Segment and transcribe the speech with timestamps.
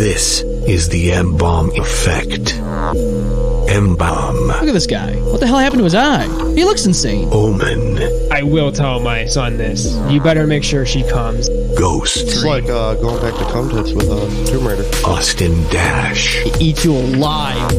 [0.00, 2.54] This is the M-Balm effect.
[3.68, 4.36] M-Balm.
[4.46, 5.12] Look at this guy.
[5.16, 6.26] What the hell happened to his eye?
[6.54, 7.28] He looks insane.
[7.30, 7.98] Omen.
[8.32, 9.94] I will tell my son this.
[10.08, 11.50] You better make sure she comes.
[11.78, 12.16] Ghost.
[12.16, 14.88] It's like uh, going back to Comtits with uh, Tomb Raider.
[15.04, 16.46] Austin Dash.
[16.58, 17.70] Eat you alive.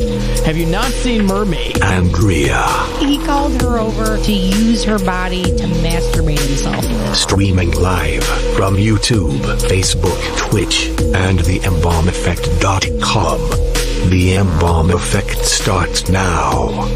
[0.46, 1.82] Have you not seen Mermaid?
[1.84, 2.66] Andrea.
[3.00, 6.84] He called her over to use her body to masturbate himself.
[7.16, 8.24] Streaming live
[8.56, 9.38] from YouTube,
[9.70, 14.10] Facebook, Twitch, and the mbalmeffect.com.
[14.10, 16.88] The M bomb effect starts now.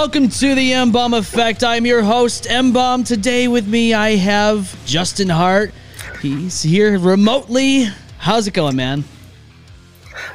[0.00, 1.64] Welcome to the M-Balm Effect.
[1.64, 3.02] I'm your host, M-Balm.
[3.02, 5.74] Today with me, I have Justin Hart.
[6.22, 7.88] He's here remotely.
[8.18, 9.02] How's it going, man?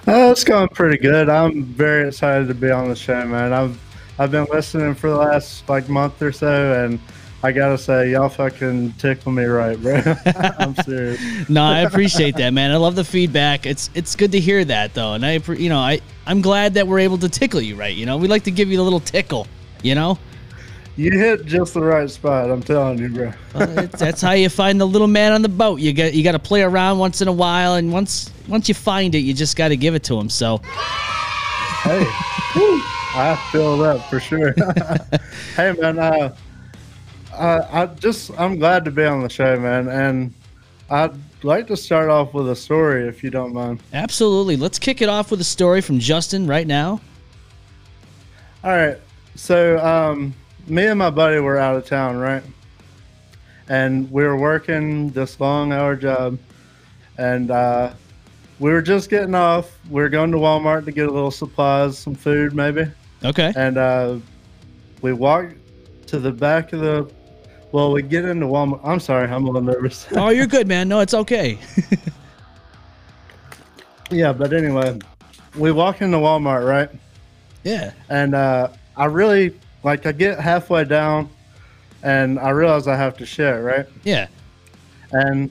[0.06, 1.30] Uh, it's going pretty good.
[1.30, 3.54] I'm very excited to be on the show, man.
[3.54, 3.80] I've
[4.20, 7.00] I've been listening for the last like month or so, and
[7.46, 10.02] I gotta say, y'all fucking tickle me right, bro.
[10.58, 11.50] I'm serious.
[11.50, 12.72] No, I appreciate that, man.
[12.72, 13.66] I love the feedback.
[13.66, 16.88] It's it's good to hear that, though, and I, you know, I I'm glad that
[16.88, 17.94] we're able to tickle you, right?
[17.94, 19.46] You know, we like to give you a little tickle,
[19.82, 20.18] you know.
[20.96, 22.50] You hit just the right spot.
[22.50, 23.34] I'm telling you, bro.
[23.56, 25.82] Well, that's how you find the little man on the boat.
[25.82, 28.76] You got you got to play around once in a while, and once once you
[28.76, 30.30] find it, you just got to give it to him.
[30.30, 30.62] So,
[31.84, 32.06] Hey,
[33.16, 34.54] I feel that for sure.
[35.58, 36.00] hey, man.
[36.00, 36.34] Uh,
[37.38, 40.34] uh, I just I'm glad to be on the show, man, and
[40.90, 43.82] I'd like to start off with a story, if you don't mind.
[43.94, 47.02] absolutely, let's kick it off with a story from Justin right now.
[48.64, 48.98] All right.
[49.36, 50.34] So, um,
[50.68, 52.44] me and my buddy were out of town, right?
[53.68, 56.38] And we were working this long hour job.
[57.18, 57.94] And uh,
[58.60, 59.78] we were just getting off.
[59.90, 62.86] We were going to Walmart to get a little supplies, some food, maybe.
[63.24, 63.52] Okay.
[63.56, 64.18] And uh,
[65.02, 65.56] we walked
[66.08, 67.12] to the back of the.
[67.74, 68.82] Well, we get into Walmart.
[68.84, 70.06] I'm sorry, I'm a little nervous.
[70.16, 70.88] Oh, you're good, man.
[70.88, 71.58] No, it's okay.
[74.12, 75.00] yeah, but anyway,
[75.58, 76.90] we walk into Walmart, right?
[77.64, 77.94] yeah.
[78.10, 81.32] and uh, I really like I get halfway down,
[82.04, 83.88] and I realize I have to shit, right?
[84.04, 84.28] Yeah.
[85.12, 85.50] And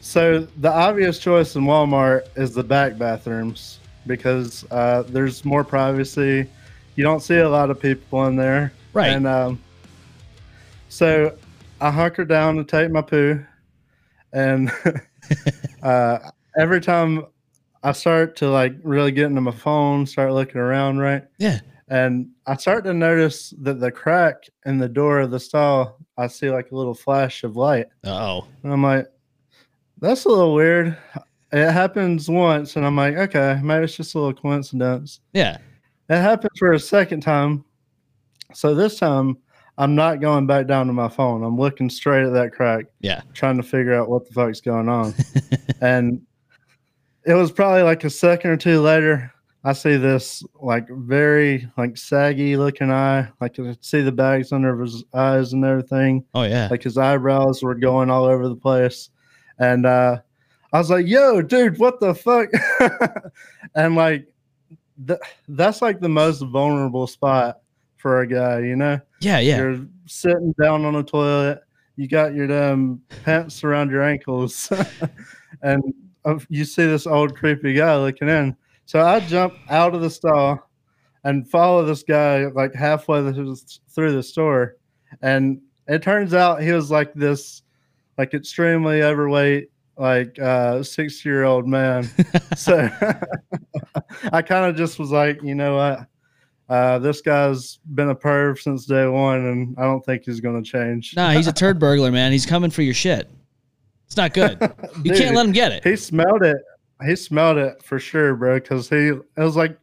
[0.00, 3.78] so the obvious choice in Walmart is the back bathrooms
[4.08, 6.48] because uh, there's more privacy.
[6.96, 9.10] You don't see a lot of people in there, Right.
[9.10, 9.60] And um,
[10.88, 11.36] so
[11.84, 13.44] I hunker down to take my poo,
[14.32, 14.72] and
[15.82, 16.18] uh,
[16.58, 17.26] every time
[17.82, 21.24] I start to like really get into my phone, start looking around, right?
[21.38, 21.60] Yeah.
[21.88, 26.26] and I start to notice that the crack in the door of the stall, I
[26.28, 28.46] see like a little flash of light, Oh.
[28.62, 29.06] and I'm like,
[30.00, 30.96] "That's a little weird."
[31.52, 35.58] It happens once, and I'm like, "Okay, maybe it's just a little coincidence." Yeah.
[36.08, 37.64] It happens for a second time,
[38.54, 39.36] so this time
[39.76, 41.42] I'm not going back down to my phone.
[41.42, 43.22] I'm looking straight at that crack, Yeah.
[43.32, 45.14] trying to figure out what the fuck's going on,
[45.80, 46.22] and
[47.24, 49.32] it was probably like a second or two later.
[49.66, 53.28] I see this like very like saggy looking eye.
[53.40, 56.22] Like I could see the bags under his eyes and everything.
[56.34, 56.68] Oh yeah.
[56.70, 59.08] Like his eyebrows were going all over the place.
[59.58, 60.18] And uh
[60.70, 62.50] I was like, yo, dude, what the fuck?
[63.74, 64.26] and like
[65.06, 67.60] th- that's like the most vulnerable spot
[68.04, 69.00] for a guy, you know?
[69.20, 69.38] yeah.
[69.38, 69.56] Yeah.
[69.56, 71.62] You're sitting down on a toilet,
[71.96, 74.70] you got your damn pants around your ankles,
[75.62, 75.82] and
[76.26, 78.54] uh, you see this old creepy guy looking in.
[78.84, 80.68] So I jump out of the stall
[81.24, 84.76] and follow this guy like halfway through the store,
[85.22, 87.62] and it turns out he was like this,
[88.18, 92.06] like extremely overweight, like uh, sixty year old man.
[92.54, 92.86] so
[94.30, 96.06] I kind of just was like, you know what?
[96.68, 100.62] Uh, this guy's been a perv since day one, and I don't think he's going
[100.62, 101.14] to change.
[101.14, 102.32] Nah, he's a turd burglar, man.
[102.32, 103.30] He's coming for your shit.
[104.06, 104.58] It's not good.
[105.02, 105.84] You Dude, can't let him get it.
[105.84, 106.56] He smelled it.
[107.04, 108.54] He smelled it for sure, bro.
[108.54, 109.76] Because he, it was like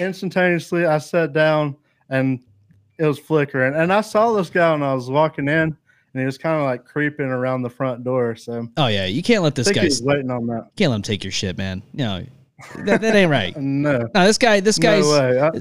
[0.00, 0.86] instantaneously.
[0.86, 1.76] I sat down
[2.08, 2.40] and
[2.98, 5.76] it was flickering, and I saw this guy when I was walking in, and
[6.14, 8.36] he was kind of like creeping around the front door.
[8.36, 9.04] So Oh yeah.
[9.06, 9.82] You can't let this guy.
[9.82, 10.68] He's waiting on that.
[10.76, 11.82] Can't let him take your shit, man.
[11.92, 12.24] No,
[12.76, 13.54] that, that ain't right.
[13.60, 14.60] No, No, this guy.
[14.60, 15.04] This guy's.
[15.04, 15.52] no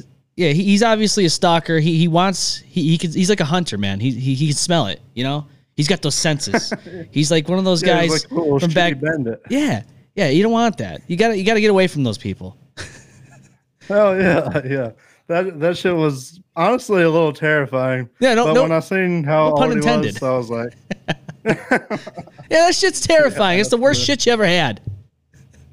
[0.41, 1.77] yeah, he, he's obviously a stalker.
[1.79, 3.99] He he wants he he could, he's like a hunter, man.
[3.99, 4.99] He he he can smell it.
[5.13, 5.45] You know,
[5.75, 6.73] he's got those senses.
[7.11, 8.99] he's like one of those yeah, guys like from back.
[8.99, 9.39] Bandit.
[9.51, 9.83] Yeah,
[10.15, 10.29] yeah.
[10.29, 11.01] You don't want that.
[11.07, 12.57] You got to you got to get away from those people.
[13.89, 14.91] Oh yeah, yeah.
[15.27, 18.09] that that shit was honestly a little terrifying.
[18.21, 20.13] Yeah, no- but no- when I seen how no pun intended.
[20.21, 20.73] was, I was like,
[21.43, 23.59] Yeah, that shit's terrifying.
[23.59, 24.79] it's the worst shit you ever had.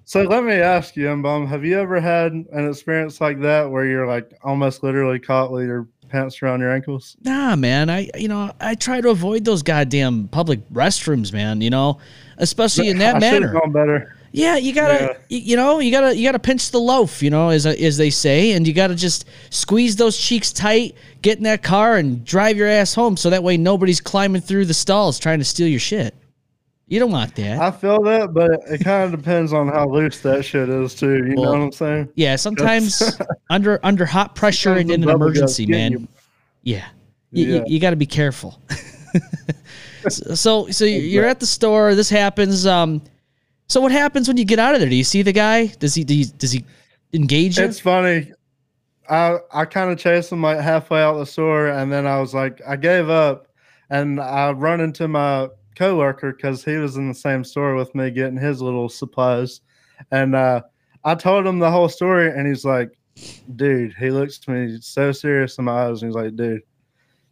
[0.08, 3.84] So let me ask you, M-Balm, have you ever had an experience like that where
[3.84, 7.14] you're like almost literally caught with your pants around your ankles?
[7.24, 7.90] Nah, man.
[7.90, 11.60] I you know I try to avoid those goddamn public restrooms, man.
[11.60, 11.98] You know,
[12.38, 13.52] especially in that I manner.
[13.52, 14.14] gone better.
[14.32, 15.38] Yeah, you gotta, Yeah.
[15.38, 18.52] you know, you gotta, you gotta pinch the loaf, you know, as as they say,
[18.52, 22.68] and you gotta just squeeze those cheeks tight, get in that car, and drive your
[22.68, 26.14] ass home, so that way nobody's climbing through the stalls trying to steal your shit.
[26.88, 27.58] You don't want that.
[27.60, 31.26] I feel that, but it kind of depends on how loose that shit is too.
[31.26, 32.08] You Well, know what I'm saying?
[32.14, 33.18] yeah, sometimes
[33.50, 36.08] under under hot pressure and in an Sometimes emergency, man.
[36.62, 36.86] Yeah,
[37.30, 37.56] you, Yeah.
[37.58, 38.60] you, you got to be careful.
[40.08, 41.94] so, so, so you're at the store.
[41.94, 42.66] This happens.
[42.66, 43.02] Um,
[43.68, 44.88] so what happens when you get out of there?
[44.88, 45.66] Do you see the guy?
[45.66, 46.04] Does he?
[46.04, 46.64] Does he, does he
[47.12, 47.64] engage you?
[47.64, 48.32] It's funny.
[49.10, 52.34] I I kind of chased him like halfway out the store, and then I was
[52.34, 53.46] like, I gave up,
[53.90, 55.48] and I run into my
[55.78, 59.60] coworker because he was in the same store with me getting his little supplies,
[60.10, 60.62] and uh,
[61.04, 62.90] I told him the whole story, and he's like,
[63.56, 66.62] "Dude," he looks to me so serious in my eyes, and he's like, "Dude,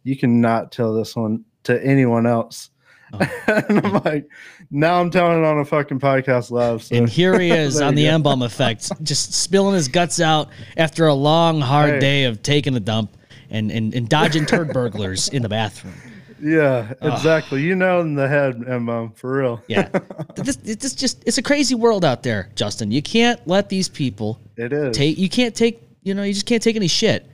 [0.03, 2.69] you cannot tell this one to anyone else."
[3.47, 4.27] and I'm like,
[4.69, 6.83] now I'm telling it on a fucking podcast live.
[6.83, 6.95] So.
[6.95, 8.09] And here he is on the go.
[8.09, 11.99] M bomb effect, just spilling his guts out after a long, hard Hey.
[11.99, 13.15] day of taking a dump
[13.49, 15.93] and, and, and dodging turd burglars in the bathroom.
[16.41, 17.61] Yeah, exactly.
[17.63, 19.61] You know in the head, Emma, for real.
[19.67, 19.89] Yeah.
[20.35, 22.91] this, this just, it's a crazy world out there, Justin.
[22.91, 24.95] You can't let these people It is.
[24.95, 27.25] take, you can't take, you know, you just can't take any shit,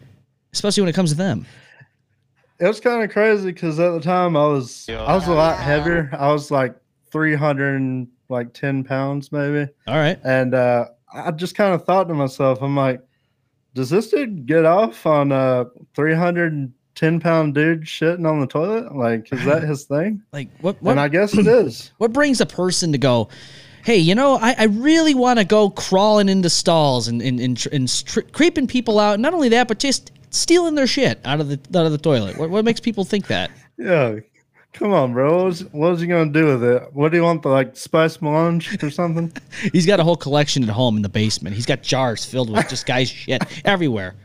[0.54, 1.46] especially when it comes to them.
[2.60, 5.58] it was kind of crazy because at the time I was I was a lot
[5.60, 6.10] heavier.
[6.14, 6.76] I was like
[7.12, 10.18] three hundred and like ten pounds maybe, All right.
[10.24, 13.02] and uh, I just kind of thought to myself, I'm like,
[13.76, 15.66] does this dude get off on a
[15.96, 18.96] three hundred and ten pound dude shitting on the toilet?
[18.96, 20.22] Like, is that his thing?
[20.34, 21.92] Like, what, what, And I guess it is.
[21.98, 23.30] What brings a person to go,
[23.84, 27.68] hey, you know, I, I really want to go crawling into stalls and and, and,
[27.72, 29.20] and str- creeping people out.
[29.20, 32.38] Not only that, but just stealing their shit out of the out of the toilet.
[32.38, 33.52] What, what makes people think that?
[33.78, 34.20] Yeah.
[34.74, 35.38] Come on, bro.
[35.38, 36.90] What was, what was he gonna do with it?
[36.94, 37.44] What do you want?
[37.44, 39.32] The like spice melange or something?
[39.72, 41.56] He's got a whole collection at home in the basement.
[41.56, 44.16] He's got jars filled with just guys' shit everywhere.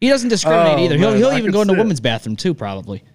[0.00, 0.96] He doesn't discriminate Oh, either.
[0.96, 3.02] He'll man, he'll I even go in the women's bathroom too, probably.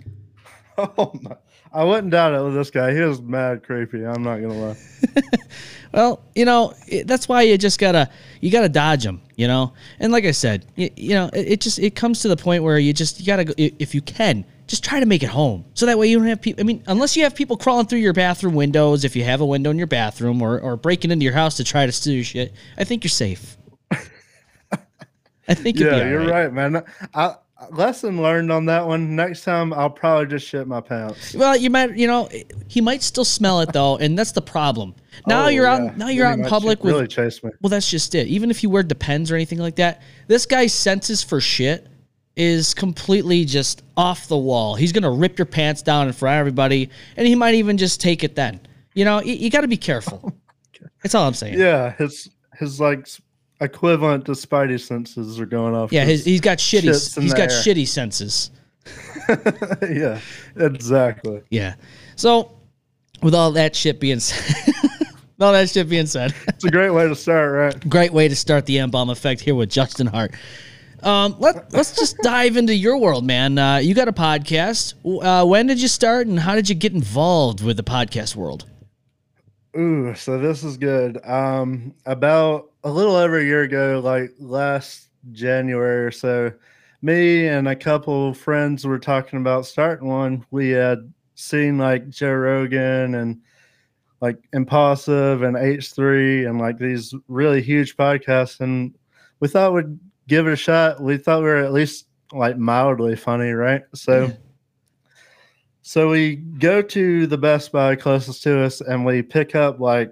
[0.77, 1.37] Oh my!
[1.71, 2.93] I wouldn't doubt it with this guy.
[2.93, 4.05] He was mad creepy.
[4.05, 4.77] I'm not gonna lie.
[5.93, 8.09] Well, you know, it, that's why you just gotta
[8.41, 9.71] you gotta dodge them, you know.
[10.01, 12.63] And like I said, you, you know, it, it just it comes to the point
[12.63, 15.63] where you just you gotta go, if you can just try to make it home,
[15.73, 16.59] so that way you don't have people.
[16.61, 19.45] I mean, unless you have people crawling through your bathroom windows, if you have a
[19.45, 22.25] window in your bathroom, or or breaking into your house to try to steal your
[22.25, 23.55] shit, I think you're safe.
[25.47, 26.83] I think Yeah, you're right, man.
[27.13, 27.35] I,
[27.71, 29.15] lesson learned on that one.
[29.15, 31.33] Next time, I'll probably just shit my pants.
[31.33, 32.29] Well, you might, you know,
[32.67, 34.95] he might still smell it though, and that's the problem.
[35.27, 35.73] Now Oh, you're yeah.
[35.85, 35.97] out.
[35.97, 37.51] Now you're out in public with really chase me.
[37.61, 38.27] Well, that's just it.
[38.27, 41.87] Even if you wear Depends or anything like that, this guy's senses for shit
[42.35, 44.75] is completely just off the wall.
[44.75, 48.01] He's gonna rip your pants down in front of everybody, and he might even just
[48.01, 48.59] take it then.
[48.93, 50.33] You know, you, you got to be careful.
[51.03, 51.57] That's all I'm saying.
[51.59, 53.07] Yeah, his his like
[53.65, 55.91] equivalent to Spidey senses are going off.
[55.91, 57.21] his, 'cause- he's got shitty.
[57.21, 57.61] He's got air.
[57.61, 58.51] shitty senses.
[59.89, 60.19] yeah,
[60.55, 61.41] exactly.
[61.49, 61.75] Yeah.
[62.15, 62.57] So,
[63.21, 64.73] with all that shit being said,
[65.39, 66.33] all that shit being said.
[66.47, 67.89] It's a great way to start, right?
[67.89, 70.33] great way to start the M-Balm effect here with Justin Hart.
[71.03, 73.57] Um, let let's just dive into your world, man.
[73.59, 74.93] Uh, you got a podcast.
[75.05, 78.65] Uh, when did you start, and how did you get involved with the podcast world?
[79.77, 81.23] Ooh, so this is good.
[81.25, 86.53] Um, about a little over a year ago, like last January or so,
[87.01, 90.45] me and a couple friends were talking about starting one.
[90.49, 93.41] We had seen like Joe Rogan and
[94.21, 98.95] like Impulsive and H3 and like these really huge podcasts, and
[99.41, 101.01] we thought we'd give it a shot.
[101.01, 103.83] We thought we were at least like mildly funny, right?
[103.93, 104.31] So.
[105.87, 110.11] So we go to the Best Buy closest to us and we pick up like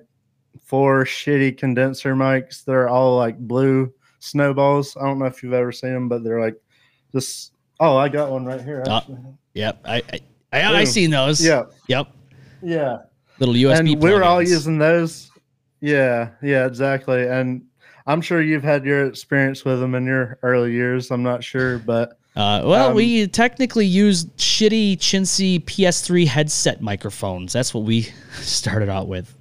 [0.63, 2.63] four shitty condenser mics.
[2.63, 4.95] They're all like blue snowballs.
[4.95, 6.61] I don't know if you've ever seen them, but they're like
[7.11, 7.53] just.
[7.79, 8.83] Oh, I got one right here.
[8.87, 9.01] Uh,
[9.55, 9.95] Yep, I
[10.53, 11.43] I, I, I seen those.
[11.43, 12.07] yeah, Yep.
[12.61, 12.97] yeah.
[13.39, 13.79] Little USB.
[13.79, 15.31] and we were all using those.
[15.81, 17.27] Yeah, yeah, exactly.
[17.27, 17.63] And
[18.05, 21.09] I'm sure you've had your experience with them in your early years.
[21.09, 27.53] I'm not sure, but Uh, well, um, we technically used shitty chintzy PS3 headset microphones.
[27.53, 28.01] That's what we
[28.41, 29.35] started out with.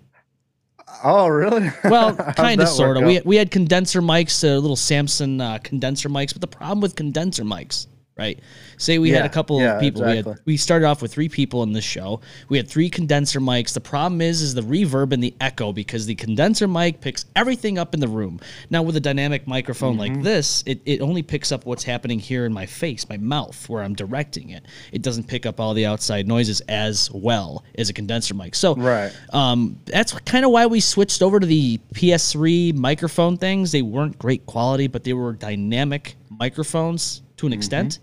[1.04, 1.70] Oh, really?
[1.84, 3.04] Well, kind of, sort of.
[3.04, 6.32] We we had condenser mics, uh, little Samson uh, condenser mics.
[6.32, 8.38] But the problem with condenser mics, right?
[8.76, 10.02] Say we had a couple yeah, of people.
[10.04, 12.20] We had we started off with three people in this show.
[12.48, 13.72] We had three condenser mics.
[13.72, 17.78] The problem is is the reverb and the echo because the condenser mic picks everything
[17.78, 18.40] up in the room.
[18.70, 19.98] Now with a dynamic microphone Mm-hmm.
[20.14, 23.68] like this, it, it only picks up what's happening here in my face, my mouth,
[23.68, 24.64] where I'm directing it.
[24.92, 28.54] It doesn't pick up all the outside noises as well as a condenser mic.
[28.54, 29.12] So Right.
[29.32, 33.72] um, that's kind of why we switched over to the PS3 microphone things.
[33.72, 37.98] They weren't great quality, but they were dynamic microphones to an extent.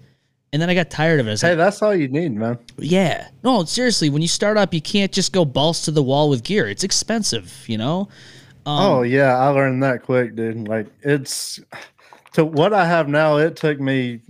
[0.52, 1.32] And then I got tired of it.
[1.32, 1.46] Mm-hmm.
[1.46, 2.58] Hey, like, that's all you need, man.
[2.78, 4.10] yeah, no, seriously.
[4.10, 6.68] When you start up, you can't just go balls to the wall with gear.
[6.68, 8.10] It's expensive, you know.
[8.66, 10.68] Um, oh yeah, I learned that quick, dude.
[10.68, 11.60] Like it's
[12.34, 13.38] to what I have now.
[13.38, 14.22] It took me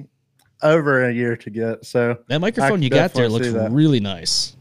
[0.61, 1.85] over a year to get.
[1.85, 4.55] So that microphone you got there looks really nice.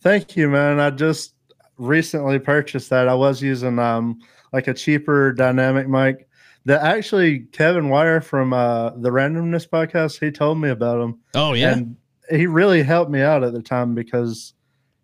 [0.00, 0.80] Thank you, man.
[0.80, 1.34] I just
[1.78, 3.08] recently purchased that.
[3.08, 4.20] I was using um
[4.52, 6.28] like a cheaper dynamic mic
[6.64, 11.18] that actually Kevin Wire from uh the Randomness podcast, he told me about them.
[11.34, 11.96] Oh yeah, And
[12.30, 14.54] he really helped me out at the time because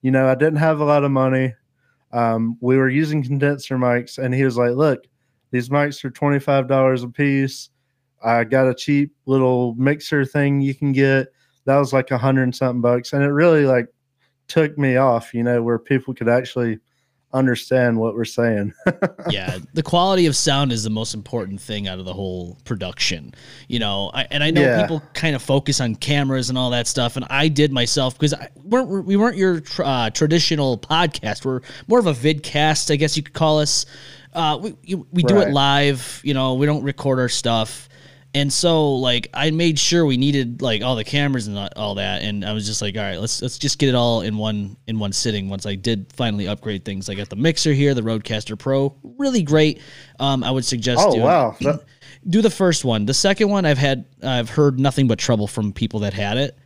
[0.02, 1.54] you know, I didn't have a lot of money.
[2.12, 5.04] Um, we were using condenser mics and he was like, Look,
[5.50, 7.70] these mics are $25 a piece.
[8.22, 11.28] I got a cheap little mixer thing you can get.
[11.64, 13.12] That was like a hundred and something bucks.
[13.12, 13.86] And it really like
[14.48, 16.78] took me off, you know, where people could actually
[17.32, 18.72] understand what we're saying.
[19.30, 23.34] yeah, the quality of sound is the most important thing out of the whole production.
[23.68, 24.80] You know, I, and I know Yeah.
[24.82, 28.34] people kind of focus on cameras and all that stuff, and I did myself because
[28.34, 31.44] I weren't we weren't your tr- uh, traditional podcast.
[31.44, 33.86] We're more of a vidcast, I guess you could call us.
[34.34, 36.20] Uh, we you- we do it live.
[36.24, 37.87] You know, we don't record our stuff.
[38.34, 42.22] And so, like, I made sure we needed like all the cameras and all- that,
[42.22, 44.76] and I was just like, all right, let's let's just get it all in one
[44.86, 45.48] in one sitting.
[45.48, 49.42] Once I did finally upgrade things, I got the mixer here, the Rodecaster Pro, really
[49.42, 49.80] great.
[50.20, 51.00] Um, I would suggest.
[51.02, 51.56] oh doing- wow.
[51.60, 51.84] That-
[52.28, 53.06] do the first one.
[53.06, 56.58] The second one, I've had I've heard nothing but trouble from people that had it,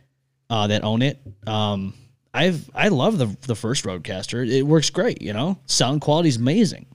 [0.49, 1.19] uh, that own it.
[1.47, 1.93] Um,
[2.33, 4.45] I've I love the the first Rodecaster.
[4.47, 5.21] It works great.
[5.21, 6.87] You know, sound quality is amazing.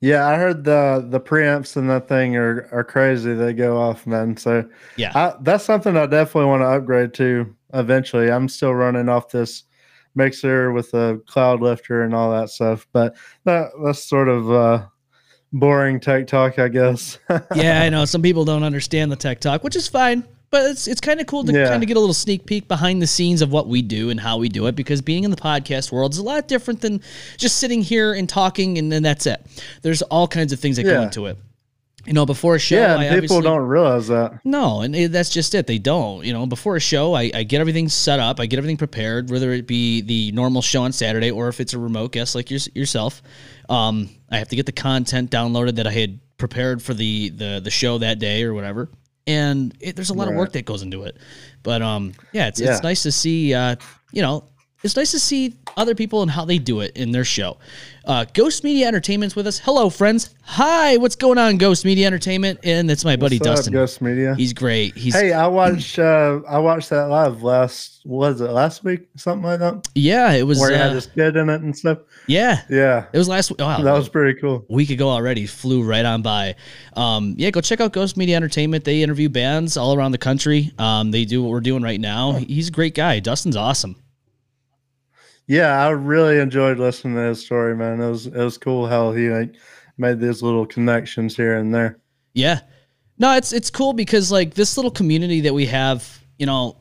[0.00, 3.34] Yeah, I heard the the preamps and that thing are are crazy.
[3.34, 4.36] They go off, man.
[4.36, 5.12] So Yeah.
[5.14, 8.30] I, that's something I definitely want to upgrade to eventually.
[8.30, 9.64] I'm still running off this
[10.14, 13.14] mixer with a cloud lifter and all that stuff, but
[13.44, 14.86] that that's sort of uh,
[15.52, 17.18] boring tech talk, I guess.
[17.54, 20.24] yeah, I know some people don't understand the tech talk, which is fine.
[20.50, 21.68] But it's it's kind of cool to Yeah.
[21.68, 24.18] kind of get a little sneak peek behind the scenes of what we do and
[24.18, 27.00] how we do it because being in the podcast world is a lot different than
[27.36, 29.40] just sitting here and talking and then that's it.
[29.82, 31.38] There's all kinds of things that go into it.
[32.06, 34.40] You know, before a show, yeah, I people don't realize that.
[34.42, 35.66] No, and it, that's just it.
[35.66, 36.24] They don't.
[36.24, 38.40] You know, before a show, I, I get everything set up.
[38.40, 41.74] I get everything prepared, whether it be the normal show on Saturday or if it's
[41.74, 43.22] a remote guest like yours, yourself.
[43.68, 47.60] Um, I have to get the content downloaded that I had prepared for the the,
[47.62, 48.88] the show that day or whatever.
[49.26, 51.16] And it, there's a lot of work that goes into it.
[51.62, 52.72] But um, yeah, it's Yeah.
[52.72, 53.54] it's nice to see.
[53.54, 53.76] Uh,
[54.12, 54.44] you know,
[54.82, 57.58] it's nice to see other people and how they do it in their show.
[58.04, 59.58] Uh, Ghost Media Entertainment's with us.
[59.58, 60.34] Hello, friends.
[60.42, 62.60] Hi, what's going on, Ghost Media Entertainment?
[62.64, 63.72] And that's my buddy What's up, Dustin.
[63.74, 64.34] Ghost Media.
[64.34, 64.96] He's great.
[64.96, 69.44] He's hey, I watched uh, I watched that live last was it last week something
[69.44, 70.58] like that yeah, it was.
[70.58, 71.98] where he had Uh, his kid in it and stuff.
[72.26, 73.50] yeah, Yeah, it was last.
[73.50, 73.60] Week.
[73.60, 74.64] Wow, that was pretty cool.
[74.68, 75.46] a week ago already.
[75.46, 76.56] Flew right on by.
[76.96, 78.84] Um, yeah, go check out Ghost Media Entertainment.
[78.84, 80.72] They interview bands all around the country.
[80.78, 82.32] Um, they do what we're doing right now.
[82.32, 83.20] He's a great guy.
[83.20, 83.96] Dustin's awesome.
[85.50, 88.00] Yeah, I really enjoyed listening to his story, man.
[88.00, 89.56] It was it was cool how he like
[89.98, 91.98] made these little connections here and there.
[92.34, 92.60] Yeah.
[93.18, 96.76] No, it's it's cool because like this little community that we have, you know,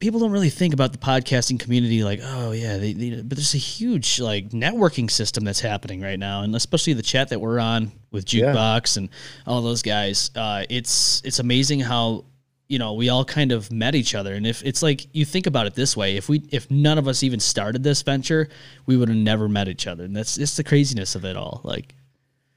[0.00, 3.54] people don't really think about the podcasting community like, oh yeah, they, they, but there's
[3.54, 7.60] a huge like networking system that's happening right now, and especially the chat that we're
[7.60, 8.46] on with Yeah.
[8.46, 9.10] Jukebox and
[9.46, 10.32] all those guys.
[10.34, 12.24] Uh, it's it's amazing how
[12.68, 15.46] you know we all kind of met each other, and if it's like you think
[15.46, 18.48] about it this way, if we if none of us even started this venture,
[18.86, 21.60] we would have never met each other, and that's it's the craziness of it all.
[21.64, 21.94] Like,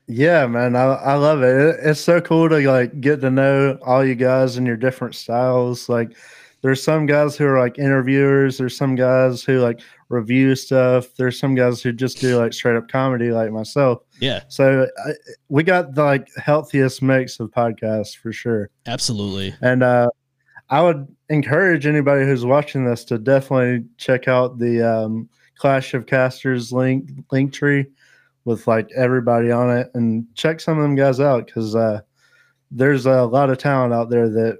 [0.07, 1.55] Yeah, man, I, I love it.
[1.55, 1.79] it.
[1.83, 5.87] It's so cool to like get to know all you guys and your different styles.
[5.87, 6.17] Like,
[6.61, 8.57] there's some guys who are like interviewers.
[8.57, 11.07] There's some guys who like review stuff.
[11.17, 14.03] There's some guys who just do like straight up comedy, like myself.
[14.21, 15.11] Yeah, So I,
[15.49, 18.69] we got the like healthiest mix of podcasts for sure.
[18.85, 19.53] absolutely.
[19.61, 20.09] And uh,
[20.69, 26.05] I would encourage anybody who's watching this to definitely check out the um, Clash of
[26.05, 27.87] Casters link link tree
[28.45, 32.01] with like everybody on it, and check some of them guys out because uh,
[32.69, 34.59] there's a lot of talent out there that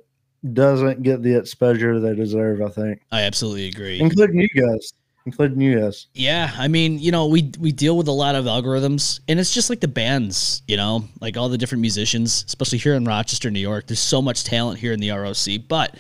[0.54, 2.62] doesn't get the exposure they deserve.
[2.62, 4.00] I think, I absolutely agree.
[4.00, 4.94] including you guys.
[5.26, 6.08] Including you guys.
[6.14, 9.54] Yeah, I mean, you know, we we deal with a lot of algorithms, and it's
[9.54, 13.52] just like the bands, you know, like all the different musicians, especially here in Rochester,
[13.52, 13.88] New York.
[13.88, 15.96] There's so much talent here in the ROC, but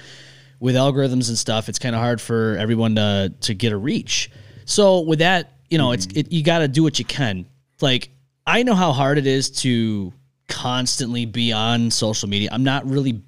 [0.59, 4.31] with algorithms and stuff, it's kind of hard for everyone to to get a reach.
[4.65, 6.19] So with that, you know, it's mm-hmm.
[6.19, 7.45] it, you got to do what you can.
[7.81, 8.11] Like
[8.45, 10.13] I know how hard it is to
[10.47, 12.49] constantly be on social media.
[12.51, 13.21] I'm not really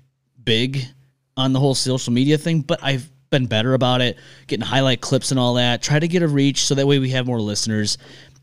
[0.43, 0.85] big
[1.37, 5.31] on the whole social media thing, but I've been better about it, getting highlight clips
[5.31, 5.81] and all that.
[5.81, 7.97] Try to get a reach so that way we have more listeners.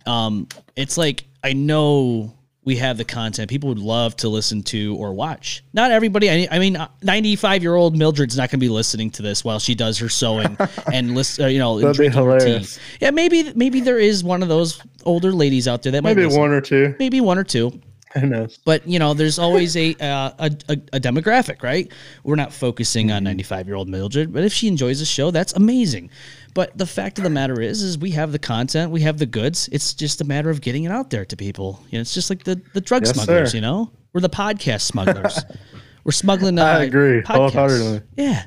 [0.04, 4.94] Um, it's like I know we have the content people would love to listen to
[4.96, 5.64] or watch.
[5.72, 6.28] Not everybody.
[6.30, 9.58] I, I mean, 95 year old Mildred's not going to be listening to this while
[9.58, 10.56] she does her sewing
[10.92, 11.44] and listen.
[11.46, 12.44] Uh, you know, That'd be drinking her tea.
[12.44, 12.78] hilarious.
[13.00, 16.26] Yeah, maybe maybe there is one of those older ladies out there that might Maybe
[16.26, 16.40] listen.
[16.40, 16.94] one or two.
[16.98, 17.80] maybe one or two.
[18.18, 18.58] Who knows?
[18.64, 21.90] But you know, there's always a, uh, a, a a demographic, right?
[22.24, 25.52] We're not focusing on 95 year old Mildred, but if she enjoys the show, that's
[25.52, 26.10] amazing.
[26.52, 29.26] But the fact of the matter is, is we have the content, we have the
[29.26, 29.68] goods.
[29.70, 31.80] It's just a matter of getting it out there to people.
[31.90, 33.52] You know, it's just like the the drug Yes, smugglers.
[33.52, 33.56] sir.
[33.56, 35.38] You know, we're the podcast smugglers.
[36.04, 36.58] we're smuggling.
[36.58, 38.02] Uh, I agree wholeheartedly.
[38.16, 38.44] Yeah.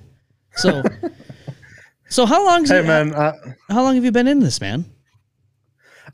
[0.55, 0.83] So,
[2.09, 2.65] so how long?
[2.65, 3.33] Hey man, I,
[3.69, 4.85] how long have you been in this, man?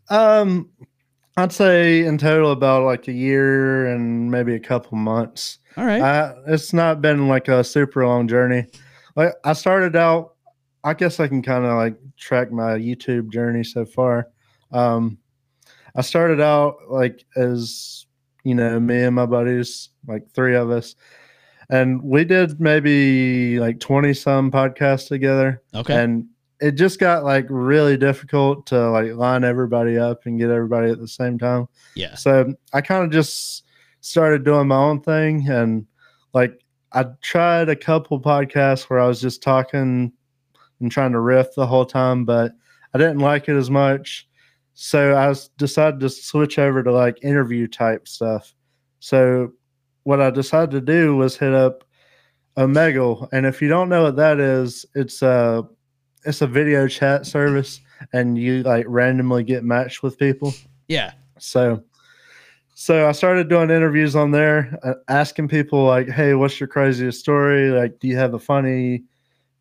[0.10, 0.70] um,
[1.40, 5.60] I'd say in total about like a year and maybe a couple months.
[5.78, 6.02] All right.
[6.02, 8.66] I, it's not been like a super long journey.
[9.16, 10.36] Like I started out,
[10.84, 14.28] I guess I can kind of like track my YouTube journey so far.
[14.72, 15.18] Um,
[15.96, 18.06] I started out like as
[18.44, 20.96] you know me and my buddies, like three of us,
[21.70, 26.02] and we did maybe like twenty some podcasts together, okay.
[26.02, 26.28] and
[26.62, 31.00] it just got like really difficult to like line everybody up and get everybody at
[31.00, 31.68] the same time.
[31.96, 32.16] yeah.
[32.16, 33.64] So I kind of just
[34.02, 35.86] started doing my own thing and
[36.34, 36.62] like
[36.92, 40.12] I tried a couple podcasts where I was just talking
[40.80, 42.54] and trying to riff the whole time, but
[42.94, 44.28] I didn't like it as much.
[44.74, 48.56] So I decided to switch over to like interview type stuff.
[49.00, 49.52] So
[50.04, 51.84] what I decided to do was hit up
[52.58, 55.66] Omegle, and if you don't know what that is, it's a
[56.26, 57.82] it's a video chat service,
[58.14, 60.54] and you like randomly get matched with people.
[60.88, 61.14] Yeah.
[61.38, 61.84] So,
[62.76, 67.20] so I started doing interviews on there, uh, asking people like, "Hey, what's your craziest
[67.20, 67.70] story?
[67.70, 69.04] Like, do you have a funny,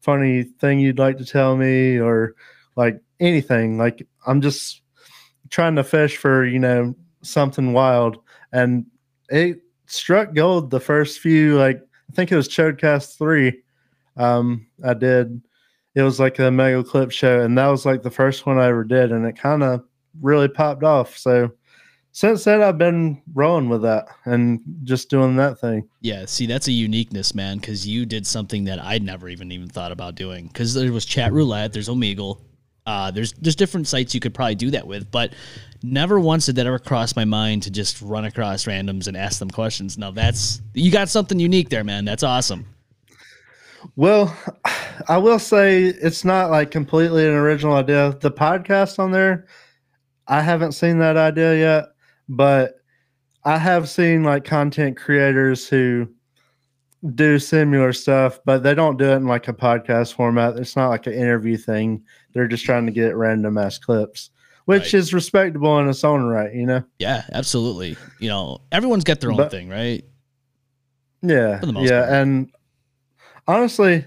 [0.01, 2.35] funny thing you'd like to tell me, or
[2.77, 3.79] like anything?
[3.79, 4.83] Like, I'm just
[5.51, 8.18] trying to fish for you know something wild."
[8.53, 8.87] And
[9.29, 11.59] it struck gold the first few.
[11.59, 13.62] Like, I think it was Chodecast three.
[14.16, 15.42] Um, I did.
[15.98, 18.68] It was like a mega clip show, and that was like the first one I
[18.68, 19.82] ever did, and it kind of
[20.22, 21.18] really popped off.
[21.18, 21.50] So
[22.12, 25.88] since then, I've been rolling with that and just doing that thing.
[26.00, 29.68] Yeah, see, that's a uniqueness, man, because you did something that I'd never even even
[29.68, 30.46] thought about doing.
[30.46, 32.42] Because there was chat roulette, there's Omegle,
[32.87, 35.34] uh, there's there's different sites you could probably do that with, but
[35.82, 39.40] never once did that ever cross my mind to just run across randoms and ask
[39.40, 39.98] them questions.
[39.98, 42.04] Now that's you got something unique there, man.
[42.04, 42.66] That's awesome.
[43.96, 44.37] Well,
[45.08, 48.16] I will say it's not like completely an original idea.
[48.20, 49.46] The podcast on there,
[50.26, 51.84] I haven't seen that idea yet,
[52.28, 52.74] but
[53.44, 56.08] I have seen like content creators who
[57.14, 60.56] do similar stuff, but they don't do it in like a podcast format.
[60.56, 62.02] It's not like an interview thing.
[62.32, 64.30] They're just trying to get random ass clips,
[64.64, 64.94] which Right.
[64.94, 66.82] is respectable in its own right, you know?
[66.98, 67.96] Yeah, absolutely.
[68.18, 70.04] You know, everyone's got their own But- thing, right?
[71.22, 72.12] Yeah, For the most yeah, part.
[72.12, 72.50] and
[73.46, 74.04] honestly,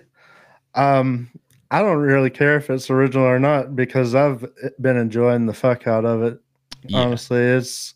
[0.75, 1.29] um,
[1.69, 4.45] I don't really care if it's original or not because I've
[4.79, 6.39] been enjoying the fuck out of it.
[6.83, 6.99] Yeah.
[6.99, 7.93] Honestly, it's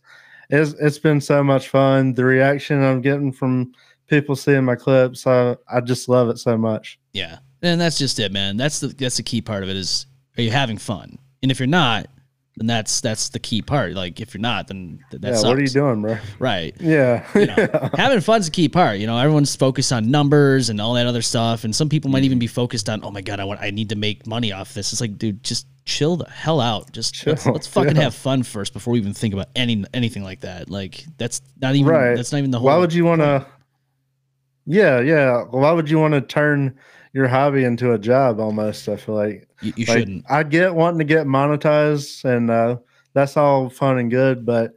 [0.49, 2.13] it's it's been so much fun.
[2.13, 3.73] The reaction I'm getting from
[4.07, 6.99] people seeing my clips, I I just love it so much.
[7.13, 8.57] Yeah, and that's just it, man.
[8.57, 10.05] That's the that's the key part of it is
[10.37, 11.17] are you having fun?
[11.41, 12.07] And if you're not,
[12.57, 13.93] then that's that's the key part.
[13.93, 16.17] Like if you're not, then th- that yeah, what are you doing, bro?
[16.39, 16.75] Right.
[16.85, 18.99] Yeah, You know, having fun's the key part.
[18.99, 22.19] You know, everyone's focused on numbers and all that other stuff, and some people might
[22.19, 22.25] mm-hmm.
[22.25, 24.73] even be focused on, oh my god, I want, I need to make money off
[24.73, 24.91] this.
[24.93, 26.91] It's like, dude, just chill the hell out.
[26.91, 28.03] Just let's, let's fucking yeah.
[28.03, 30.69] have fun first before we even think about any anything like that.
[30.69, 32.15] Like that's not even right.
[32.15, 32.67] that's not even the whole.
[32.67, 33.45] Why would you want to?
[34.65, 35.43] Yeah, yeah.
[35.43, 36.77] Why would you want to turn
[37.15, 38.39] your hobby into a job?
[38.41, 39.47] Almost, I feel like.
[39.61, 40.25] You, you like, shouldn't.
[40.29, 42.77] I get wanting to get monetized, and uh,
[43.13, 44.45] that's all fun and good.
[44.45, 44.73] But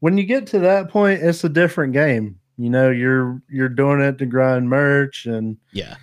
[0.00, 2.40] when you get to that point, it's a different game.
[2.56, 5.96] You know, you're you're doing it to grind merch and Yeah.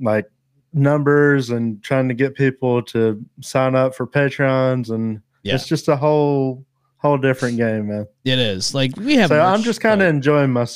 [0.00, 0.26] like
[0.72, 5.54] numbers and trying to get people to sign up for Patreons, and Yeah.
[5.54, 6.64] it's just a whole
[6.96, 8.06] whole different game, man.
[8.24, 9.28] It is like we have.
[9.28, 10.66] So I'm just kind of enjoying my.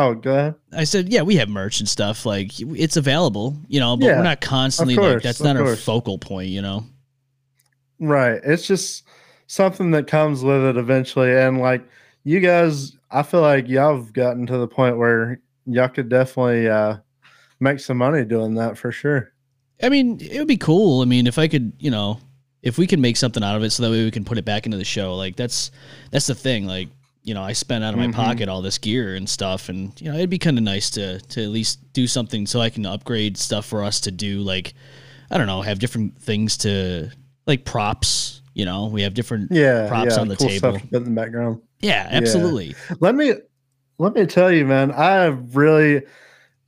[0.00, 0.54] Oh, go ahead.
[0.72, 2.24] I said, yeah, we have merch and stuff.
[2.24, 5.74] Like it's available, you know, but Yeah, we're not constantly of like that's not our
[5.74, 6.86] focal point, you know.
[7.98, 8.40] Right.
[8.44, 9.08] It's just
[9.48, 11.34] something that comes with it eventually.
[11.36, 11.82] And like
[12.22, 16.68] you guys, I feel like y'all have gotten to the point where y'all could definitely
[16.68, 16.98] uh,
[17.58, 19.32] make some money doing that for sure.
[19.82, 21.02] I mean, it would be cool.
[21.02, 22.20] I mean, if I could, you know,
[22.62, 24.44] if we can make something out of it so that way we can put it
[24.44, 25.16] back into the show.
[25.16, 25.72] Like that's
[26.12, 26.68] that's the thing.
[26.68, 26.88] Like,
[27.28, 28.14] you know, I spent out of my Mhm.
[28.14, 31.20] pocket all this gear and stuff and you know, it'd be kind of nice to
[31.20, 34.72] to at least do something so I can upgrade stuff for us to do like
[35.30, 37.10] I don't know, have different things to
[37.46, 38.86] like props, you know.
[38.86, 39.86] We have different Yeah.
[39.88, 40.80] props yeah, on the cool table.
[40.92, 41.60] In the background.
[41.80, 42.74] Yeah, absolutely.
[43.00, 43.34] Let me
[43.98, 44.90] let me tell you, man.
[44.92, 46.02] I really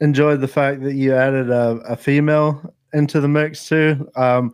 [0.01, 4.09] enjoyed the fact that you added a, a female into the mix too.
[4.17, 4.53] Um,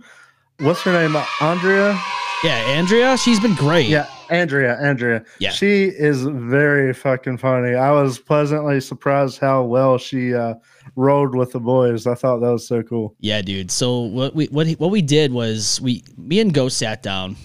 [0.61, 1.17] what's her name?
[1.41, 1.99] Andrea.
[2.45, 3.89] Yeah, Andrea, she's been great.
[3.89, 4.77] Yeah, Andrea.
[4.81, 5.25] Andrea.
[5.39, 5.51] Yeah.
[5.51, 7.75] She is very fucking funny.
[7.75, 10.55] I was pleasantly surprised how well she uh,
[10.97, 12.07] rolled with the boys.
[12.07, 13.15] I thought that was so cool.
[13.21, 13.71] Yeah, dude.
[13.71, 17.37] So what we what he- what we did was we me and Ghost sat down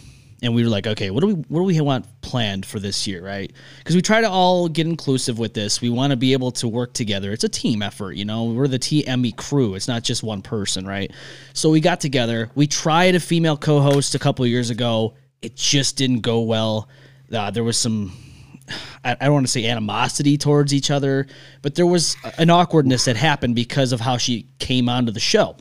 [0.44, 3.06] and we were like, okay, what do we what do we want planned for this
[3.06, 3.52] year, right?
[3.80, 5.82] Because we try to all get inclusive with this.
[5.82, 7.32] We want to be able to work together.
[7.32, 8.46] It's a team effort, you know.
[8.46, 9.76] We're the TME crew.
[9.76, 11.12] It's not just one person, right?
[11.54, 12.50] So we got together.
[12.56, 15.13] We tried a female co-host a couple of years ago.
[15.41, 16.88] It just didn't go well.
[17.34, 18.12] Uh, there was some
[19.04, 21.27] I, don't want to say animosity towards each other,
[21.62, 25.58] but there was an awkwardness that happened because of how she came onto the show.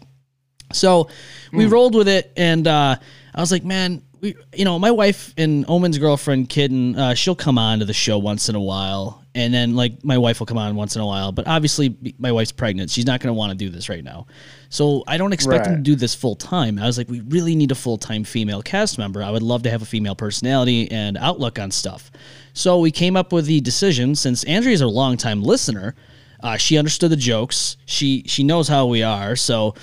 [0.73, 1.09] So
[1.53, 2.97] we rolled with it, and uh,
[3.35, 7.35] I was like, man, we, you know, my wife and Omen's girlfriend, Kitten, uh, she'll
[7.35, 10.47] come on to the show once in a while, and then like my wife will
[10.47, 11.33] come on once in a while.
[11.33, 14.27] But obviously, my wife's pregnant; she's not going to want to do this right now.
[14.69, 16.79] So I don't expect them to do this full time.
[16.79, 19.23] I was like, we really need a full time female cast member.
[19.23, 22.11] I would love to have a female personality and outlook on stuff.
[22.53, 25.95] So we came up with the decision since Andrea's a longtime listener.
[26.43, 27.77] Uh, she understood the jokes.
[27.87, 29.37] She she knows how we are.
[29.37, 29.75] So,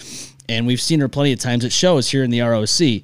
[0.50, 3.04] and we've seen her plenty of times at shows here in the ROC.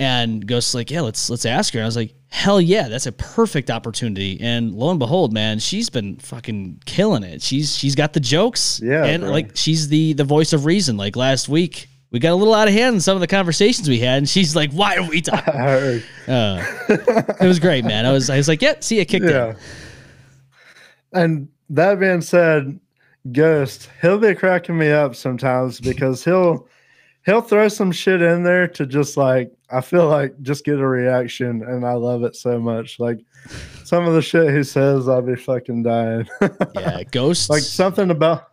[0.00, 1.80] And Ghost's like, yeah, let's let's ask her.
[1.80, 4.38] And I was like, hell yeah, that's a perfect opportunity.
[4.40, 7.42] And lo and behold, man, she's been fucking killing it.
[7.42, 8.80] She's she's got the jokes.
[8.82, 9.32] Yeah, and bro.
[9.32, 10.96] like she's the the voice of reason.
[10.96, 13.88] Like last week, we got a little out of hand in some of the conversations
[13.88, 15.52] we had, and she's like, why are we talking?
[15.54, 16.04] I heard.
[16.28, 16.64] Uh,
[17.40, 18.06] it was great, man.
[18.06, 19.50] I was I was like, yeah, see, it kicked Yeah.
[19.50, 19.56] in.
[21.12, 22.78] And that being said,
[23.32, 26.68] Ghost, he'll be cracking me up sometimes because he'll
[27.26, 30.86] he'll throw some shit in there to just like I feel like just get a
[30.86, 32.98] reaction and I love it so much.
[32.98, 33.18] Like
[33.84, 36.26] some of the shit he says, I'll be fucking dying.
[36.74, 37.50] Yeah, ghosts.
[37.50, 38.44] like something about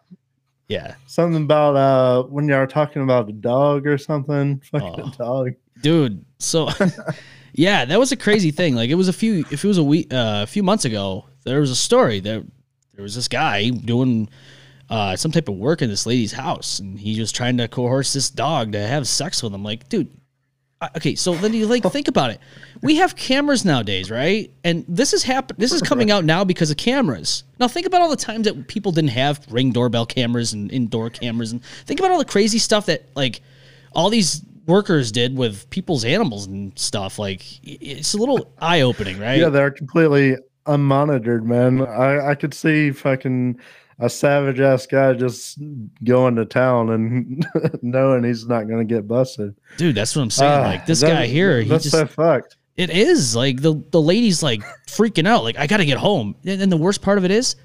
[0.68, 4.60] yeah, something about uh when y'all talking about a dog or something.
[4.72, 5.12] Fucking Oh.
[5.18, 5.54] dog.
[5.82, 6.26] dude.
[6.40, 6.70] So,
[7.54, 8.76] yeah, that was a crazy thing.
[8.76, 11.26] Like it was a few, if it was a week, uh, a few months ago,
[11.44, 12.44] there was a story that
[12.94, 14.28] there was this guy doing
[14.90, 18.14] uh, some type of work in this lady's house, and he was trying to coerce
[18.14, 19.64] this dog to have sex with him.
[19.64, 20.10] Like, dude.
[20.98, 22.40] Okay, so then you like think about it.
[22.82, 24.52] We have cameras nowadays, right?
[24.64, 25.56] And this is happen.
[25.58, 27.44] This is coming out now because of cameras.
[27.60, 31.10] Now think about all the times that people didn't have ring doorbell cameras and indoor
[31.10, 33.42] cameras, and think about all the crazy stuff that like
[33.94, 37.18] all these workers did with people's animals and stuff.
[37.18, 39.40] Like it's a little eye opening, right?
[39.40, 41.82] Yeah, they're completely unmonitored, man.
[41.86, 43.60] I, I could see fucking
[44.00, 45.58] a savage ass guy just
[46.04, 47.46] going to town and
[47.82, 49.56] knowing he's not going to get busted.
[49.78, 50.52] Dude, that's what I'm saying.
[50.52, 52.58] Ah, like this that- guy here, he that's just so fucked.
[52.76, 55.44] it is like the the lady's like freaking out.
[55.44, 56.36] Like I got to get home.
[56.46, 57.56] And then the worst part of it is,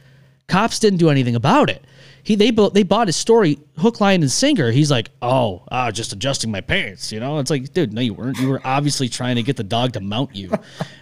[0.47, 1.85] cops didn't do anything about it.
[2.23, 4.71] He they bought they bought his story hook, line, and sinker.
[4.71, 7.11] He's like, oh, ah, just adjusting my pants.
[7.11, 8.39] You know, it's like, dude, no, you weren't.
[8.39, 10.51] You were obviously trying to get the dog to mount you.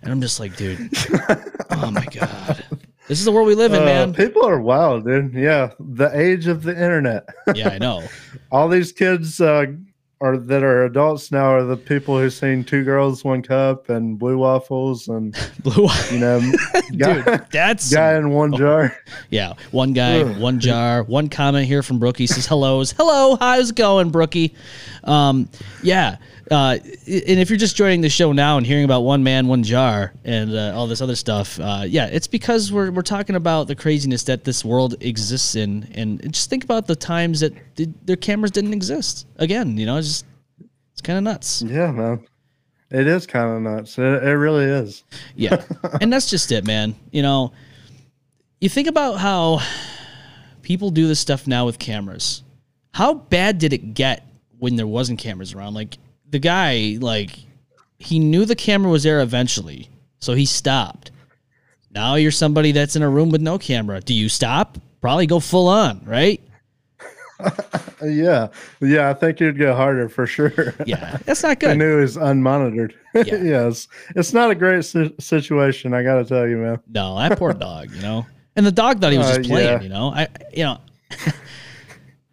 [0.03, 0.89] And I'm just like, dude,
[1.73, 2.65] oh my god,
[3.09, 4.15] this is the world we live in, Uh, man.
[4.15, 5.33] people are wild, dude.
[5.35, 7.27] Yeah, the age of the internet.
[7.55, 8.03] Yeah, I know.
[8.53, 9.67] All these kids uh,
[10.21, 14.19] are that are adults now are the people who've seen Two Girls, One Cup and
[14.19, 15.89] Blue Waffles and Blue.
[16.11, 16.41] you know,
[16.97, 18.97] guy, Dude, that's guy in one jar.
[19.31, 22.93] Yeah, one guy, one jar, one comment here from Brookie says hellos.
[22.93, 24.55] Hello, how's it going, Brookie?
[25.09, 25.49] Um,
[25.83, 26.19] yeah,
[26.51, 29.63] uh, and if you're just joining the show now and hearing about one man, one
[29.63, 33.69] jar, and uh, all this other stuff, uh, yeah, it's because we're we're talking about
[33.69, 37.53] the craziness that this world exists in, and just think about the times that
[38.07, 39.27] their cameras didn't exist.
[39.37, 40.27] Again, you know, it's just
[40.93, 41.63] it's kind of nuts.
[41.63, 42.27] Yeah, man.
[42.91, 43.99] It is kind of nuts.
[43.99, 45.05] It, it really is.
[45.37, 45.63] Yeah.
[46.01, 46.95] and that's just it, man.
[47.11, 47.53] You know,
[48.61, 49.61] you think about how
[50.63, 52.43] people do this stuff now with cameras.
[52.95, 54.28] How bad did it get
[54.59, 55.75] when there wasn't cameras around?
[55.75, 57.39] Like the guy, like
[57.99, 59.89] he knew the camera was there eventually,
[60.21, 61.11] so he stopped.
[61.91, 64.01] Now you're somebody that's in a room with no camera.
[64.01, 64.79] Do you stop?
[65.01, 66.41] Probably go full on, right?
[68.05, 68.49] yeah,
[68.81, 69.11] yeah.
[69.11, 70.75] I think it'd go harder for sure.
[70.85, 71.71] Yeah, that's not good.
[71.71, 72.95] I knew it was unmonitored.
[73.15, 73.37] Yeah.
[73.43, 75.93] yes, it's not a great si- situation.
[75.95, 76.79] I gotta tell you, man.
[76.89, 78.25] No, that poor dog, you know.
[78.55, 79.81] And the dog thought he was Uh, just playing, yeah.
[79.81, 80.13] you know.
[80.15, 80.79] I, you know.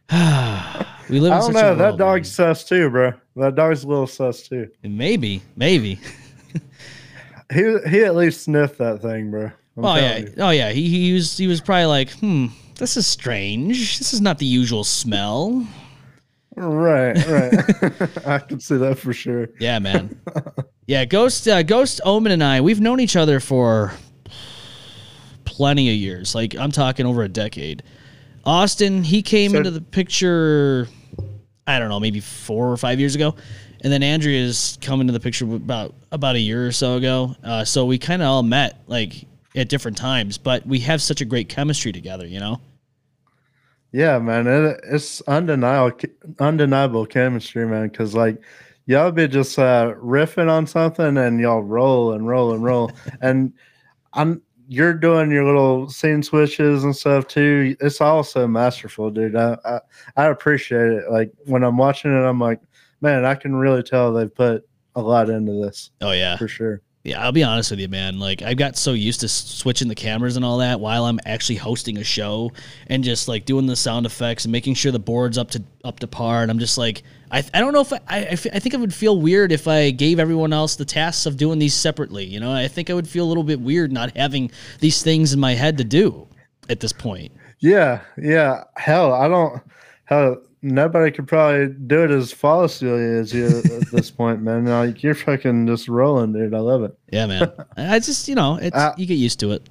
[1.10, 1.34] we live.
[1.34, 1.76] I don't know.
[1.76, 3.14] That world, dog's sus too, bro.
[3.36, 4.70] That dog's a little sus too.
[4.84, 6.00] maybe, maybe.
[7.54, 9.52] He he at least sniffed that thing, bro.
[9.78, 10.34] I'm oh yeah, you.
[10.38, 10.72] oh yeah.
[10.72, 14.00] He he was he was probably like, hmm, this is strange.
[14.00, 15.68] This is not the usual smell.
[16.56, 18.18] Right, right.
[18.28, 19.50] I can see that for sure.
[19.60, 20.20] Yeah, man.
[20.88, 23.94] yeah, Ghost, uh, Ghost, Omen, and I, we've known each other for
[25.44, 26.34] plenty of years.
[26.34, 27.84] Like I'm talking over a decade.
[28.46, 30.88] Austin, he came So- into the picture.
[31.68, 33.36] I don't know, maybe four or five years ago,
[33.82, 37.36] and then Andrea's come into the picture about about a year or so ago.
[37.44, 41.22] Uh, so we kind of all met like at different times, but we have such
[41.22, 42.28] a great chemistry together.
[42.28, 42.62] You know?
[43.92, 45.98] Yeah, man, it, it's undeniable,
[46.40, 47.88] undeniable chemistry, man.
[47.88, 48.40] Because like
[48.86, 53.54] y'all be just uh, riffing on something, and y'all roll and roll and roll, and
[54.14, 57.76] I'm you're doing your little scene switches and stuff too.
[57.80, 59.36] It's all so masterful, dude.
[59.36, 59.80] I, I
[60.18, 61.12] I appreciate it.
[61.12, 62.62] Like when I'm watching it, I'm like,
[63.02, 66.38] man, I can really tell they've put a lot into this Oh yeah.
[66.38, 66.82] for sure.
[67.06, 68.18] Yeah, I'll be honest with you, man.
[68.18, 71.58] Like I got so used to switching the cameras and all that while I'm actually
[71.58, 72.52] hosting a show
[72.88, 76.00] and just like doing the sound effects and making sure the board's up to up
[76.00, 76.42] to par.
[76.42, 78.80] And I'm just like, I, I don't know if I, I, I I think it
[78.80, 82.26] would feel weird if I gave everyone else the tasks of doing these separately.
[82.26, 85.32] You know, I think I would feel a little bit weird not having these things
[85.32, 86.28] in my head to do
[86.70, 87.32] at this point.
[87.60, 88.64] Yeah, yeah.
[88.78, 89.62] Hell, I don't.
[90.06, 94.66] Hell, nobody could probably do it as flawlessly as you at this point, man.
[94.66, 96.54] Like you're fucking just rolling, dude.
[96.54, 96.98] I love it.
[97.12, 97.52] Yeah, man.
[97.78, 99.70] I just, you know, it's you get used to it.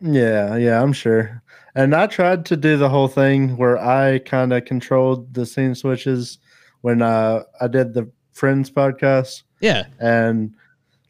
[0.00, 1.42] Yeah, yeah, I'm sure.
[1.74, 5.74] And I tried to do the whole thing where I kind of controlled the scene
[5.74, 6.38] switches
[6.82, 9.84] when uh, I did the Friends podcast, Yeah.
[10.00, 10.52] and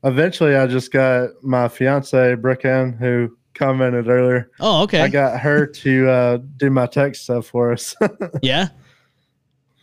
[0.05, 4.51] eventually I just got my fiance Brooke Ann, who commented earlier.
[4.61, 5.01] Oh, okay.
[5.01, 7.95] I got her to uh, do my tech stuff for us.
[8.43, 8.69] yeah.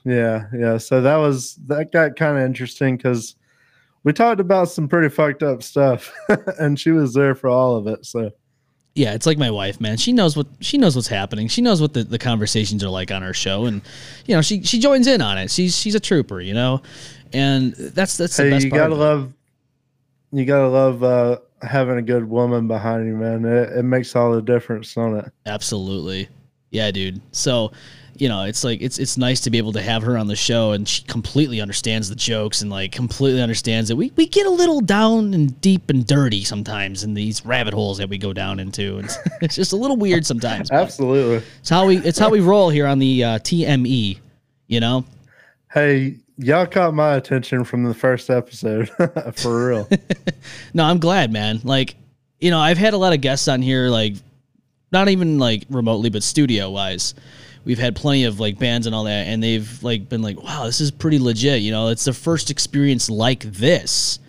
[0.03, 0.77] Yeah, yeah.
[0.77, 3.35] So that was that got kind of interesting because
[4.03, 6.11] we talked about some pretty fucked up stuff,
[6.59, 8.05] and she was there for all of it.
[8.05, 8.31] So
[8.95, 9.97] Yeah, it's like my wife, man.
[9.97, 11.47] She knows what she knows what's happening.
[11.47, 13.81] She knows what the, the conversations are like on our show, and
[14.25, 15.51] you know she she joins in on it.
[15.51, 16.81] She's she's a trooper, you know,
[17.31, 18.79] and that's that's the hey, best you part.
[18.81, 19.03] gotta of it.
[19.03, 19.33] love,
[20.31, 23.45] you gotta love uh, having a good woman behind you, man.
[23.45, 25.31] It, it makes all the difference, don't it?
[25.45, 26.29] Absolutely,
[26.69, 27.21] yeah, dude.
[27.31, 27.71] So,
[28.15, 30.35] you know, it's like it's it's nice to be able to have her on the
[30.35, 34.45] show, and she completely understands the jokes and like completely understands that we we get
[34.45, 38.33] a little down and deep and dirty sometimes in these rabbit holes that we go
[38.33, 39.09] down into, and
[39.41, 40.71] it's just a little weird sometimes.
[40.71, 41.45] Absolutely.
[41.59, 44.19] It's how we it's how we roll here on the uh, TME,
[44.67, 45.05] you know.
[45.71, 48.89] Hey, y'all caught my attention from the first episode,
[49.35, 49.89] for real.
[50.73, 51.59] No, I'm glad, man.
[51.63, 51.95] Like,
[52.39, 54.15] you know, I've had a lot of guests on here, like,
[54.91, 57.13] not even like remotely, but studio wise.
[57.63, 60.65] We've had plenty of like bands and all that, and they've like been like, "Wow,
[60.65, 64.19] this is pretty legit." You know, it's the first experience like this.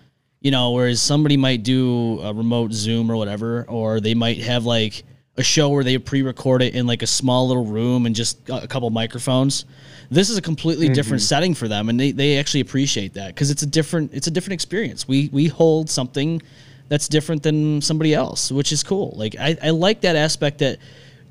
[0.41, 4.65] You know, whereas somebody might do a remote Zoom or whatever, or they might have
[4.65, 5.05] like
[5.37, 8.69] a show where they pre-record it in like a small little room and just a
[8.69, 9.65] couple microphones.
[10.11, 10.95] This is a completely mm-hmm.
[10.95, 14.27] different setting for them, and they, they actually appreciate that because it's a different it's
[14.27, 15.09] a different experience.
[15.09, 16.43] We we hold something
[16.89, 19.15] that's different than somebody else, which is cool.
[19.17, 20.79] Like I, I like that aspect that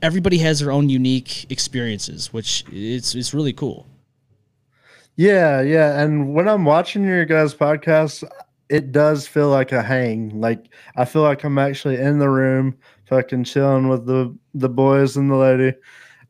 [0.01, 3.85] everybody has their own unique experiences, which it's it's really cool.
[5.15, 6.01] Yeah, yeah.
[6.01, 8.23] And when I'm watching your guys' podcast,
[8.69, 10.41] it does feel like a hang.
[10.41, 12.75] Like I feel like I'm actually in the room,
[13.11, 15.73] fucking chilling with the the boys and the lady,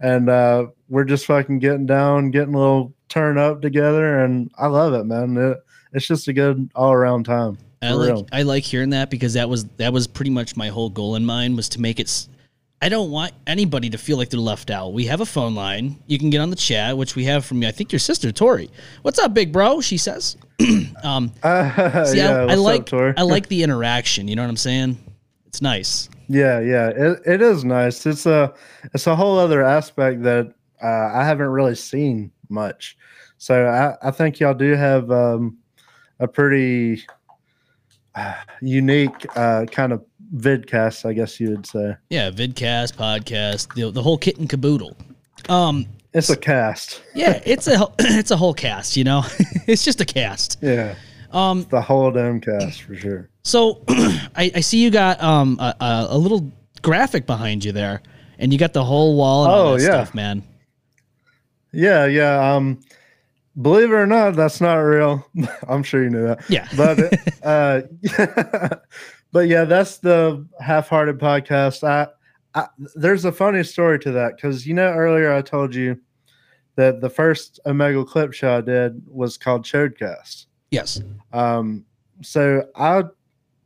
[0.01, 4.67] and uh, we're just fucking getting down, getting a little turn up together, and I
[4.67, 5.37] love it, man.
[5.37, 5.57] It,
[5.93, 7.57] it's just a good all around time.
[7.81, 8.27] I like real.
[8.31, 11.25] I like hearing that because that was that was pretty much my whole goal in
[11.25, 12.27] mind was to make it.
[12.83, 14.93] I don't want anybody to feel like they're left out.
[14.93, 15.99] We have a phone line.
[16.07, 18.71] You can get on the chat, which we have from I think your sister Tori.
[19.03, 19.81] What's up, big bro?
[19.81, 20.35] She says.
[21.03, 24.27] um, Uh, see, yeah, I, I what's up, like I like the interaction.
[24.27, 24.97] You know what I'm saying?
[25.45, 26.09] It's nice.
[26.31, 28.05] Yeah, yeah, it, it is nice.
[28.05, 28.53] It's a
[28.93, 32.97] it's a whole other aspect that uh, I haven't really seen much.
[33.37, 35.57] So I, I think y'all do have um,
[36.19, 37.03] a pretty
[38.15, 41.97] uh, unique uh, kind of vidcast, I guess you would say.
[42.09, 44.95] Yeah, vidcast, podcast, the, the whole kit and caboodle.
[45.49, 47.01] Um, It's a cast.
[47.15, 48.95] yeah, it's a it's a whole cast.
[48.95, 49.23] You know,
[49.67, 50.59] it's just a cast.
[50.61, 50.95] Yeah,
[51.31, 53.30] Um, the whole damn cast for sure.
[53.43, 56.51] So I, I see you got um a, a, a little
[56.81, 58.01] graphic behind you there,
[58.39, 59.87] and you got the whole wall and all Oh, that yeah.
[59.89, 60.43] stuff, man.
[61.73, 62.53] Yeah, yeah.
[62.55, 62.81] Um,
[63.61, 65.25] believe it or not, that's not real.
[65.67, 66.41] I'm sure you knew that.
[66.49, 66.67] Yeah.
[66.77, 66.99] but
[67.43, 68.75] uh,
[69.31, 71.83] but yeah, that's the Half-Harted podcast.
[71.87, 72.07] I,
[72.53, 75.99] I there's a funny story to that because you know earlier I told you
[76.75, 80.45] that the first Omegle clip show I did was called Chodecast.
[80.71, 81.01] Yes.
[81.33, 81.85] Um,
[82.21, 83.03] so I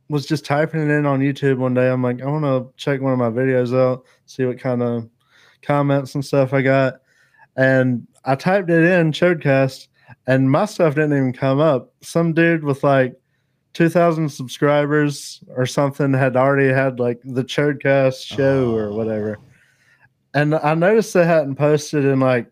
[0.08, 1.88] was just typing it in on YouTube one day.
[1.88, 5.08] I'm like, I want to check one of my videos out, see what kind of
[5.62, 7.00] comments and stuff I got.
[7.56, 9.88] And I typed it in, Chodecast,
[10.26, 11.92] and my stuff didn't even come up.
[12.02, 13.14] Some dude with like
[13.74, 18.94] 2,000 subscribers or something had already had like the Chodecast show or ah.
[18.94, 19.38] whatever.
[20.34, 22.50] And I noticed they hadn't posted in like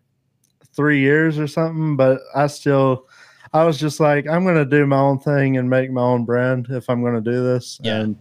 [0.75, 3.07] three years or something, but I still,
[3.55, 6.25] I was just like, I'm going to do my own thing and make my own
[6.25, 7.79] brand if I'm going to do this.
[7.81, 8.01] Yeah.
[8.01, 8.19] And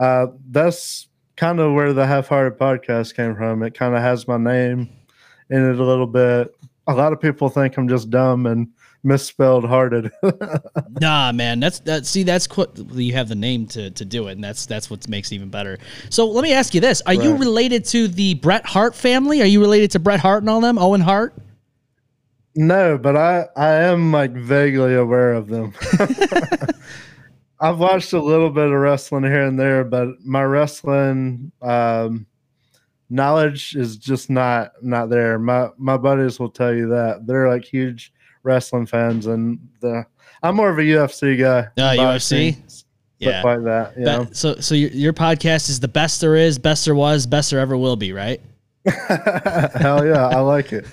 [0.00, 3.62] uh, that's kind of where the Half-Harted podcast came from.
[3.62, 4.88] It kind of has my name
[5.48, 6.52] in it a little bit.
[6.88, 8.66] A lot of people think I'm just dumb and
[9.04, 10.10] misspelled hearted.
[11.00, 12.06] Nah, man, that's that.
[12.06, 15.06] See, that's what you have the name to to do it, and that's that's what
[15.08, 15.78] makes it even better.
[16.10, 19.40] So let me ask you this: Are you related to the Bret Hart family?
[19.40, 20.76] Are you related to Bret Hart and all them?
[20.76, 21.34] Owen Hart?
[22.60, 25.72] No, but I I am like vaguely aware of them.
[27.60, 32.26] I've watched a little bit of wrestling here and there, but my wrestling um,
[33.08, 35.38] knowledge is just not not there.
[35.38, 40.04] My my buddies will tell you that they're like huge wrestling fans, and the
[40.42, 41.68] I'm more of a UFC guy.
[41.80, 42.56] Uh, UFC?
[43.20, 43.40] Yeah.
[43.42, 43.96] like that.
[43.96, 44.26] You know?
[44.32, 47.60] So so your, your podcast is the best there is, best there was, best there
[47.60, 48.40] ever will be, right?
[48.88, 50.86] Hell yeah, I like it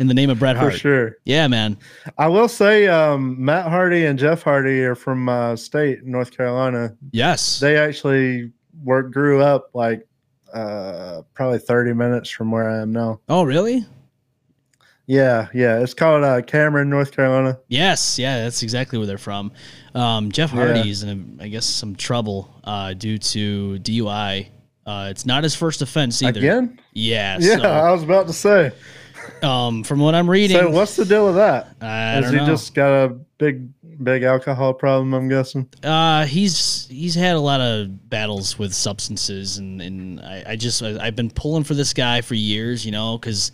[0.00, 0.72] In the name of Bret Hart.
[0.72, 1.16] for sure.
[1.24, 1.76] Yeah, man.
[2.18, 6.94] I will say, um, Matt Hardy and Jeff Hardy are from my state, North Carolina.
[7.12, 7.58] Yes.
[7.60, 10.06] They actually were grew up like
[10.52, 13.20] uh, probably thirty minutes from where I am now.
[13.28, 13.84] oh, really?
[15.06, 15.80] Yeah, yeah.
[15.80, 17.58] It's called uh, Cameron, North Carolina.
[17.68, 19.52] Yes, yeah, that's exactly where they're from.
[19.94, 20.66] Um, Jeff Yeah.
[20.74, 24.48] Hardy's in, I guess, some trouble uh, due to DUI.
[24.88, 26.40] Uh, it's not his first offense either.
[26.40, 26.80] Again?
[26.94, 27.36] Yeah.
[27.40, 28.72] Yeah, I was about to say.
[29.42, 31.76] Um, from what I'm reading, So what's the deal with that?
[31.82, 32.46] I Has he know.
[32.46, 33.68] just got a big,
[34.02, 35.12] big alcohol problem?
[35.12, 35.68] I'm guessing.
[35.82, 40.82] Uh, he's he's had a lot of battles with substances, and and I, I just
[40.82, 43.52] I, I've been pulling for this guy for years, you know, because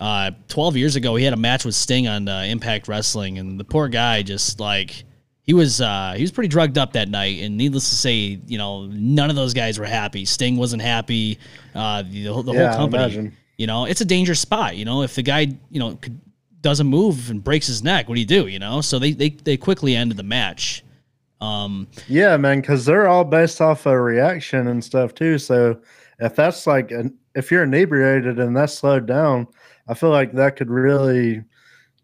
[0.00, 3.58] uh, 12 years ago he had a match with Sting on uh, Impact Wrestling, and
[3.58, 5.04] the poor guy just like
[5.44, 8.58] he was uh, he was pretty drugged up that night, and needless to say, you
[8.58, 10.24] know, none of those guys were happy.
[10.24, 11.38] Sting wasn't happy.
[11.74, 13.38] Uh, the, the whole Yeah, I company, imagine.
[13.58, 14.76] you know, it's a dangerous spot.
[14.76, 16.20] You know, if the guy you know could,
[16.62, 18.46] doesn't move and breaks his neck, what do you do?
[18.46, 20.82] You know, so they they they quickly ended the match.
[21.40, 25.38] Um, Yeah, man, because they're all based off a reaction and stuff too.
[25.38, 25.80] So
[26.18, 29.46] if that's like, an, if you're inebriated and that's slowed down,
[29.88, 31.44] I feel like that could really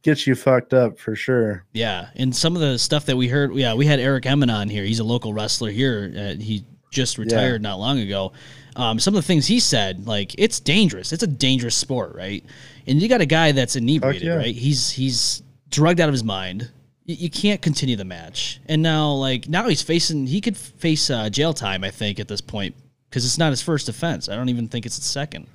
[0.03, 1.65] get you fucked up for sure.
[1.73, 4.69] Yeah, and some of the stuff that we heard, yeah, we had Eric Emmon on
[4.69, 4.85] here.
[4.85, 6.13] He's a local wrestler here.
[6.17, 8.33] Uh, he just retired not long ago.
[8.77, 11.13] Um, some of the things he said, like it's dangerous.
[11.13, 12.45] It's a dangerous sport, right?
[12.87, 14.35] And you got a guy that's inebriated, yeah.
[14.37, 14.55] right?
[14.55, 16.71] He's he's drugged out of his mind.
[17.07, 20.27] Y- You can't continue the match, and now like now he's facing.
[20.27, 22.75] He could face uh, jail time, I think, at this point
[23.09, 24.29] because it's not his first offense.
[24.29, 25.47] I don't even think it's his second.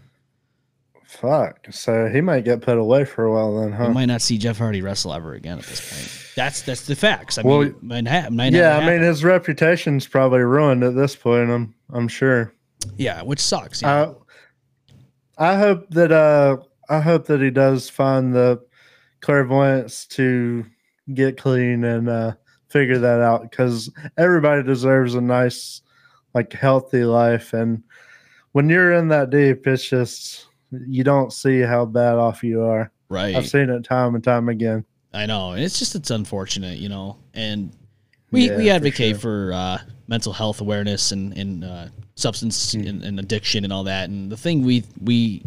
[1.20, 1.68] Fuck.
[1.72, 3.86] So he might get put away for a while then, huh?
[3.88, 6.34] We might not see Jeff Hardy wrestle ever again at this point.
[6.36, 7.38] That's that's the facts.
[7.38, 11.16] I Well, mean, might ha- might yeah, I mean his reputation's probably ruined at this
[11.16, 11.50] point.
[11.50, 12.54] I'm I'm sure.
[12.98, 13.82] Yeah, which sucks.
[13.82, 14.22] know?
[15.38, 16.58] I I hope that uh
[16.90, 18.62] I hope that he does find the
[19.22, 20.66] clairvoyance to
[21.14, 22.34] get clean and uh
[22.68, 25.82] figure that out because everybody deserves a nice
[26.34, 27.82] like healthy life and
[28.52, 30.48] when you're in that deep it's just
[30.88, 33.36] you don't see how bad off you are right.
[33.36, 34.84] i've seen it time and time again
[35.14, 35.52] I know.
[35.52, 37.16] And it's just it's unfortunate, you know.
[37.34, 37.72] And
[38.32, 39.48] we Yeah, we for advocate sure.
[39.48, 39.78] for, uh,
[40.10, 41.86] mental health awareness and and uh,
[42.16, 42.82] substance Hmm.
[42.86, 44.10] and, and addiction and all that.
[44.10, 45.42] And the thing we we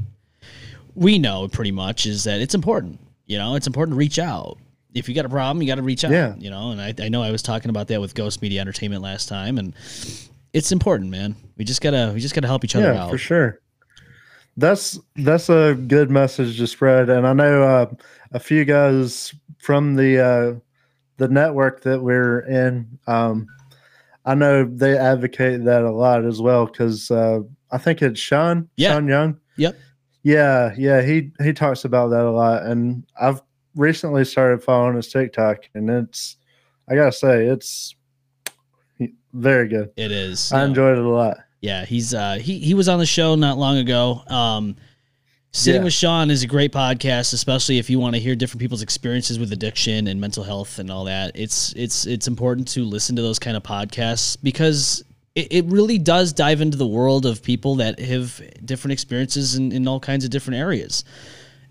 [0.94, 2.98] we know pretty much is that it's important.
[3.26, 4.56] You know, it's important to reach out.
[4.94, 6.12] If you got a problem, you got to reach out.
[6.12, 6.34] Yeah.
[6.38, 9.02] You know, and I, I know I was talking about that with Ghost Media Entertainment
[9.02, 9.74] last time, and
[10.54, 11.36] it's important, man.
[11.58, 13.10] We just gotta we just gotta help each other yeah out.
[13.10, 13.60] for sure
[14.58, 17.86] that's that's a good message to spread and i know uh,
[18.32, 20.54] a few guys from the uh,
[21.16, 23.46] the network that we're in um,
[24.26, 27.38] i know they advocate that a lot as well because uh,
[27.70, 28.90] i think it's sean Yeah.
[28.94, 29.76] sean young Yep.
[30.24, 33.40] yeah yeah he he talks about that a lot and i've
[33.76, 36.36] recently started following his tiktok and it's
[36.88, 37.94] i gotta say it's
[39.32, 40.52] very good It is.
[40.52, 40.64] i Yeah.
[40.66, 43.76] enjoyed it a lot Yeah, he's uh he he was on the show not long
[43.78, 44.22] ago.
[44.28, 44.76] Um
[45.50, 45.84] Sitting Yeah.
[45.86, 49.38] with Sean is a great podcast, especially if you want to hear different people's experiences
[49.38, 51.32] with addiction and mental health and all that.
[51.34, 55.02] It's it's it's important to listen to those kind of podcasts because
[55.34, 59.72] it, it really does dive into the world of people that have different experiences in,
[59.72, 61.02] in all kinds of different areas.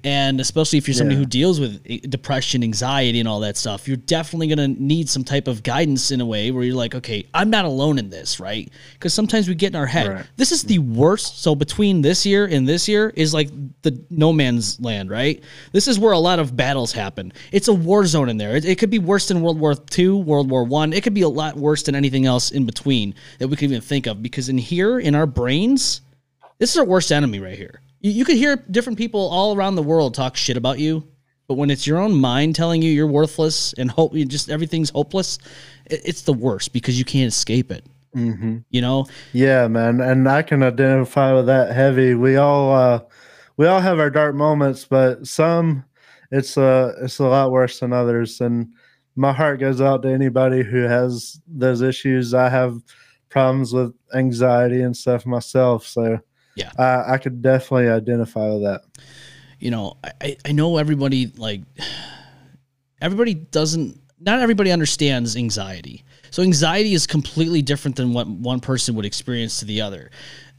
[0.04, 1.22] And especially if you're somebody Yeah.
[1.22, 5.10] who deals with eh, depression, anxiety, and all that stuff, you're definitely going to need
[5.10, 8.10] some type of guidance in a way where you're like, okay, I'm not alone in
[8.10, 8.72] this, right?
[8.94, 10.08] Because sometimes we get in our head.
[10.08, 10.26] Right.
[10.38, 11.42] This is the worst.
[11.42, 13.50] So between this year and this year is like
[13.82, 15.44] the no man's land, right?
[15.72, 17.34] This is where a lot of battles happen.
[17.52, 18.56] It's a war zone in there.
[18.56, 20.94] It, it could be worse than World War II, World War One.
[20.94, 23.82] It could be a lot worse than anything else in between that we could even
[23.82, 24.22] think of.
[24.22, 26.02] Because in here, in our brains,
[26.60, 27.82] this is our worst enemy right here.
[28.00, 31.08] You, you could hear different people all around the world talk shit about you,
[31.48, 34.90] but when it's your own mind telling you you're worthless and hope you just everything's
[34.90, 35.40] hopeless,
[35.86, 37.86] it, it's the worst because you can't escape it.
[38.16, 38.60] Mm-hmm.
[38.70, 42.16] You know, Yeah, man, and I can identify with that heavy.
[42.16, 43.02] We all uh
[43.58, 45.86] we all have our dark moments, but some
[46.32, 48.70] it's uh it's a lot worse than others and
[49.18, 52.36] my heart goes out to anybody who has those issues.
[52.36, 52.80] I have
[53.30, 56.20] problems with anxiety and stuff myself, so
[56.58, 56.72] Yeah.
[56.78, 58.82] I, I could definitely identify with that.
[59.60, 61.62] you know, I- I, I know everybody like
[63.02, 66.04] everybody doesn't not everybody understands anxiety.
[66.32, 70.10] So anxiety is completely different than what one person would experience to the other.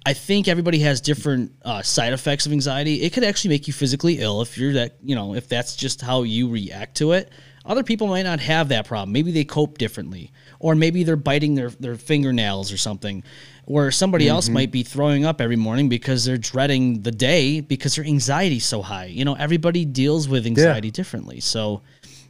[0.07, 3.03] I think everybody has different uh, side effects of anxiety.
[3.03, 6.01] It could actually make you physically ill if you're that, you know, if that's just
[6.01, 7.31] how you react to it.
[7.65, 9.13] Other people might not have that problem.
[9.13, 13.23] Maybe they cope differently, or maybe they're biting their, their fingernails or something.
[13.69, 17.97] Where somebody else might be throwing up every morning because they're dreading the day because
[17.97, 19.05] their anxiety's so high.
[19.05, 21.83] You know, everybody deals with anxiety differently, so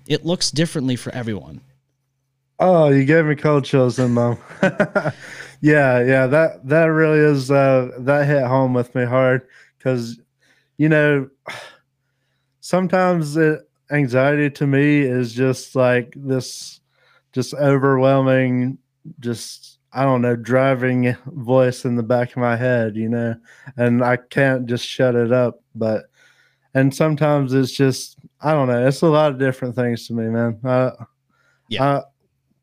[0.09, 1.61] it looks differently for everyone.
[2.59, 4.39] Oh, you gave me cold chills, then, mom.
[5.61, 10.19] yeah, yeah, that that really is uh, that hit home with me hard because
[10.77, 11.31] you know
[12.61, 13.61] sometimes it,
[13.93, 16.81] anxiety to me is just like this,
[17.33, 18.79] just overwhelming,
[19.21, 23.35] just I don't know, driving voice in the back of my head, you know,
[23.77, 25.61] and I can't just shut it up.
[25.75, 26.05] But
[26.75, 30.25] and sometimes it's just I don't know, it's a lot of different things to me,
[30.29, 30.59] man.
[30.65, 30.91] Uh,
[31.69, 31.85] Yeah.
[31.85, 32.03] uh,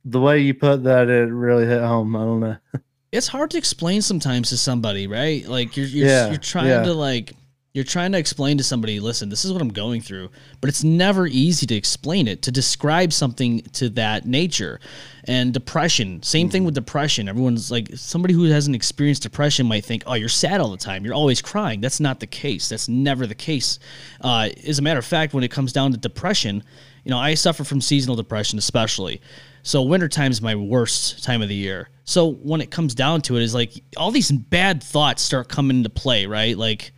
[0.05, 2.15] the way you put that, it really hit home.
[2.15, 2.57] I don't know.
[3.11, 5.47] it's hard to explain sometimes to somebody, right?
[5.47, 6.83] Like you're you're, Yeah, you're trying yeah.
[6.83, 7.33] to like
[7.75, 10.29] you're trying to explain to somebody, listen, this is what I'm going through,
[10.61, 14.79] but it's never easy to explain it, to describe something to that nature.
[15.25, 17.27] And depression, same thing with depression.
[17.27, 21.03] Everyone's like somebody who hasn't experienced depression might think, "Oh, you're sad all the time.
[21.03, 22.69] You're always crying." That's not the case.
[22.69, 23.77] That's never the case.
[24.21, 26.63] Uh, as a matter of fact, when it comes down to depression,
[27.03, 29.19] you know, I suffer from seasonal depression especially.
[29.63, 31.89] So wintertime is my worst time of the year.
[32.05, 35.77] So when it comes down to it, is like all these bad thoughts start coming
[35.77, 36.57] into play, right?
[36.57, 36.93] Like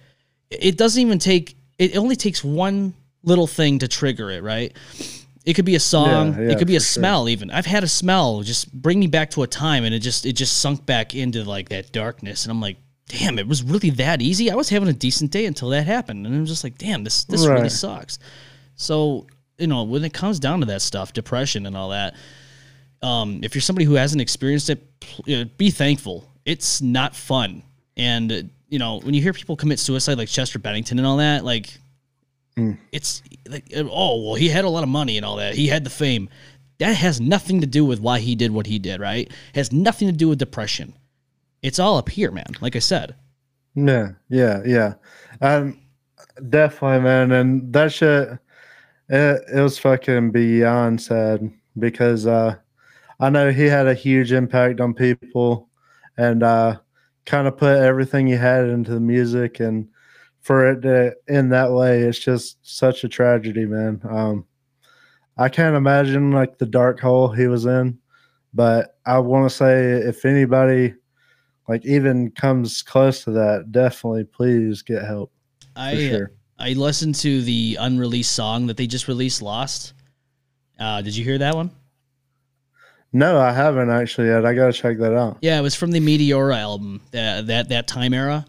[0.50, 2.94] it doesn't even take it only takes one
[3.24, 4.76] little thing to trigger it, right?
[5.46, 7.02] It could be a song, Yeah, yeah, it could be a for sure.
[7.02, 7.52] smell even.
[7.52, 10.34] I've had a smell just bring me back to a time and it just it
[10.34, 12.78] just sunk back into like that darkness and I'm like,
[13.08, 14.52] damn, it was really that easy.
[14.52, 17.24] I was having a decent day until that happened and I'm just like, damn, this
[17.26, 18.20] this really sucks.
[18.76, 19.28] So,
[19.58, 22.16] you know, when it comes down to that stuff, depression and all that,
[23.02, 26.30] um, if you're somebody who hasn't experienced it, pl- you know, be thankful.
[26.46, 27.64] It's not fun.
[27.96, 31.46] And, you know, when you hear people commit suicide like Chester Bennington and all that,
[31.46, 31.78] like,
[32.92, 35.56] it's like, oh, well, he had a lot of money and all that.
[35.56, 36.30] He had the fame.
[36.80, 39.32] That has nothing to do with why he did what he did, right?
[39.54, 40.94] has nothing to do with depression.
[41.62, 42.48] It's all up here, man.
[42.62, 43.16] Like I said.
[43.76, 44.94] Yeah, yeah, yeah.
[45.42, 45.80] Um,
[46.50, 47.32] definitely, man.
[47.32, 48.30] And that shit,
[49.10, 52.56] it, it was fucking beyond sad because uh,
[53.20, 55.70] I know he had a huge impact on people
[56.18, 56.78] and uh,
[57.28, 59.60] kind of put everything he had into the music.
[59.60, 59.90] And
[60.40, 64.02] for it to end that way, it's just such a tragedy, man.
[64.10, 64.46] Um,
[65.38, 68.00] I can't imagine like the dark hole he was in,
[68.54, 70.96] but I want to say if anybody
[71.68, 75.32] like even comes close to that, definitely please get help.
[75.76, 76.32] I sure.
[76.58, 79.94] I listened to the unreleased song that they just released, Lost.
[80.80, 81.72] Uh, did you hear that one?
[83.14, 84.46] No, I haven't actually yet.
[84.46, 85.38] I gotta check that out.
[85.42, 88.46] Yeah, it was from the Meteora album, that that that time era.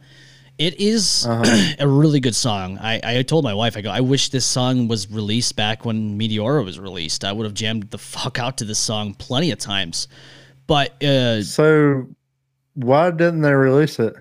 [0.58, 1.74] It is Uh-huh.
[1.78, 2.78] a really good song.
[2.78, 6.18] I, I told my wife, I go, I wish this song was released back when
[6.18, 7.24] Meteora was released.
[7.24, 10.08] I would have jammed the fuck out to this song plenty of times.
[10.66, 12.08] But uh, So,
[12.74, 14.14] why didn't they release it?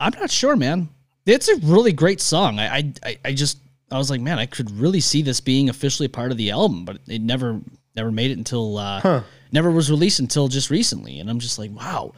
[0.00, 0.88] I'm not sure, man.
[1.26, 2.58] It's a really great song.
[2.58, 3.58] I, I- I just,
[3.92, 6.84] I was like, man, I could really see this being officially part of the album,
[6.84, 7.60] but it never,
[7.96, 9.22] never made it until, uh, Huh.
[9.52, 11.20] never was released until just recently.
[11.20, 12.12] And I'm just like, wow.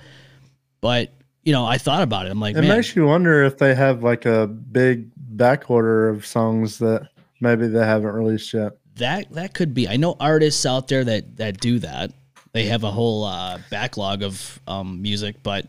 [0.81, 1.13] But
[1.43, 2.31] you know, I thought about it.
[2.31, 6.09] I'm like, It man, makes you wonder if they have like a big back order
[6.09, 7.09] of songs that
[7.41, 8.73] maybe they haven't released yet.
[8.97, 9.87] That that could be.
[9.89, 12.11] I know artists out there that that do that.
[12.53, 15.67] They have a whole uh, backlog of um, music, but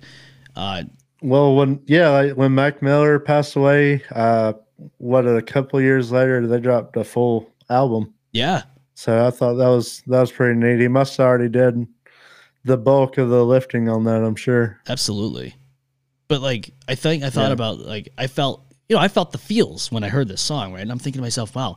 [0.55, 0.84] uh,
[1.22, 4.53] Well, when yeah, like when Mac Miller passed away, uh,
[4.97, 8.14] what a couple years later, they dropped a full album.
[8.32, 8.64] yeah,
[8.97, 10.79] So I thought that was that was pretty neat.
[10.79, 11.85] He must have already did
[12.65, 14.23] the bulk of the lifting on that.
[14.23, 14.79] I'm sure.
[14.89, 15.53] absolutely.
[16.27, 17.53] But like, I think I thought Yeah.
[17.53, 20.73] about like I felt you know I felt the feels when I heard this song,
[20.73, 20.81] right?
[20.81, 21.75] And I'm thinking to myself, wow,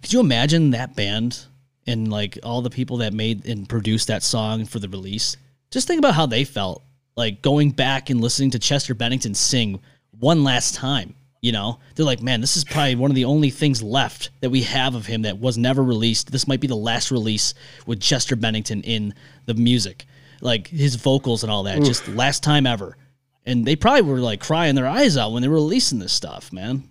[0.00, 1.44] could you imagine that band
[1.86, 5.36] and like all the people that made and produced that song for the release?
[5.70, 6.82] Just think about how they felt
[7.16, 9.78] like going back and listening to Chester Bennington sing
[10.18, 11.16] one last time.
[11.42, 14.50] You know, they're like, man, this is probably one of the only things left that
[14.50, 16.30] we have of him that was never released.
[16.30, 17.52] This might be the last release
[17.84, 19.12] with Chester Bennington in
[19.46, 20.06] the music,
[20.40, 22.96] like his vocals and all that, just last time ever.
[23.44, 26.52] And they probably were like crying their eyes out when they were releasing this stuff,
[26.52, 26.88] man.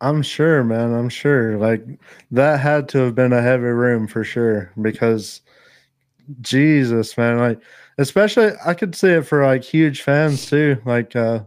[0.00, 0.92] I'm sure, man.
[0.92, 1.56] I'm sure.
[1.56, 1.84] Like
[2.32, 5.42] that had to have been a heavy room for sure because
[6.40, 7.38] Jesus, man.
[7.38, 7.60] Like
[7.98, 10.82] especially I could see it for like huge fans too.
[10.84, 11.44] Like uh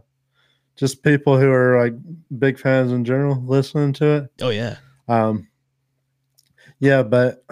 [0.80, 1.92] just people who are like
[2.38, 4.32] big fans in general listening to it.
[4.40, 5.46] Oh yeah, Um
[6.80, 7.44] yeah, but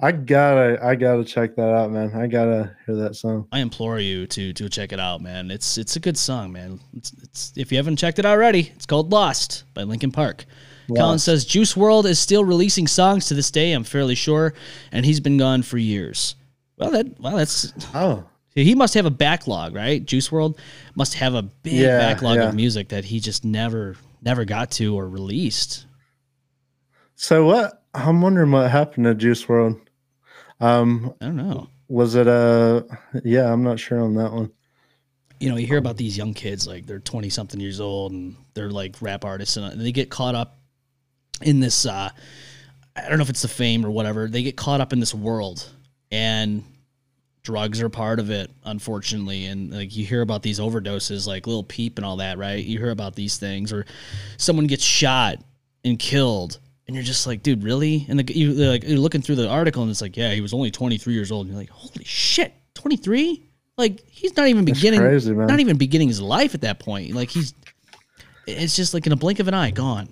[0.00, 2.12] I gotta I gotta check that out, man.
[2.12, 3.46] I gotta hear that song.
[3.52, 5.50] I implore you to to check it out, man.
[5.52, 6.80] It's it's a good song, man.
[6.92, 10.44] It's, it's if you haven't checked it already, it's called Lost by Linkin Park.
[10.96, 13.70] Colin says Juice WRLD is still releasing songs to this day.
[13.70, 14.54] I'm fairly sure,
[14.90, 16.34] and he's been gone for years.
[16.78, 18.24] Well, that well, that's Oh.
[18.54, 20.04] He must have a backlog, right?
[20.04, 20.58] Juice WRLD
[20.94, 22.48] must have a big Yeah, backlog yeah.
[22.48, 25.86] of music that he just never never got to or released.
[27.14, 29.80] So what I'm wondering what happened to Juice WRLD.
[30.60, 31.68] Um I don't know.
[31.88, 32.84] was it a
[33.24, 34.50] yeah, I'm not sure on that one.
[35.38, 38.36] you know, you hear about these young kids, like they're 20 something years old and
[38.54, 40.58] they're like rap artists and they get caught up
[41.40, 42.10] in this, uh,
[42.94, 44.28] I don't know if it's the fame or whatever.
[44.28, 45.66] They get caught up in this world
[46.10, 46.62] and
[47.42, 49.46] drugs are part of it, unfortunately.
[49.46, 52.64] And like you hear about these overdoses, like Lil Peep and all that, right?
[52.64, 53.86] You hear about these things or
[54.36, 55.38] someone gets shot
[55.84, 56.58] and killed.
[56.86, 58.04] And you're just like, dude, really?
[58.08, 60.52] And the, you, like, you're looking through the article and it's like, yeah, he was
[60.52, 61.46] only 23 years old.
[61.46, 63.44] And you're like, holy shit, 23?
[63.78, 67.14] Like he's not even beginning, crazy, not even beginning his life at that point.
[67.14, 67.54] Like he's,
[68.46, 70.08] it's just like in a blink of an eye, gone.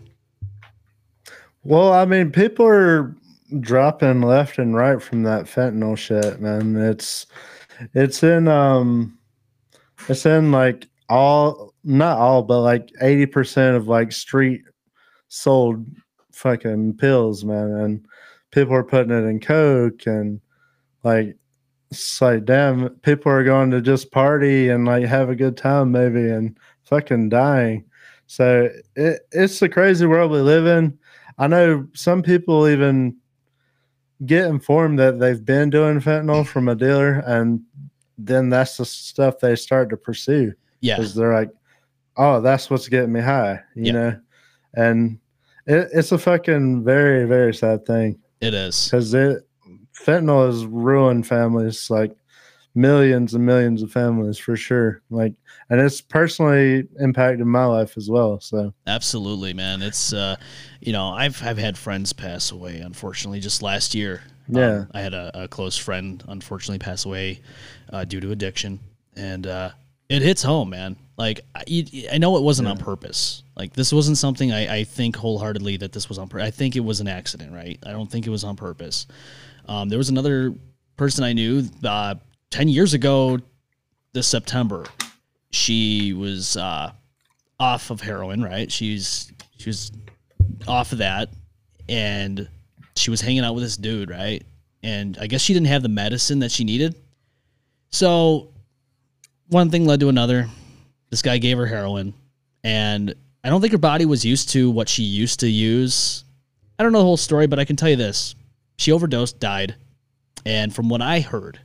[1.64, 3.14] Well, I mean, people are
[3.61, 6.76] dropping left and right from that fentanyl shit, man.
[6.76, 7.26] It's
[7.94, 9.18] it's in um
[10.09, 14.62] it's in like all not all, but like 80% of like street
[15.28, 15.86] sold
[16.32, 17.70] fucking pills, man.
[17.70, 18.07] And
[18.51, 20.40] people are putting it in coke and
[21.05, 21.36] like
[21.90, 25.92] it's like damn people are going to just party and like have a good time
[25.92, 27.84] maybe and fucking dying.
[28.26, 30.99] So it, it's the crazy world we live in.
[31.38, 33.16] I know some people even
[34.26, 37.60] get informed that they've been doing fentanyl from a dealer, and
[38.16, 40.96] then that's the stuff they start to pursue Yeah.
[40.96, 41.50] because they're like,
[42.16, 43.92] "Oh, that's what's getting me high," you Yeah.
[43.92, 44.20] know.
[44.74, 45.18] And
[45.66, 48.84] it, it's a fucking very very sad thing It is.
[48.86, 49.42] because it
[49.94, 52.16] fentanyl has ruined families like
[52.78, 55.02] millions and millions of families for sure.
[55.10, 55.34] Like,
[55.68, 58.40] and it's personally impacted my life as well.
[58.40, 59.82] So Absolutely, man.
[59.82, 60.36] It's uh,
[60.80, 62.78] you know, I've I've had friends pass away.
[62.78, 64.22] Unfortunately, just last year.
[64.50, 64.70] Yeah.
[64.70, 67.40] um, I had a, a close friend unfortunately pass away
[67.92, 68.80] uh, due to addiction,
[69.14, 69.70] and uh,
[70.08, 70.96] it hits home, man.
[71.18, 73.42] Like I, I know it wasn't on purpose.
[73.56, 76.46] Like this wasn't something I, I think wholeheartedly that this was on purpose.
[76.46, 77.76] I think it was an accident, right?
[77.84, 79.06] I don't think it was on purpose.
[79.66, 80.54] Um, there was another
[80.96, 82.14] person I knew uh,
[82.51, 83.38] ten years ago
[84.12, 84.84] this September.
[85.51, 86.92] She was uh,
[87.59, 88.70] off of heroin, right?
[88.70, 89.92] She's she was
[90.66, 91.30] off of that,
[91.88, 92.49] and
[92.96, 94.42] she was hanging out with this dude, right?
[94.82, 96.94] And I guess she didn't have the medicine that she needed.
[97.90, 98.53] So
[99.49, 100.49] one thing led to another.
[101.11, 102.12] This guy gave her heroin,
[102.62, 106.24] and I don't think her body was used to what she used to use.
[106.78, 108.34] I don't know the whole story, but I can tell you this:
[108.76, 109.74] she overdosed, died,
[110.44, 111.59] and from what I heard,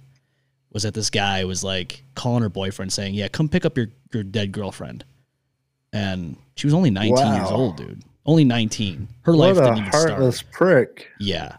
[0.73, 3.87] was that this guy was like calling her boyfriend, saying, "Yeah, come pick up your
[4.13, 5.03] your dead girlfriend,"
[5.91, 8.01] and she was only 19 years old, dude.
[8.25, 9.07] Only 19.
[9.23, 10.09] Her life what a didn't even start.
[10.11, 11.07] heartless prick.
[11.19, 11.57] Yeah.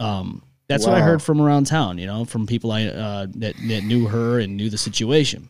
[0.00, 3.54] Um, that's what I heard from around town, you know, from people I uh, that,
[3.68, 5.48] that knew her and knew the situation.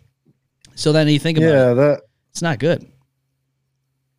[0.75, 2.01] So then you think about Yeah, it, that
[2.31, 2.87] it's not good.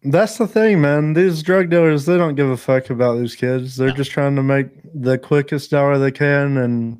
[0.03, 1.13] That's the thing, man.
[1.13, 3.75] These drug dealers, they don't give a fuck about these kids.
[3.75, 3.95] They're No.
[3.95, 6.99] just trying to make the quickest dollar they can and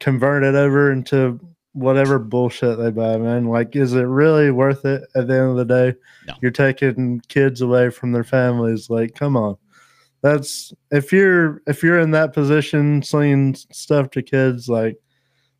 [0.00, 1.40] convert it over into
[1.72, 3.46] whatever bullshit they buy, man.
[3.46, 5.98] Like, is it really worth it at the end of the day?
[6.26, 6.34] No.
[6.42, 8.90] You're taking kids away from their families.
[8.90, 9.56] Like, come on.
[10.22, 14.96] That's if you're if you're in that position slinging stuff to kids, like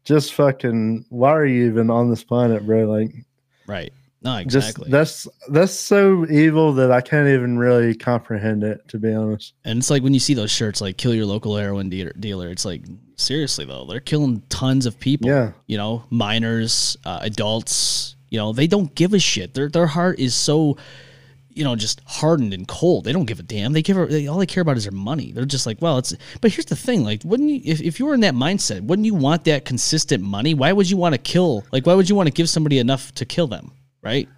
[0.05, 2.85] just fucking why are you even on this planet, bro?
[2.85, 3.13] Like
[3.67, 3.93] Right.
[4.25, 4.91] No, just exactly.
[4.91, 9.55] that's that's so evil that I can't even really comprehend it, to be honest.
[9.65, 12.49] and it's like when you see those shirts like kill your local heroin dealer, dealer
[12.51, 12.85] it's like
[13.17, 15.29] seriously though, they're killing tons of people.
[15.29, 15.53] Yeah.
[15.67, 19.55] You know, minors, uh, adults, you know, they don't give a shit.
[19.55, 20.77] Their their heart is so
[21.55, 23.05] you know, just hardened and cold.
[23.05, 23.73] They don't give a damn.
[23.73, 25.33] They give a, they, all they care about is their money.
[25.33, 26.15] They're just like, well, it's.
[26.41, 29.07] But here's the thing: like, wouldn't you, if, if you were in that mindset, wouldn't
[29.07, 30.55] you want that consistent money?
[30.55, 31.65] Why would you want to kill?
[31.73, 33.73] Like, why would you want to give somebody enough to kill them?
[34.03, 34.29] Right?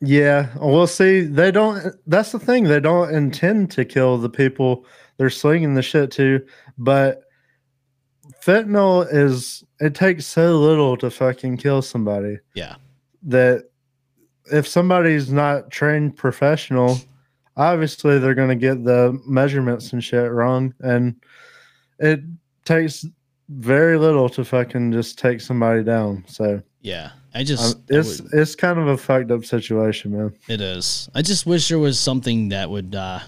[0.00, 1.94] Yeah, well, see, they don't.
[2.06, 4.84] That's the thing; they don't intend to kill the people
[5.16, 6.44] they're slinging the shit to.
[6.78, 7.25] But
[8.46, 12.76] fentanyl is it takes so little to fucking kill somebody Yeah.
[13.24, 13.64] that
[14.52, 16.98] if somebody's not trained professional,
[17.56, 21.16] obviously they're going to get the measurements and shit wrong, and
[21.98, 22.20] it
[22.64, 23.04] takes
[23.48, 26.24] very little to fucking just take somebody down.
[26.28, 27.10] So Yeah.
[27.34, 27.76] I just.
[27.76, 30.32] um, I it's would- it's kind of a fucked up situation, man.
[30.48, 31.08] It is.
[31.14, 33.20] I just wish there was something that would uh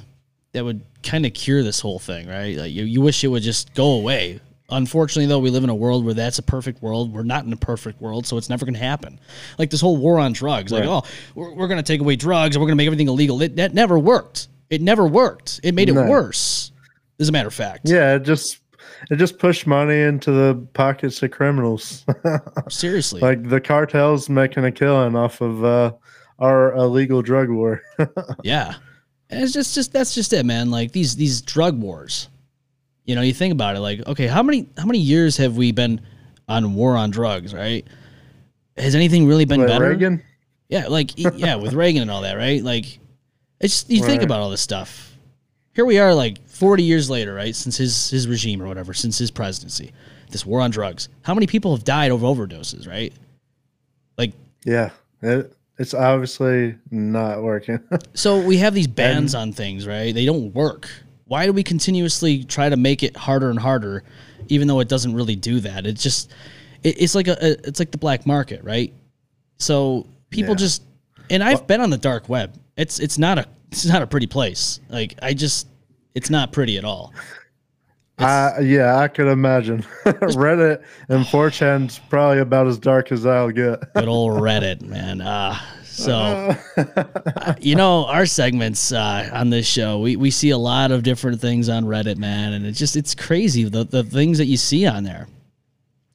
[0.52, 2.56] that would kind of cure this whole thing, right?
[2.56, 4.40] Like you, you wish it would just go away.
[4.70, 7.12] Unfortunately, though, we live in a world where that's a perfect world.
[7.12, 9.18] We're not in a perfect world, so it's never going to happen.
[9.58, 11.04] Like this whole war on drugs, like, oh,
[11.34, 13.40] we're, we're going to take away drugs and we're going to make everything illegal.
[13.40, 14.48] It, that never worked.
[14.68, 15.60] It never worked.
[15.62, 16.04] It made it No.
[16.04, 16.72] worse,
[17.18, 17.88] as a matter of fact.
[17.88, 18.58] Yeah, it just
[19.10, 22.04] it just pushed money into the pockets of criminals.
[22.68, 23.20] Seriously.
[23.22, 25.92] like the cartels making a killing off of uh,
[26.38, 27.80] our illegal drug war.
[28.42, 28.74] Yeah.
[29.30, 30.70] And it's just just that's just it, man.
[30.70, 32.28] Like these these drug wars.
[33.09, 35.72] You know, you think about it like, okay, how many how many years have we
[35.72, 36.02] been
[36.46, 37.86] on war on drugs, right?
[38.76, 39.88] Has anything really been Like better?
[39.88, 40.22] Reagan?
[40.68, 42.62] Yeah, like yeah, with Reagan and all that, right?
[42.62, 42.98] Like
[43.61, 45.16] it's you think about all this stuff.
[45.72, 47.56] Here we are like 40 years later, right?
[47.56, 49.92] Since his his regime or whatever, since his presidency.
[50.28, 51.09] This war on drugs.
[51.22, 53.14] How many people have died of overdoses, right?
[54.18, 54.34] Like
[54.66, 54.90] Yeah,
[55.22, 57.80] it, it's obviously not working.
[58.12, 60.14] So we have these bans on things, right?
[60.14, 60.90] They don't work.
[61.29, 64.03] Why do we continuously try to make it harder and harder,
[64.49, 65.87] even though it doesn't really do that?
[65.87, 66.33] It's just,
[66.83, 68.93] it, it's like a, a, it's like the black market, right?
[69.59, 70.57] So people Yeah.
[70.57, 70.83] just,
[71.31, 72.55] and I've been on the dark web.
[72.76, 74.81] It's it's not a it's not a pretty place.
[74.89, 75.66] Like I just,
[76.14, 77.12] it's not pretty at all.
[78.18, 79.83] I, yeah, I could imagine.
[80.05, 83.93] Reddit and 4chan's probably about as dark as I'll get.
[83.95, 85.20] Good old Reddit, man.
[85.24, 85.64] Ah,
[85.99, 86.55] so
[87.61, 91.40] you know our segments uh, on this show we, we see a lot of different
[91.40, 94.86] things on reddit man and it's just it's crazy the, the things that you see
[94.86, 95.26] on there.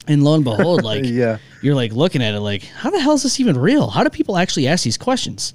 [0.08, 1.38] And lo and behold like yeah.
[1.62, 3.90] you're like looking at it like how the hell is this even real?
[3.90, 5.54] How do people actually ask these questions?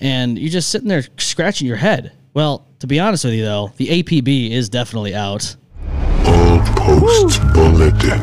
[0.00, 2.12] And you're just sitting there scratching your head.
[2.34, 5.56] Well to be honest with you though the apb is definitely out.
[6.26, 8.20] All posts bulletin.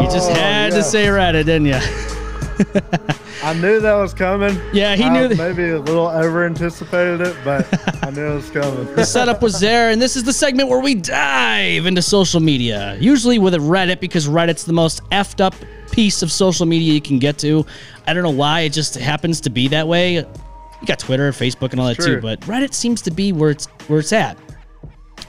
[0.00, 1.74] you just Oh, had to say reddit didn't you
[3.42, 4.58] I knew that was coming.
[4.72, 7.66] Yeah, he I knew that- Maybe a little over anticipated it, but
[8.04, 8.94] I knew it was coming.
[8.94, 12.96] the setup was there, and this is the segment where we dive into social media.
[13.00, 15.54] Usually with a Reddit, because Reddit's the most effed up
[15.90, 17.64] piece of social media you can get to.
[18.06, 20.14] I don't know why, it just happens to be that way.
[20.16, 23.66] You got Twitter, Facebook, and all that too, but Reddit seems to be where it's
[23.88, 24.36] where it's at.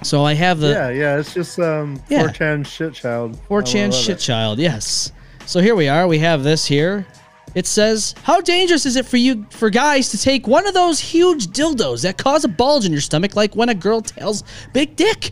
[0.04, 2.24] So I have the yeah, yeah, it's just um Yeah.
[2.28, 3.38] 4chan shit child.
[3.50, 4.20] 4chan shit it.
[4.20, 5.12] child, yes.
[5.46, 6.08] So here we are.
[6.08, 7.06] We have this here.
[7.54, 11.00] It says, "How dangerous is it for you for guys to take one of those
[11.00, 14.44] huge dildos that cause a bulge in your stomach, like when a girl tells
[14.74, 15.32] big dick?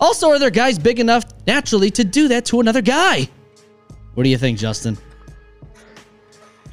[0.00, 3.28] Also, are there guys big enough naturally to do that to another guy?
[4.14, 4.98] What do you think, Justin?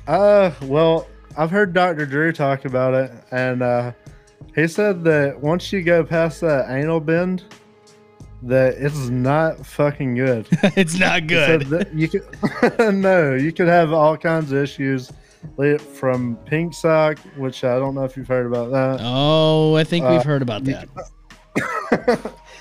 [0.08, 1.08] Uh, well,
[1.38, 2.06] I've heard Dr.
[2.06, 3.92] Drew talk about it, and uh,
[4.56, 7.44] he said that once you go past that anal bend,
[8.44, 10.48] that it's not fucking good.
[10.76, 11.90] it's not good.
[11.94, 12.24] you could
[12.96, 15.12] no, you could have all kinds of issues,
[15.94, 19.00] from pink sock, which I don't know if you've heard about that.
[19.04, 20.88] Oh, I think we've Uh, heard about that.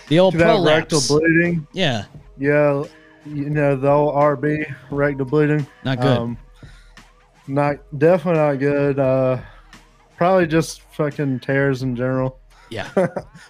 [0.08, 1.66] the old could have rectal bleeding.
[1.72, 2.04] Yeah,
[2.38, 2.84] Yeah,
[3.26, 5.66] you know the old RB rectal bleeding.
[5.84, 6.06] not good.
[6.18, 6.38] Um,
[7.46, 8.98] not definitely not good.
[8.98, 9.38] Uh,
[10.16, 12.38] probably just fucking tears in general.
[12.70, 12.88] Yeah.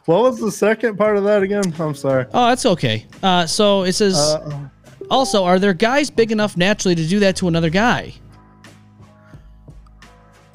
[0.06, 1.72] What was the second part of that again?
[1.78, 2.26] I'm sorry.
[2.32, 3.06] Oh, that's okay.
[3.22, 4.16] Uh, so it says.
[4.16, 4.68] Uh,
[5.10, 8.12] Also, are there guys big enough naturally to do that to another guy?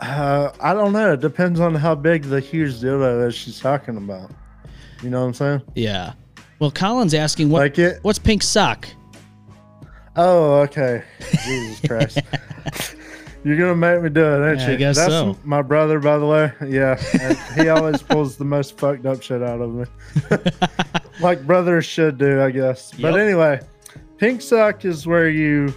[0.01, 1.13] uh, I don't know.
[1.13, 4.31] It depends on how big the huge dildo is she's talking about.
[5.01, 5.61] You know what I'm saying?
[5.75, 6.13] Yeah.
[6.59, 7.99] Well, Colin's asking what Like it.
[8.03, 8.87] what's pink sock?
[10.15, 11.03] Oh, okay.
[11.45, 12.19] Jesus Christ.
[13.43, 14.73] You're gonna make me do it, ain't Yeah, you?
[14.73, 15.37] I guess That's so.
[15.43, 16.51] my brother, by the way.
[16.67, 16.95] Yeah,
[17.55, 19.85] he always pulls the most fucked up shit out of me,
[21.21, 22.91] like brothers should do, I guess.
[22.93, 23.59] But anyway,
[24.17, 25.73] pink sock is where you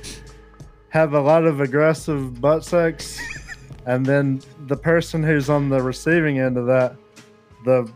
[0.90, 3.20] have a lot of aggressive butt sex,
[3.84, 6.96] and then the person who's on the receiving end of that,
[7.64, 7.90] the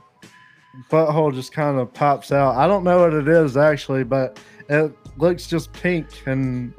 [0.91, 2.57] butthole just kind of pops out.
[2.57, 6.73] I don't know what it is actually, but it looks just pink and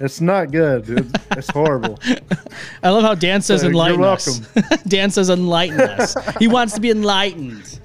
[0.00, 0.88] it's not good.
[0.88, 1.98] It's, it's horrible.
[2.82, 4.38] I love how Dan says Uh, you're enlighten us.
[4.88, 6.16] Dan says enlighten us.
[6.38, 7.80] He wants to be enlightened.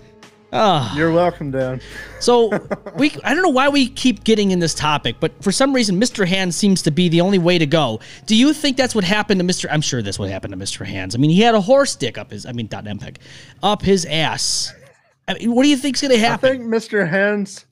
[0.56, 0.96] Ah.
[0.96, 1.82] You're welcome, Dan.
[2.20, 2.50] So
[2.96, 6.00] we I don't know why we keep getting in this topic, but for some reason
[6.00, 6.28] Mr.
[6.28, 8.00] Hands seems to be the only way to go.
[8.28, 9.68] Do you think that's what happened to Mr.
[9.72, 10.86] I'm sure that's what happened to Mr.
[10.86, 11.16] Hands.
[11.16, 13.18] I mean, he had a horse dick up his I mean dot MPEG
[13.64, 14.72] up his ass.
[15.28, 16.48] I mean, what do you think's gonna happen?
[16.48, 17.10] I think Mr.
[17.10, 17.66] Hands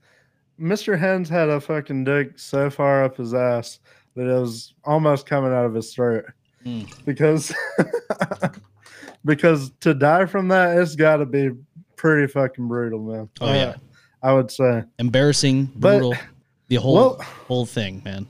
[0.60, 0.98] Mr.
[0.98, 3.80] Hands had a fucking dick so far up his ass
[4.16, 6.26] that it was almost coming out of his throat.
[6.64, 6.84] Hmm.
[7.06, 7.54] Because,
[9.26, 11.52] because to die from that, it's got to be
[11.96, 13.30] pretty fucking brutal, man.
[13.40, 13.76] Oh, Uh, yeah.
[14.24, 14.84] I would say.
[15.00, 16.16] Embarrassing, But- brutal,
[16.68, 18.28] the whole Well- whole thing, man.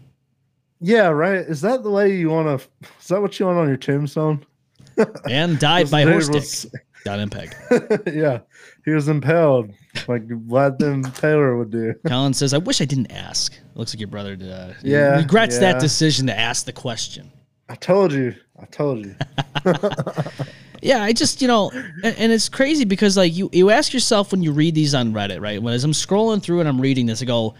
[0.80, 1.38] Yeah, right.
[1.40, 2.68] Is that the way you want to?
[3.00, 4.44] Is that what you want on your tombstone?
[5.30, 6.72] And died by horse dick.
[7.04, 8.14] Dot MPEG.
[8.16, 8.40] yeah,
[8.86, 9.72] he was impaled
[10.08, 11.94] like Vlad the Impaler would do.
[12.08, 15.60] Colin says, "I wish I didn't ask." It Looks like your brother uh, Yeah, regrets
[15.60, 17.32] that decision to ask the question.
[17.70, 18.36] I told you.
[18.60, 19.16] I told you.
[20.82, 24.32] Yeah, I just you know, and, and it's crazy because like you you ask yourself
[24.32, 25.62] when you read these on Reddit, right?
[25.62, 27.54] When as I'm scrolling through and I'm reading this, I go,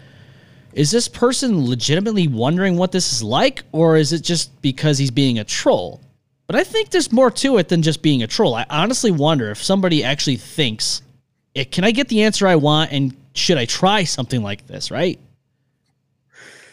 [0.72, 5.12] is this person legitimately wondering what this is like, or is it just because he's
[5.12, 6.00] being a troll?
[6.46, 8.54] But I think there's more to it than just being a troll.
[8.54, 11.02] I honestly wonder if somebody actually thinks,
[11.56, 14.90] eh, can I get the answer I want, and should I try something like this,
[14.90, 15.18] right?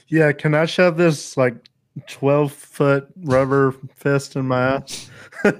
[0.08, 1.56] Yeah, can I shove this like
[2.08, 5.10] twelve foot rubber fist in my ass?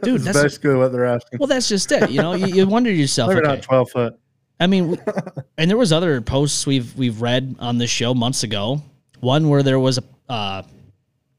[0.02, 1.40] Dude, That's basically what they're asking.
[1.40, 2.10] well, that's just it.
[2.10, 4.20] You know, you, you wonder yourself, Maybe okay, not twelve foot.
[4.60, 5.00] I mean,
[5.58, 8.82] and there was other posts we've we've read on this show months ago.
[9.22, 10.64] One where there was a uh,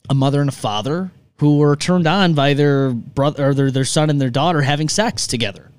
[0.09, 1.11] a mother and a father
[1.41, 4.87] who were turned on by their brother or their, their son and their daughter having
[4.87, 5.71] sex together.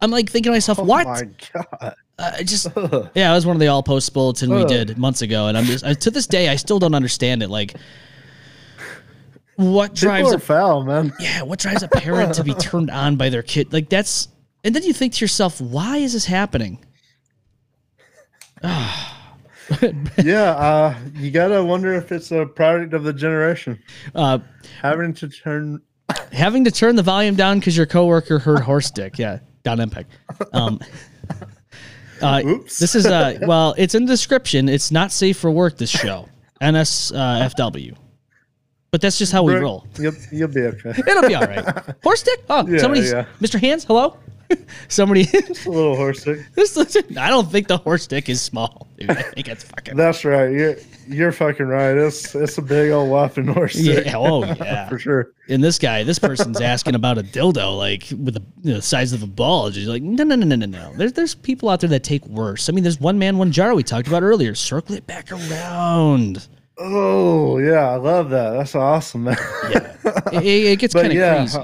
[0.00, 1.04] I'm like thinking to myself, what?
[1.04, 1.94] Oh my god.
[2.16, 2.68] Uh, I just
[3.12, 4.68] yeah, it was one of the all post bulletin we Ugh.
[4.68, 7.50] did months ago, and I'm just I, to this day I still don't understand it.
[7.50, 7.74] Like,
[9.56, 11.12] what drives People a foul, man.
[11.18, 13.72] yeah, what drives a parent to be turned on by their kid?
[13.72, 14.28] Like that's,
[14.62, 16.78] and then you think to yourself, why is this happening?
[20.24, 23.78] yeah, uh, you gotta wonder if it's a product of the generation
[24.14, 24.38] Uh,
[24.80, 25.80] having to turn.
[26.32, 29.18] having to turn the volume down because your coworker heard horse dick.
[29.18, 30.10] Yeah, down impact.
[30.52, 30.80] Um,
[32.22, 32.78] uh, Oops.
[32.78, 34.68] this is uh, well, it's in the description.
[34.68, 35.76] It's not safe for work.
[35.78, 36.28] This show,
[36.60, 37.96] NSFW.
[38.92, 39.86] But that's just how we roll.
[40.00, 40.90] You'll, you'll be okay.
[41.06, 41.64] It'll be all right.
[42.02, 42.40] Horse dick?
[42.50, 43.26] Oh, Yeah, somebody's yeah.
[43.40, 43.60] Mr.
[43.60, 43.84] Hands.
[43.84, 44.16] Hello.
[44.88, 45.22] Somebody.
[45.22, 46.40] A little horse dick.
[46.54, 48.88] this, I don't think the horse dick is small.
[48.98, 49.10] Dude.
[49.10, 49.96] I think it's fucking.
[49.96, 50.50] That's right.
[50.50, 50.76] You're
[51.06, 51.96] you're fucking right.
[51.96, 54.06] It's it's a big old whopping horse dick.
[54.06, 54.16] Yeah.
[54.16, 54.88] Oh yeah.
[54.88, 55.32] for sure.
[55.48, 58.82] And this guy, this person's asking about a dildo, like with the, you know, the
[58.82, 59.70] size of a ball.
[59.70, 60.92] She's like, no, no, no, no, no, no.
[60.94, 62.68] There's there's people out there that take worse.
[62.68, 64.54] I mean, there's one man, one jar we talked about earlier.
[64.54, 66.46] Circle it back around.
[66.78, 68.50] Oh yeah, I love that.
[68.50, 69.36] That's awesome, man.
[70.32, 71.58] It, it gets kind of yeah, crazy.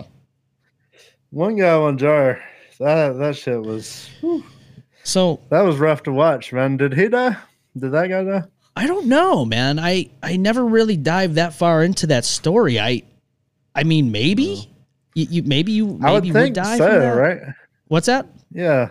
[1.30, 2.41] One guy, one jar.
[2.78, 4.10] That that shit was
[5.04, 6.76] So that was rough to watch, man.
[6.76, 7.36] Did he die?
[7.76, 8.42] Did that guy die?
[8.76, 9.78] I don't know, man.
[9.78, 12.78] I I never really dived that far into that story.
[12.78, 13.02] I
[13.74, 14.70] I mean, maybe
[15.14, 17.40] you, you maybe you maybe I would think die so, right?
[17.88, 18.26] What's that?
[18.52, 18.90] Yeah.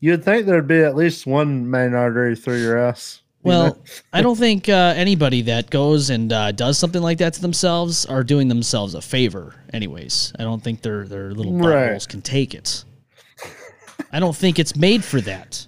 [0.00, 3.20] You'd think there'd be at least one main artery through your ass.
[3.44, 3.78] you Well, know?
[4.12, 8.04] I don't think uh, anybody that goes and uh, does something like that to themselves
[8.06, 9.54] are doing themselves a favor.
[9.72, 11.92] Anyways, I don't think their their little Right.
[11.92, 12.84] buttholes can take it.
[14.10, 15.66] I don't think it's made for that.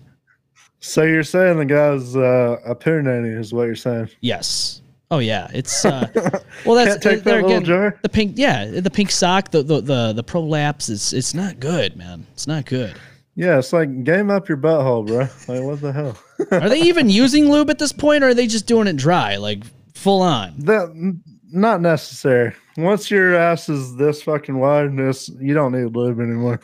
[0.81, 4.11] so you're saying the guy's uh, nanny is what you're saying?
[4.21, 4.83] Yes.
[5.11, 6.09] Oh yeah, it's uh,
[6.67, 6.75] well.
[6.75, 7.99] That's Can't take that little jar?
[8.03, 10.89] The pink, yeah, the pink sock, the the the, the prolapse.
[10.89, 12.27] It's it's not good, man.
[12.33, 12.97] It's not good.
[13.37, 15.29] Yeah, it's like game up your butthole, bro.
[15.55, 16.19] Like what the hell?
[16.51, 19.37] Are they even using lube at this point, or are they just doing it dry,
[19.37, 19.63] like
[19.95, 20.55] full on?
[20.59, 21.21] That
[21.53, 22.55] not necessary.
[22.77, 26.61] Once your ass is this fucking wide, this you don't need lube anymore.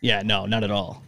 [0.00, 1.02] Yeah, no, not at all.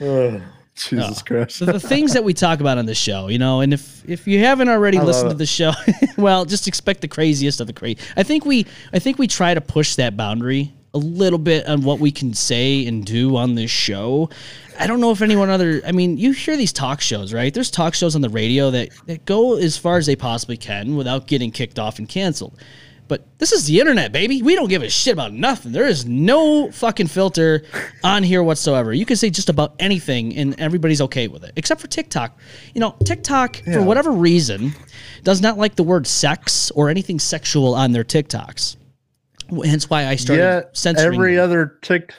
[0.00, 0.42] Ugh,
[0.74, 1.60] Jesus Christ.
[1.60, 4.26] the, the things that we talk about on the show, you know, and if if
[4.26, 5.72] you haven't already I listened to the show,
[6.18, 7.98] well, just expect the craziest of the crazy.
[8.16, 11.82] I think we I think we try to push that boundary a little bit on
[11.82, 14.30] what we can say and do on this show.
[14.78, 15.80] I don't know if anyone other.
[15.86, 17.54] I mean, you hear these talk shows, right?
[17.54, 20.96] There's talk shows on the radio that, that go as far as they possibly can
[20.96, 22.58] without getting kicked off and canceled.
[23.06, 24.40] But this is the internet, baby.
[24.40, 25.72] We don't give a shit about nothing.
[25.72, 27.62] There is no fucking filter
[28.04, 28.94] on here whatsoever.
[28.94, 32.38] You can say just about anything and everybody's okay with it, except for TikTok.
[32.74, 34.72] You know, TikTok, for whatever reason,
[35.22, 38.76] does not like the word sex or anything sexual on their TikToks.
[39.64, 41.44] Hence why I started Yeah, censoring every them.
[41.44, 42.14] other tick.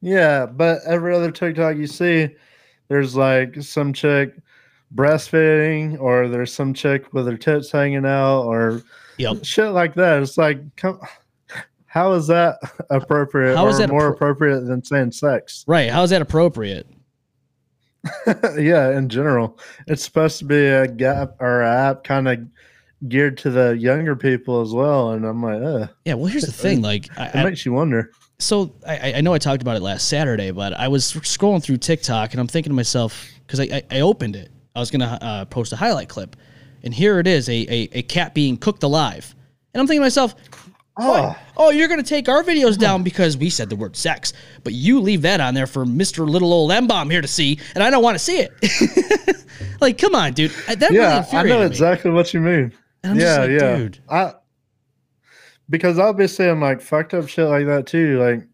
[0.00, 2.28] Yeah, but every other TikTok you see,
[2.86, 4.34] there's like some chick
[4.94, 8.82] breastfeeding, or there's some chick with her tits hanging out, or
[9.18, 9.38] Yep.
[9.44, 10.22] shit like that.
[10.22, 11.00] It's like, come,
[11.86, 12.58] how is that
[12.90, 13.56] appropriate?
[13.56, 15.64] How is that more appro- appropriate than saying sex?
[15.68, 15.90] Right.
[15.90, 16.86] How is that appropriate?
[18.58, 22.38] yeah, in general, it's supposed to be a gap or a app kind of
[23.08, 25.12] geared to the younger people as well.
[25.12, 26.14] And I'm like, uh, Yeah.
[26.14, 26.80] Well, here's the thing.
[26.82, 28.12] Like, I, it I, makes you wonder.
[28.38, 31.78] so I, I know I talked about it last Saturday, but I was scrolling through
[31.78, 34.50] TikTok and I'm thinking to myself because I, I, I opened it.
[34.76, 36.36] I was gonna uh, post a highlight clip,
[36.82, 39.34] and here it is a, a a cat being cooked alive,
[39.72, 40.34] and I'm thinking to myself,
[41.00, 44.32] Oh, oh, you're gonna take our videos down because we said the word sex,
[44.64, 47.84] but you leave that on there for Mister Little Old M-Balm here to see, and
[47.84, 49.36] I don't want to see it.
[49.80, 50.50] like, come on, dude.
[50.66, 51.66] That really yeah, I infuriated know me.
[51.66, 52.72] exactly what you mean.
[53.04, 53.76] And I'm yeah, just like, yeah.
[53.76, 53.98] dude.
[54.08, 54.32] I
[55.70, 58.18] because obviously I'll be like fucked up shit like that too.
[58.18, 58.48] Like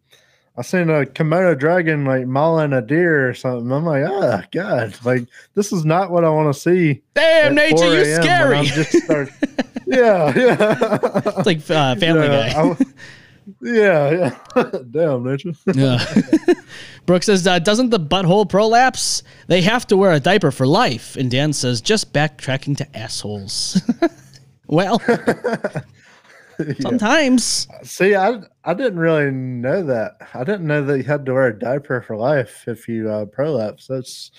[0.56, 3.72] I seen a Komodo dragon like mauling a deer or something.
[3.72, 7.02] I'm like, oh god, like this is not what I want to see.
[7.14, 8.50] Damn, nature, you a.m.
[8.50, 8.84] when scary.
[8.84, 9.30] Start-
[9.86, 10.98] yeah, yeah.
[11.36, 12.60] it's like uh, Family yeah, Guy.
[12.60, 12.76] I-
[13.60, 14.10] yeah,
[14.56, 14.70] yeah.
[14.90, 15.52] Damn, nature.
[15.74, 16.04] Yeah.
[17.06, 19.22] Brooke says, uh, doesn't the butthole prolapse?
[19.48, 21.16] They have to wear a diaper for life.
[21.16, 23.82] And Dan says, just backtracking to assholes.
[24.66, 25.00] well,
[26.80, 27.68] sometimes.
[27.82, 30.16] See, I I didn't really know that.
[30.34, 33.24] I didn't know that you had to wear a diaper for life if you uh,
[33.26, 33.86] prolapse.
[33.86, 34.30] That's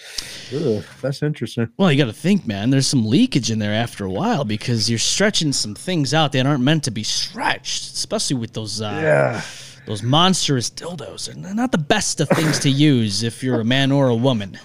[0.55, 1.70] ugh, that's interesting.
[1.78, 2.70] Well, you got to think, man.
[2.70, 6.45] There's some leakage in there after a while because you're stretching some things out that
[6.45, 9.41] aren't meant to be stretched, especially with those uh, Yeah.
[9.86, 11.34] those monstrous dildos.
[11.34, 14.57] They're not the best of things to use if you're a man or a woman.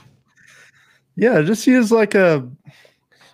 [1.16, 2.48] Yeah, just use like a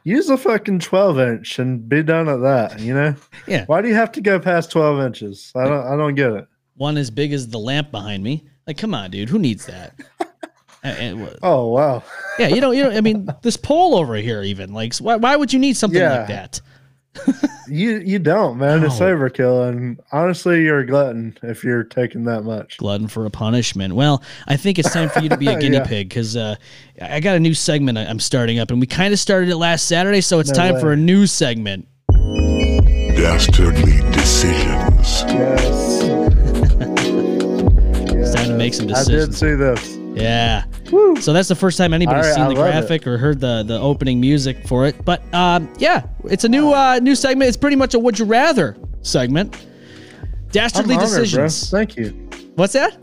[0.07, 2.81] use a fucking twelve inch and be done at that.
[2.81, 3.15] You know,
[3.47, 3.65] Yeah.
[3.67, 5.53] why do you have to go past twelve inches?
[5.57, 5.87] I don't.
[5.87, 6.47] I don't get it.
[6.77, 8.47] One as big as the lamp behind me.
[8.67, 9.29] Like, come on, dude.
[9.29, 9.95] Who needs that?
[10.85, 12.01] Uh, Oh wow.
[12.39, 12.91] Yeah, you know, you know.
[12.91, 16.19] I mean, this pole over here, even like, why, why would you need something Yeah.
[16.21, 16.61] like that?
[17.69, 18.85] You you don't, man.
[18.85, 22.77] It's overkill, and honestly, you're a glutton if you're taking that much.
[22.79, 23.97] Glutton for a punishment.
[23.97, 25.85] Well, I think it's time for you to be a guinea Yeah.
[25.85, 26.55] pig because uh,
[27.03, 29.57] I got a new segment I- I'm starting up, and we kind of started it
[29.57, 30.81] last Saturday, so it's No time way.
[30.81, 31.89] for a new segment.
[33.17, 35.23] Dastardly decisions.
[35.27, 36.03] Yes.
[38.19, 39.09] It's time to make some decisions.
[39.09, 39.39] I did decisions.
[39.39, 39.96] see this.
[40.17, 40.65] Yeah.
[41.21, 42.71] So that's the first time anybody's right, seen I the love it.
[42.71, 45.05] graphic or heard the the opening music for it.
[45.05, 47.49] But um, yeah, it's a new uh, new segment.
[47.49, 49.67] It's pretty much a would you rather segment.
[50.53, 51.19] Dastardly honored, bro.
[51.19, 51.71] decisions.
[51.71, 52.11] Thank you.
[52.55, 52.97] What's that?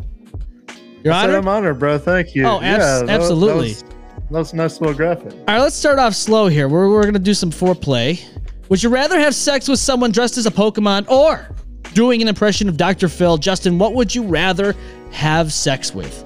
[1.03, 1.37] Your I honor.
[1.37, 1.97] I'm honored, bro.
[1.99, 2.45] Thank you.
[2.47, 3.73] Oh, abs- was- absolutely.
[3.73, 5.33] That was, that was nice little graphic.
[5.33, 6.67] All right, let's start off slow here.
[6.69, 8.23] We're, we're going to do some foreplay.
[8.69, 11.47] Would you rather have sex with someone dressed as a Pokemon or
[11.93, 13.09] doing an impression of Dr.
[13.09, 13.37] Phil?
[13.37, 14.73] Justin, what would you rather
[15.11, 16.23] have sex with?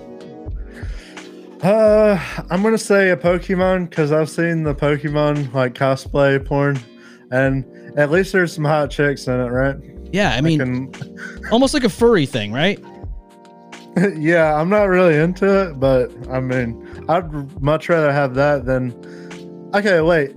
[1.62, 2.20] Uh,
[2.52, 6.80] I'm gonna say a Pokemon because I've seen the Pokemon like cosplay porn,
[7.32, 7.66] and
[7.98, 9.76] at least there's some hot chicks in it, right?
[10.12, 11.18] Yeah, I mean, Can-
[11.52, 12.80] almost like a furry thing, right?
[14.16, 18.94] yeah, I'm not really into it, but I mean, I'd much rather have that than.
[19.74, 20.36] Okay, wait.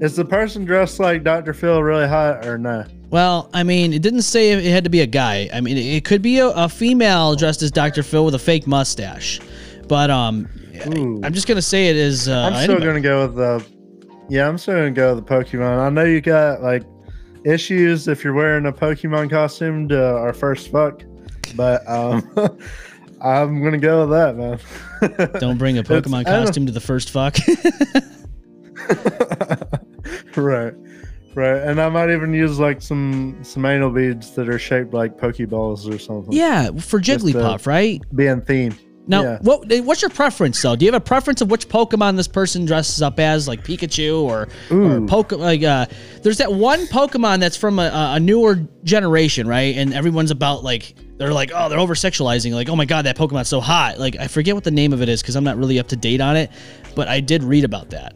[0.00, 1.52] Is the person dressed like Dr.
[1.52, 2.84] Phil really hot or no?
[3.10, 5.50] Well, I mean, it didn't say it had to be a guy.
[5.52, 8.02] I mean, it could be a, a female dressed as Dr.
[8.02, 9.40] Phil with a fake mustache.
[9.90, 10.48] But um,
[10.96, 11.20] Ooh.
[11.24, 12.28] I'm just gonna say it is.
[12.28, 12.86] Uh, I'm still anybody.
[12.86, 13.66] gonna go with the.
[14.28, 15.80] Yeah, I'm still gonna go with the Pokemon.
[15.80, 16.84] I know you got like
[17.44, 21.02] issues if you're wearing a Pokemon costume to our first fuck,
[21.56, 22.22] but um,
[23.20, 24.60] I'm gonna go with that, man.
[25.40, 27.36] Don't bring a Pokemon costume to the first fuck.
[30.36, 30.72] right,
[31.34, 35.18] right, and I might even use like some some anal beads that are shaped like
[35.18, 36.32] Pokeballs or something.
[36.32, 38.00] yeah, for Jigglypuff, right?
[38.14, 38.78] being theme.
[39.10, 39.38] Now, Yeah.
[39.42, 40.76] what what's your preference though?
[40.76, 44.22] Do you have a preference of which Pokemon this person dresses up as, like Pikachu
[44.22, 45.04] or or.
[45.06, 45.32] Poke?
[45.32, 45.86] Like, uh,
[46.22, 49.76] there's that one Pokemon that's from a, a newer generation, right?
[49.76, 52.54] And everyone's about like they're like, oh, they're over sexualizing.
[52.54, 53.98] Like, oh my god, that Pokemon's so hot.
[53.98, 55.96] Like, I forget what the name of it is because I'm not really up to
[55.96, 56.50] date on it,
[56.94, 58.14] but I did read about that.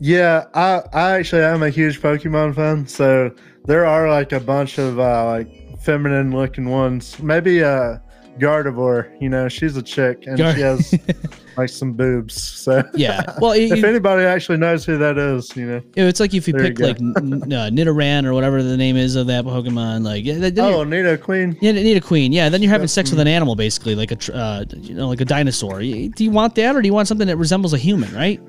[0.00, 3.30] Yeah, I I actually am a huge Pokemon fan, so
[3.66, 7.16] there are like a bunch of uh, like feminine looking ones.
[7.22, 7.98] Maybe uh
[8.38, 10.94] Gardevoir, you know, she's a chick and Gar- she has
[11.56, 12.34] like some boobs.
[12.40, 13.22] So Yeah.
[13.40, 15.82] Well, you- if anybody actually knows who that is, you know.
[15.96, 16.86] it's like if you There you pick go.
[16.86, 20.58] like N- uh, Nidoran or whatever the name is of that Pokemon, like yeah, then
[20.58, 20.82] Oh,
[21.18, 21.56] Queen.
[21.60, 22.32] yeah, Nidoqueen.
[22.32, 25.08] Yeah, then you're having sex with an animal, basically, like a tr- uh, you know,
[25.08, 25.80] like a dinosaur.
[25.80, 25.86] Do
[26.24, 28.14] you want that, or do you want something that resembles a human?
[28.14, 28.40] Right?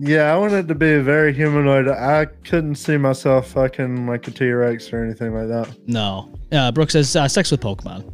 [0.00, 1.86] Yeah, I wanted to be very humanoid.
[1.88, 5.74] I couldn't see myself fucking like a T Rex or anything like that.
[5.86, 6.28] No.
[6.50, 8.10] Uh, Brooke says uh, sex with Pokemon.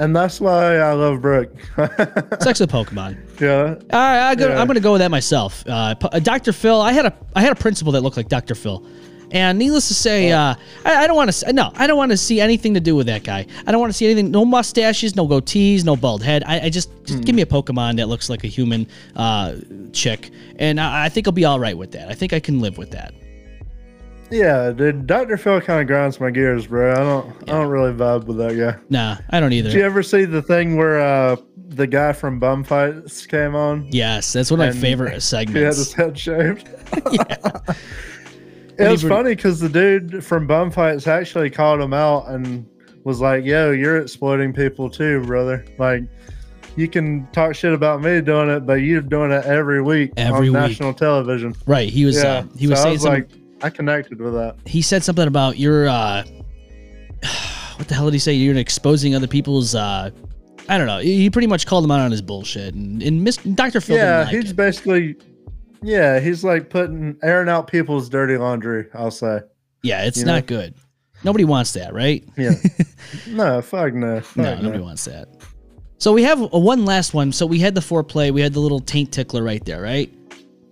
[0.00, 1.50] And that's why I love Brooke.
[2.40, 3.16] Sex with Pokemon.
[3.40, 3.74] yeah.
[3.90, 4.60] I, I go, Yeah.
[4.60, 5.64] I'm going to go with that myself.
[5.66, 6.52] Uh, uh, Dr.
[6.52, 8.54] Phil, I had a I had a principal that looked like Dr.
[8.54, 8.86] Phil.
[9.30, 11.52] And needless to say, uh, I, I don't want to.
[11.52, 13.44] No, I don't want to see anything to do with that guy.
[13.66, 14.30] I don't want to see anything.
[14.30, 16.44] No mustaches, no goatees, no bald head.
[16.46, 18.86] I, I just just give me a Pokemon that looks like a human
[19.16, 19.56] uh,
[19.92, 22.08] chick, and I, I think I'll be all right with that.
[22.08, 23.12] I think I can live with that.
[24.30, 25.06] Yeah, dude.
[25.06, 25.36] Dr.
[25.36, 26.92] Phil kind of grinds my gears, bro.
[26.92, 28.78] I don't I don't really vibe with that guy.
[28.90, 29.70] Nah, I don't either.
[29.70, 31.36] Did you ever see the thing where uh
[31.70, 33.86] the guy from Bum Fights came on?
[33.90, 35.54] yes, that's one of my favorite segments.
[35.58, 36.68] He had his head shaved.
[38.80, 42.64] And it was funny because the dude from Bum Fights actually called him out and
[43.04, 45.64] was like, "Yo, you're exploiting people too, brother.
[45.78, 46.04] Like,
[46.76, 50.32] you can talk shit about me doing it, but you're doing it every week Every
[50.36, 50.52] on week.
[50.52, 51.88] national television." Right?
[51.88, 52.16] He was.
[52.22, 53.22] Yeah, Uh, he was so saying was something.
[53.22, 53.30] like,
[53.62, 54.56] I connected with that.
[54.64, 56.24] he said something about your uh
[57.76, 58.32] what the hell did he say?
[58.32, 60.10] You're exposing other people's uh
[60.68, 60.98] i don't know.
[60.98, 62.74] He pretty much called him out on his bullshit.
[62.74, 64.56] And, and Miss, dr phil yeah, like he's it.
[64.56, 65.16] basically,
[65.82, 68.86] yeah, he's like putting airing out people's dirty laundry.
[68.94, 69.40] I'll say,
[69.82, 70.56] yeah it's you not know?
[70.56, 70.74] good.
[71.24, 72.22] Nobody wants that right?
[72.36, 72.52] Yeah,
[73.28, 75.28] no, fuck no, no fuck nobody wants that.
[75.98, 77.32] So we have a one last one.
[77.32, 80.12] So we had the foreplay we had the little taint tickler right there right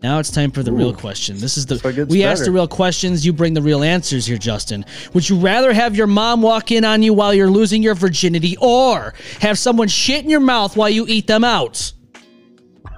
[0.07, 1.37] now it's time for the real question.
[1.37, 3.27] This is the So it we ask the real questions.
[3.27, 4.85] You bring the real answers here, Justin.
[5.15, 8.57] Would you rather have your mom walk in on you while you're losing your virginity,
[8.61, 11.93] or have someone shit in your mouth while you eat them out?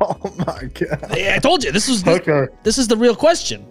[0.00, 1.16] Oh my god.
[1.16, 2.52] Yeah, I told you this was this, Okay.
[2.62, 3.66] this is the real question.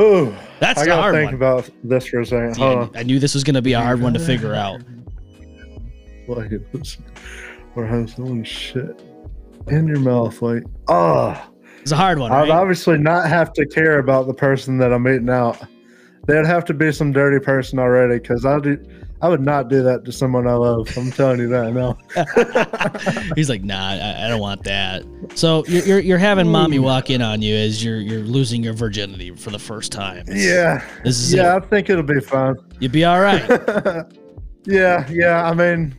[0.00, 1.34] Ooh, That's I gotta hard think one.
[1.34, 2.58] about this for a second.
[2.58, 2.90] Yeah, on.
[2.96, 4.80] I knew this was going to be a hard one to figure out.
[6.26, 6.98] Like this,
[7.76, 9.00] or have someone shit
[9.68, 11.40] in your mouth, like, oh,
[11.80, 12.50] It's a hard one, I'd right?
[12.50, 15.58] obviously not have to care about the person that I'm eating out.
[16.26, 18.78] They'd have to be some dirty person already, because I do.
[19.20, 20.88] I would not do that to someone I love.
[20.98, 21.96] I'm telling you that now.
[23.36, 25.04] He's like, nah, I, I don't want that.
[25.36, 28.72] So you're, you're, you're having mommy walk in on you as you're you're losing your
[28.72, 30.24] virginity for the first time.
[30.28, 31.54] Yeah, This is yeah.
[31.56, 31.62] it.
[31.62, 32.56] I think it'll be fine.
[32.80, 33.48] You'd be all right.
[34.64, 35.44] Yeah, yeah.
[35.44, 35.92] I mean,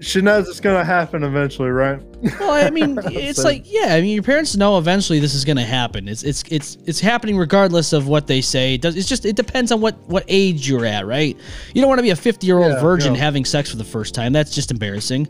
[0.00, 2.00] she knows it's gonna happen eventually, right?
[2.40, 5.44] Well, I mean, it's So- like, yeah, I mean, your parents know eventually this is
[5.44, 6.08] going to happen.
[6.08, 8.74] It's it's it's it's happening regardless of what they say.
[8.74, 11.36] It does it's just it depends on what what age you're at, right?
[11.74, 13.20] You don't want to be a 50 year old Yeah, virgin yeah.
[13.20, 14.32] having sex for the first time.
[14.32, 15.26] That's just embarrassing.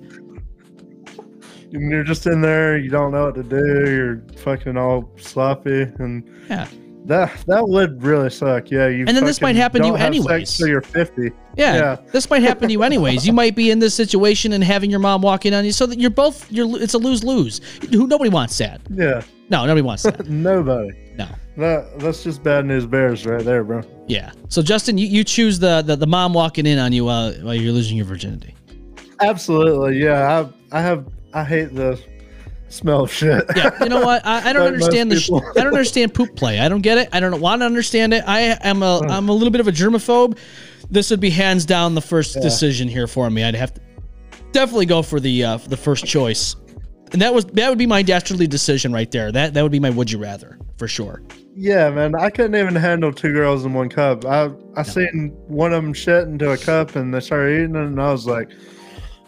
[1.71, 6.27] You're just in there, you don't know what to do, you're fucking all sloppy, and
[6.49, 6.67] Yeah.
[7.09, 8.71] That that would really suck.
[8.71, 9.05] Yeah, you.
[9.07, 10.51] And then this might happen to you don't have sex anyways.
[10.51, 11.31] So you're 50.
[11.57, 11.97] Yeah, Yeah.
[12.13, 13.27] this might happen to you anyways.
[13.27, 15.87] You might be in this situation and having your mom walk in on you, so
[15.87, 17.61] that you're both you're it's a lose lose.
[17.91, 18.81] Who nobody wants that.
[18.91, 20.29] Yeah, No, nobody wants that.
[20.29, 20.91] nobody.
[21.17, 21.27] No.
[21.57, 23.83] That that's just bad news bears right there, bro.
[24.07, 24.31] Yeah.
[24.49, 27.55] So Justin, you, you choose the, the the mom walking in on you while while
[27.55, 28.55] you're losing your virginity.
[29.21, 30.47] Absolutely, yeah.
[30.73, 32.01] I I have I hate the
[32.69, 33.45] smell of shit.
[33.57, 34.25] Yeah, you know what?
[34.27, 35.21] I, I don't Like understand the.
[35.21, 36.61] Sh- I don't understand poop play.
[36.61, 37.09] I don't get it.
[37.13, 38.25] I don't want to understand it.
[38.27, 39.01] I am a.
[39.09, 40.39] I'm a little bit of a germaphobe.
[40.91, 43.45] This would be hands down the first decision here for me.
[43.45, 43.81] I'd have to
[44.53, 46.57] definitely go for the uh, the first choice,
[47.13, 49.31] and that was that would be my dastardly decision right there.
[49.33, 51.23] That that would be my would you rather for sure.
[51.61, 54.25] Yeah, man, I couldn't even handle two girls in one cup.
[54.25, 57.83] I I seen one of them shit into a cup and they started eating it,
[57.83, 58.51] and I was like,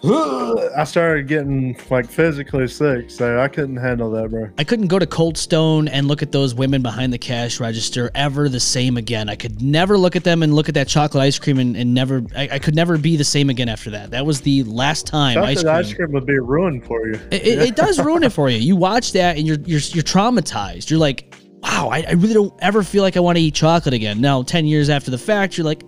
[0.05, 4.49] I started getting like physically sick, so I couldn't handle that, bro.
[4.57, 8.11] I couldn't go to Cold Stone and look at those women behind the cash register
[8.15, 9.29] ever the same again.
[9.29, 11.93] I could never look at them and look at that chocolate ice cream and, and
[11.93, 12.23] never.
[12.35, 14.11] I, I could never be the same again after that.
[14.11, 15.75] That was the last time ice cream.
[15.75, 17.21] ice cream would be ruined for you.
[17.31, 18.57] It, it, it does ruin it for you.
[18.57, 20.89] You watch that and you're you're you're traumatized.
[20.89, 23.93] You're like, wow, I, I really don't ever feel like I want to eat chocolate
[23.93, 24.23] again.
[24.23, 25.83] Now, ten years after the fact, you're like,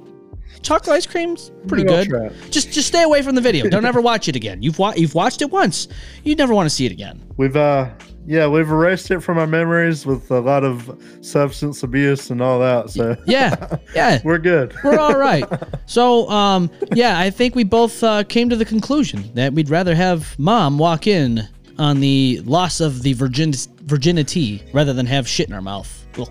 [0.63, 2.33] chocolate ice cream's pretty Good good.
[2.51, 3.69] Just just stay away from the video.
[3.69, 4.63] Don't ever watch it again.
[4.63, 5.89] You've wa- you've watched it once.
[6.25, 7.23] You never want to see it again.
[7.37, 7.91] We've uh,
[8.25, 12.61] yeah, we've erased it from our memories with a lot of substance abuse and all
[12.61, 12.91] that.
[12.91, 14.21] So Yeah, yeah.
[14.25, 14.75] we're good.
[14.85, 15.45] We're all right.
[15.87, 19.95] So, um, yeah, I think we both uh, came to the conclusion that we'd rather
[19.95, 21.47] have mom walk in
[21.79, 26.07] on the loss of the virgin virginity rather than have shit in our mouth.
[26.19, 26.31] Ugh.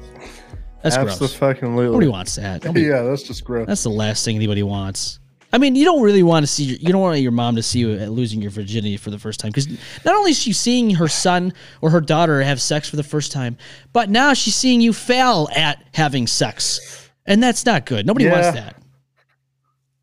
[0.84, 1.20] That's gross.
[1.20, 1.92] Absolutely.
[1.92, 2.64] Nobody wants that.
[2.66, 3.68] Nobody- Yeah, that's just gross.
[3.68, 5.20] That's the last thing anybody wants.
[5.54, 7.62] I mean, you don't really want to see your, you don't want your mom to
[7.64, 9.68] see you losing your virginity for the first time because
[10.06, 13.34] not only is she seeing her son or her daughter have sex for the first
[13.34, 13.58] time,
[13.92, 18.06] but now she's seeing you fail at having sex, and that's not good.
[18.08, 18.76] Nobody wants that.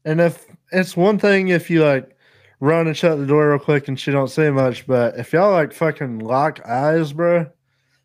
[0.05, 2.15] And if it's one thing if you like
[2.61, 5.53] run and shut the door real quick and she don't say much, but if y'all
[5.53, 7.41] like fucking lock eyes, bro,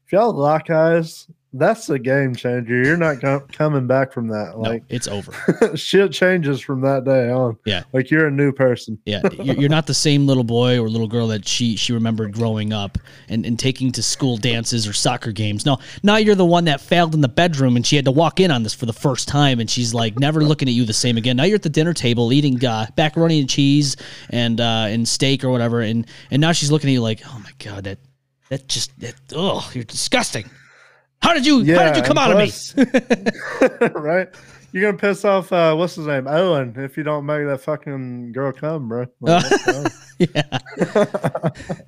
[0.05, 2.83] if y'all lock eyes, that's a game changer.
[2.83, 4.53] You're not com- coming back from that.
[4.55, 5.31] No, Like it's over.
[5.75, 7.57] shit changes from that day on.
[7.65, 7.83] Yeah.
[7.93, 8.97] Like you're a new person.
[9.05, 12.33] Yeah, you're, you're not the same little boy or little girl that she she remembered
[12.33, 12.97] growing up
[13.29, 15.65] and, and taking to school dances or soccer games.
[15.65, 18.39] No, now you're the one that failed in the bedroom and she had to walk
[18.39, 20.93] in on this for the first time and she's like never looking at you the
[20.93, 21.37] same again.
[21.37, 23.95] Now you're at the dinner table eating uh, macaroni and cheese
[24.29, 27.39] and uh, and steak or whatever, and and now she's looking at you like, oh
[27.43, 27.99] my god, that
[28.49, 30.49] that just that oh you're disgusting.
[31.23, 32.51] How did you how did you come out of me?
[33.95, 34.27] right?
[34.73, 36.27] You're gonna piss off uh what's his name?
[36.27, 39.05] Owen, if you don't make that fucking girl come, bro.
[39.21, 39.85] Like, fine.
[40.19, 40.59] Yeah,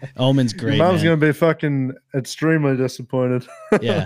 [0.18, 0.78] Omen's great.
[0.78, 1.20] Your mom's man.
[1.20, 3.46] gonna be fucking extremely disappointed.
[3.82, 4.06] yeah.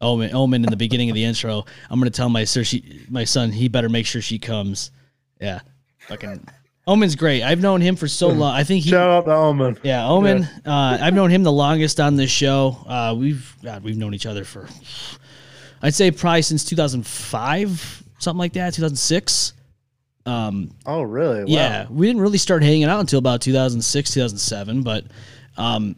[0.00, 1.64] Omen, Omen in the beginning of the intro.
[1.90, 4.90] I'm gonna tell my sir, she, my son, he better make sure she comes.
[5.38, 5.60] Yeah,
[6.08, 6.48] fucking
[6.86, 7.42] Omen's great.
[7.42, 8.54] I've known him for so long.
[8.54, 9.76] I think he, Shout out to Omen.
[9.82, 10.44] yeah, Omen.
[10.64, 12.76] Uh, I've known him the longest on this show.
[12.86, 14.68] Uh, we've God, we've known each other for,
[15.82, 19.52] I'd say probably since 2005, something like that, 2006.
[20.26, 21.40] Um, Oh really?
[21.40, 21.44] Wow.
[21.48, 24.82] yeah, we didn't really start hanging out until about 2006, 2007.
[24.82, 25.04] But
[25.58, 25.96] um,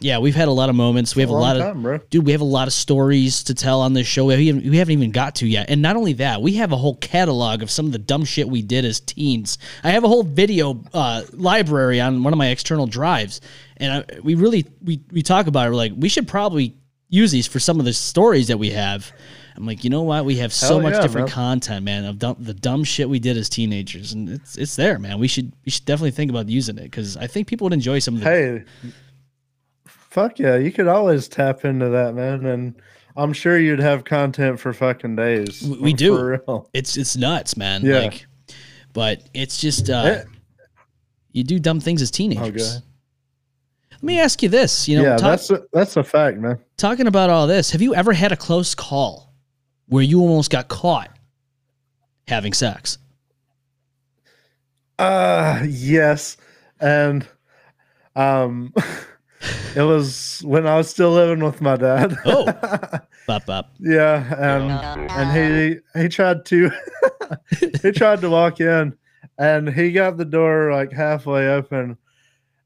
[0.00, 1.16] yeah, we've had a lot of moments.
[1.16, 1.98] We have a, long lot of bro.
[2.10, 2.26] dude.
[2.26, 4.26] We have a lot of stories to tell on this show.
[4.26, 5.70] We haven't, we haven't even got to yet.
[5.70, 8.48] And not only that, we have a whole catalog of some of the dumb shit
[8.48, 9.58] we did as teens.
[9.82, 13.40] I have a whole video uh, library on one of my external drives,
[13.76, 15.70] and I, we really we we talk about it.
[15.70, 16.76] We're like, we should probably
[17.08, 19.12] use these for some of the stories that we have.
[19.60, 20.24] I'm like, you know what?
[20.24, 21.34] We have so Hell much yeah, different man.
[21.34, 24.98] content, man, of dumb, the dumb shit we did as teenagers, and it's it's there,
[24.98, 25.18] man.
[25.18, 27.98] We should we should definitely think about using it because I think people would enjoy
[27.98, 28.26] some of the.
[28.26, 28.64] Hey,
[29.86, 30.56] fuck yeah!
[30.56, 32.74] You could always tap into that, man, and
[33.16, 35.62] I'm sure you'd have content for fucking days.
[35.62, 36.16] We- we do.
[36.16, 36.70] For real.
[36.72, 37.84] It's it's nuts, man.
[37.84, 37.98] Yeah.
[38.00, 38.26] Like,
[38.92, 40.24] but it's just uh, Eh.
[41.32, 42.76] you do dumb things as teenagers.
[42.76, 42.84] Okay.
[43.92, 44.88] Let me ask you this.
[44.88, 46.58] You know, yeah, talk- that's a, that's a fact, man.
[46.78, 49.29] talking about all this, have you ever had a close call
[49.90, 51.10] where you almost got caught
[52.26, 52.96] having sex?
[54.98, 56.36] Uh yes,
[56.80, 57.26] and
[58.16, 58.72] um,
[59.76, 62.16] it was when I was still living with my dad.
[62.24, 62.44] Oh.
[63.26, 63.72] Bop bop.
[63.78, 66.70] Yeah, and and he he tried to
[67.82, 68.96] he tried to walk in,
[69.38, 71.96] and he got the door like halfway open,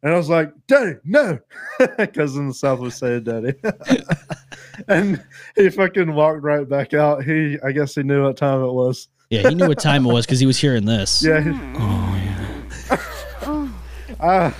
[0.04, 1.38] and I was like, "Daddy, no,"
[1.98, 3.54] because in the South we say "Daddy,"
[4.88, 5.24] and
[5.56, 7.24] he fucking walked right back out.
[7.24, 9.08] He, I guess, he knew what time it was.
[9.30, 11.24] Yeah, he knew what time it was because he was hearing this.
[11.24, 11.40] Yeah.
[11.40, 11.74] He, I hmm.
[13.46, 13.74] oh,
[14.20, 14.50] uh,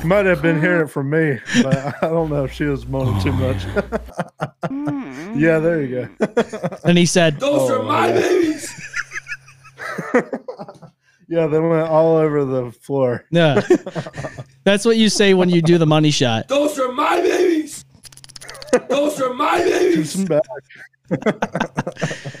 [0.00, 2.86] he might have been hearing it from me, but I don't know if she was
[2.86, 3.62] moaning too oh, much.
[4.68, 5.38] Hmm.
[5.38, 6.76] yeah, there you go.
[6.84, 8.90] And he said, Those are my oh, babies.
[11.30, 13.24] Yeah, they went all over the floor.
[13.30, 13.62] "No."
[14.64, 16.48] That's what you say when you do the money shot.
[16.48, 17.84] Those are my babies.
[18.88, 20.12] Those are my babies.
[20.12, 20.42] Some back.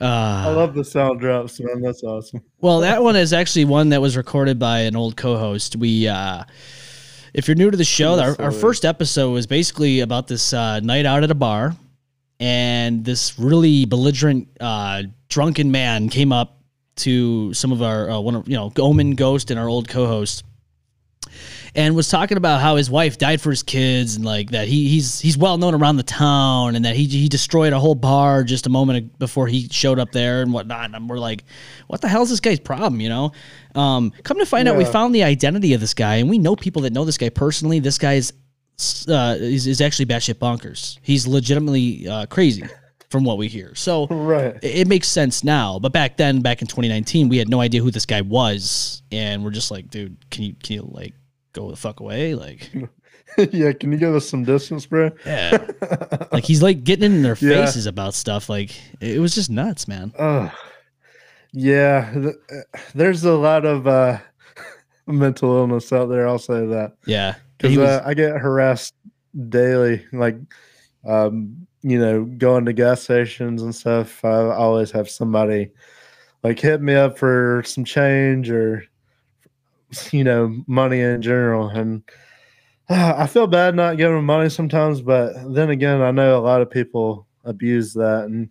[0.00, 1.80] I Uh, love the sound drops, man.
[1.80, 2.42] That's awesome.
[2.60, 5.76] well, that one is actually one that was recorded by an old co-host.
[5.76, 6.44] We, uh,
[7.32, 10.80] if you're new to the show, our, our first episode was basically about this uh,
[10.80, 11.76] night out at a bar,
[12.40, 16.58] and this really belligerent, uh, drunken man came up
[16.96, 20.42] to some of our uh, one of you know Omen Ghost and our old co-host,
[21.76, 24.88] and was talking about how his wife died for his kids and like that he
[24.88, 28.44] he's he's well known around the town and that he he destroyed a whole bar
[28.44, 30.94] just a moment before he showed up there and whatnot.
[30.94, 31.44] And we're like,
[31.88, 33.00] what the hell is this guy's problem?
[33.00, 33.32] You know,
[33.74, 36.54] um, come to find out, we found the identity of this guy and we know
[36.56, 37.80] people that know this guy personally.
[37.80, 38.32] This guy is
[39.08, 40.98] uh, is, is actually batshit bonkers.
[41.02, 42.64] He's legitimately uh, crazy.
[43.10, 44.56] From what we hear, so Right.
[44.56, 45.78] it, it makes sense now.
[45.78, 49.44] But back then, back in 2019, we had no idea who this guy was, and
[49.44, 51.14] we're just like, dude, can you can you like
[51.54, 52.34] go the fuck away?
[52.34, 52.70] Like,
[53.52, 55.10] yeah, can you give us some distance, bro?
[55.24, 55.66] yeah,
[56.32, 57.64] like he's like getting in their Yeah.
[57.64, 58.48] faces about stuff.
[58.50, 60.12] Like, it was just nuts, man.
[60.18, 60.52] Oh,
[61.52, 62.12] yeah.
[62.12, 64.18] th- uh, There's a lot of uh,
[65.06, 66.26] mental illness out there.
[66.28, 68.94] I'll say that Yeah, because He was- uh, I get harassed
[69.48, 70.04] daily.
[70.12, 70.36] Like,
[71.06, 74.24] um, you know, going to gas stations and stuff.
[74.24, 75.70] I always have somebody
[76.42, 78.84] like hit me up for some change or
[80.12, 82.02] you know money in general and
[82.88, 86.40] uh, i feel bad not giving them money sometimes but then again i know a
[86.40, 88.48] lot of people abuse that and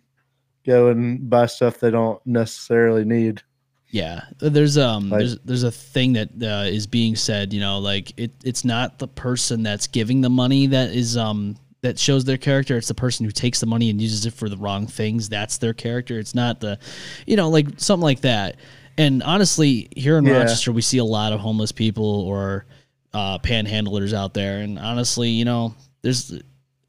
[0.66, 3.42] go and buy stuff they don't necessarily need.
[3.90, 7.78] Yeah, there's um Like- there's there's a thing that uh, is being said, you know,
[7.78, 12.24] like it it's not the person that's giving the money that is um that shows
[12.24, 12.76] their character.
[12.76, 15.28] It's the person who takes the money and uses it for the wrong things.
[15.28, 16.18] That's their character.
[16.18, 16.78] It's not the,
[17.26, 18.56] you know, like something like that.
[18.96, 20.38] And honestly, here in Yeah.
[20.38, 22.64] Rochester, we see a lot of homeless people or
[23.12, 24.58] uh, panhandlers out there.
[24.60, 26.32] And honestly, you know, there's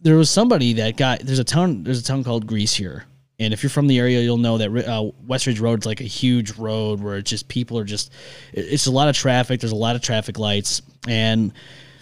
[0.02, 3.06] there was somebody that got there's a town there's a town called Greece here.
[3.38, 6.06] And if you're from the area, you'll know that uh, Westridge Road is like a
[6.06, 8.14] huge road where it's just people are just,
[8.54, 9.60] it's a lot of traffic.
[9.60, 11.52] There's a lot of traffic lights, and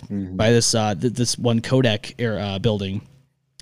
[0.09, 3.01] by this uh, th- this one Kodak air, uh, building,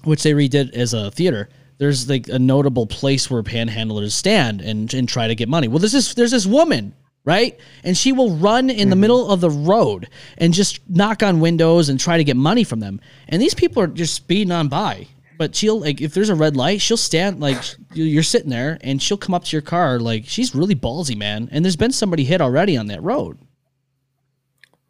[0.03, 1.47] which they redid as a theater.
[1.81, 5.67] There's like a notable place where panhandlers stand and, and try to get money.
[5.67, 6.93] Well, there's this there's this woman,
[7.25, 7.59] right?
[7.83, 11.89] And she will run in the middle of the road and just knock on windows
[11.89, 13.01] and try to get money from them.
[13.27, 15.07] And these people are just speeding on by.
[15.39, 17.57] But she'll like if there's a red light, she'll stand like
[17.95, 21.17] you- you're sitting there and she'll come up to your car like she's really ballsy,
[21.17, 21.49] man.
[21.51, 23.39] And there's been somebody hit already on that road.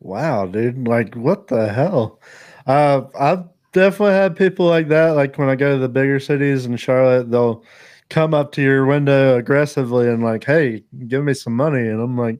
[0.01, 0.89] Wow, dude!
[0.89, 2.19] Like, what the hell?
[2.68, 5.11] Uh, I've definitely have people like that.
[5.11, 7.64] Like when I go to the bigger cities in Charlotte, they'll
[8.10, 12.18] come up to your window aggressively and like, "Hey, give me some money," and I'm
[12.18, 12.39] like,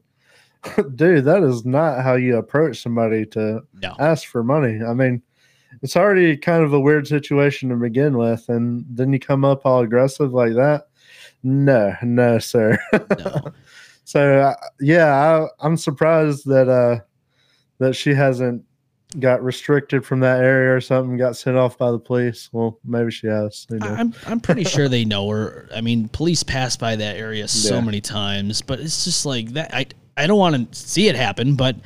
[0.94, 3.94] "Dude, that is not how you approach somebody to No.
[3.98, 5.22] ask for money." I mean,
[5.82, 9.64] it's already kind of a weird situation to begin with, and then you come up
[9.64, 10.88] all aggressive like that.
[11.42, 12.78] No, no, sir.
[13.18, 13.42] No.
[14.04, 15.06] so uh, yeah,
[15.60, 17.00] I, I'm surprised that uh
[17.78, 18.64] that she hasn't
[19.18, 22.48] got restricted from that area or something, got sent off by the police.
[22.52, 23.66] Well, maybe she has.
[23.80, 25.68] I'm I'm pretty sure they know her.
[25.74, 27.80] I mean, police pass by that area so Yeah.
[27.82, 29.74] many times, but it's just like that.
[29.74, 29.86] I
[30.16, 31.76] I don't want to see it happen, but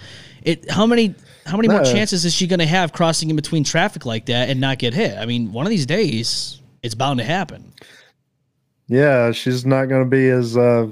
[0.43, 0.71] it.
[0.71, 1.15] How many
[1.47, 4.49] how many more chances is she going to have crossing in between traffic like that
[4.51, 5.17] and not get hit?
[5.17, 7.73] I mean, one of these days it's bound to happen.
[8.89, 10.89] yeah, she's not going to be as uh,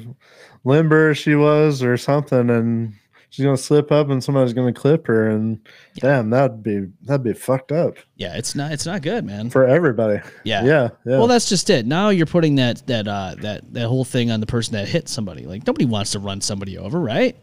[0.64, 2.94] limber as she was or something, and
[3.34, 5.58] she's to slip up and somebody's to clip her, and
[5.96, 9.50] damn, that'd be that'd be fucked up Yeah, it's not it's not good, man.
[9.50, 10.20] for everybody.
[10.44, 10.64] Yeah.
[10.64, 11.18] yeah, yeah.
[11.18, 11.84] Well, that's just it.
[11.84, 15.08] Now you're putting that that uh that that whole thing on the person that hit
[15.08, 15.46] somebody.
[15.46, 17.36] Like nobody wants to run somebody over, right?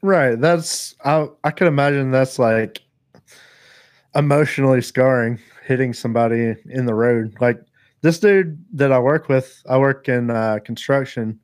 [0.00, 0.40] Right.
[0.40, 2.82] That's I I can imagine that's like
[4.14, 7.36] emotionally scarring hitting somebody in the road.
[7.40, 7.60] Like
[8.02, 11.40] this dude that I work with, I work in uh, construction.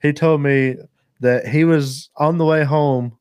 [0.00, 0.76] He told me
[1.22, 3.16] that he was on the way home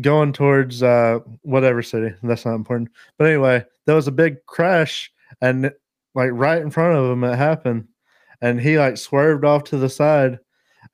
[0.00, 2.14] going towards uh, whatever city.
[2.22, 2.90] That's not important.
[3.16, 5.10] But anyway, there was a big crash
[5.40, 5.70] and
[6.14, 7.88] like right in front of him it happened.
[8.40, 10.38] And he like swerved off to the side.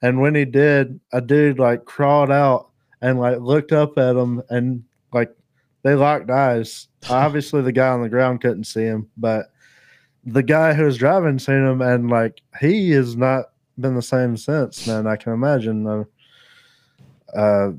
[0.03, 2.71] And when he did, a dude like crawled out
[3.01, 5.35] and like looked up at him and like
[5.83, 6.89] they locked eyes.
[7.11, 9.47] Obviously, the guy on the ground couldn't see him, but
[10.25, 13.47] the guy who was driving seen him, and like he is not
[13.81, 14.87] been the same since.
[14.87, 15.87] Man, I can imagine.
[15.87, 16.05] Uh,
[17.35, 17.73] uh,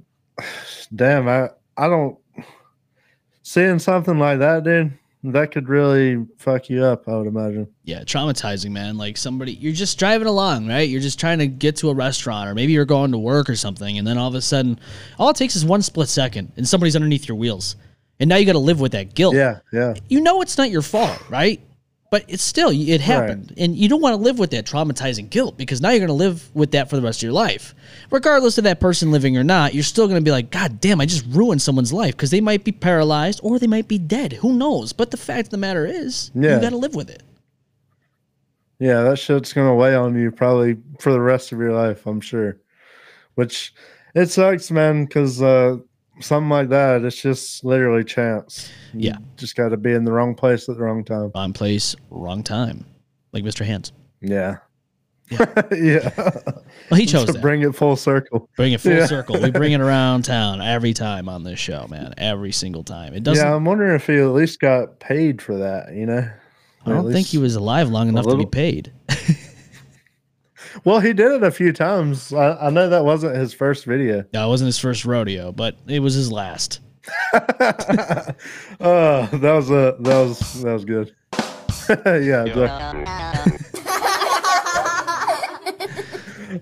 [0.95, 2.17] damn, I I don't
[3.43, 4.97] seeing something like that, dude.
[5.23, 7.07] That could really fuck you up.
[7.07, 7.67] I would imagine.
[7.83, 8.97] Yeah, traumatizing, man.
[8.97, 10.89] Like somebody, you're just driving along, right?
[10.89, 13.55] You're just trying to get to a restaurant, or maybe you're going to work or
[13.55, 14.79] something, and then all of a sudden,
[15.19, 17.75] all it takes is one split second, and somebody's underneath your wheels,
[18.19, 19.35] and now you got to live with that guilt.
[19.35, 19.93] Yeah, yeah.
[20.09, 21.61] You know it's not your fault, right?
[22.11, 25.57] But it's still it happened, and you don't want to live with that traumatizing guilt
[25.57, 27.73] because now you're going to live with that for the rest of your life,
[28.11, 29.73] regardless of that person living or not.
[29.73, 32.41] You're still going to be like, God damn, I just ruined someone's life because they
[32.41, 34.33] might be paralyzed or they might be dead.
[34.33, 34.91] Who knows?
[34.91, 36.55] But the fact of the matter is, Yeah.
[36.55, 37.23] you got to live with it.
[38.77, 42.19] Yeah, that shit's gonna weigh on you probably for the rest of your life, I'm
[42.19, 42.57] sure.
[43.35, 43.73] Which
[44.15, 45.77] it sucks, man, because uh,
[46.21, 48.69] something like that, it's just literally chance.
[48.93, 49.17] You Yeah.
[49.37, 51.31] just got to be in the wrong place at the wrong time.
[51.35, 52.85] Wrong place, wrong time,
[53.33, 53.65] like Mr.
[53.65, 53.91] Hands.
[54.21, 54.57] Yeah,
[55.71, 56.11] yeah.
[56.89, 57.41] Well, he chose to that.
[57.41, 58.49] bring it full circle.
[58.57, 59.05] Bring it full Yeah.
[59.05, 59.41] circle.
[59.41, 62.13] We bring it around town every time on this show, man.
[62.17, 63.13] Every single time.
[63.13, 63.43] It doesn't.
[63.45, 65.93] yeah, I'm wondering if he at least got paid for that.
[65.93, 66.29] You know,
[66.85, 68.91] I don't think he was alive long enough to be paid.
[70.83, 72.33] Well, he did it a few times.
[72.33, 74.25] I, I know that wasn't his first video.
[74.33, 76.79] No, it wasn't his first rodeo, but it was his last.
[77.33, 77.41] oh,
[78.79, 81.15] that was a that was that was good.
[81.89, 82.43] yeah.
[82.43, 83.81] the-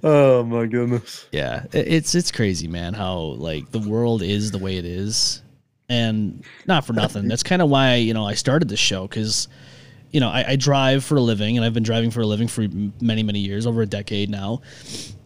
[0.04, 1.28] oh my goodness.
[1.32, 2.94] Yeah, it's it's crazy, man.
[2.94, 5.42] How like the world is the way it is,
[5.90, 7.28] and not for nothing.
[7.28, 9.48] That's kind of why you know I started this show because
[10.12, 12.48] you know I, I drive for a living, and I've been driving for a living
[12.48, 12.66] for
[13.02, 14.62] many many years, over a decade now,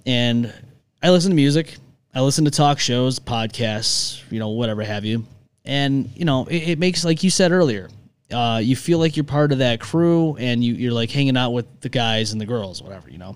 [0.05, 0.53] and
[1.01, 1.75] I listen to music.
[2.15, 5.25] I listen to talk shows, podcasts, you know, whatever have you,
[5.65, 7.89] and you know it, it makes like you said earlier.
[8.31, 11.51] Uh, you feel like you're part of that crew, and you, you're like hanging out
[11.51, 13.35] with the guys and the girls, whatever you know.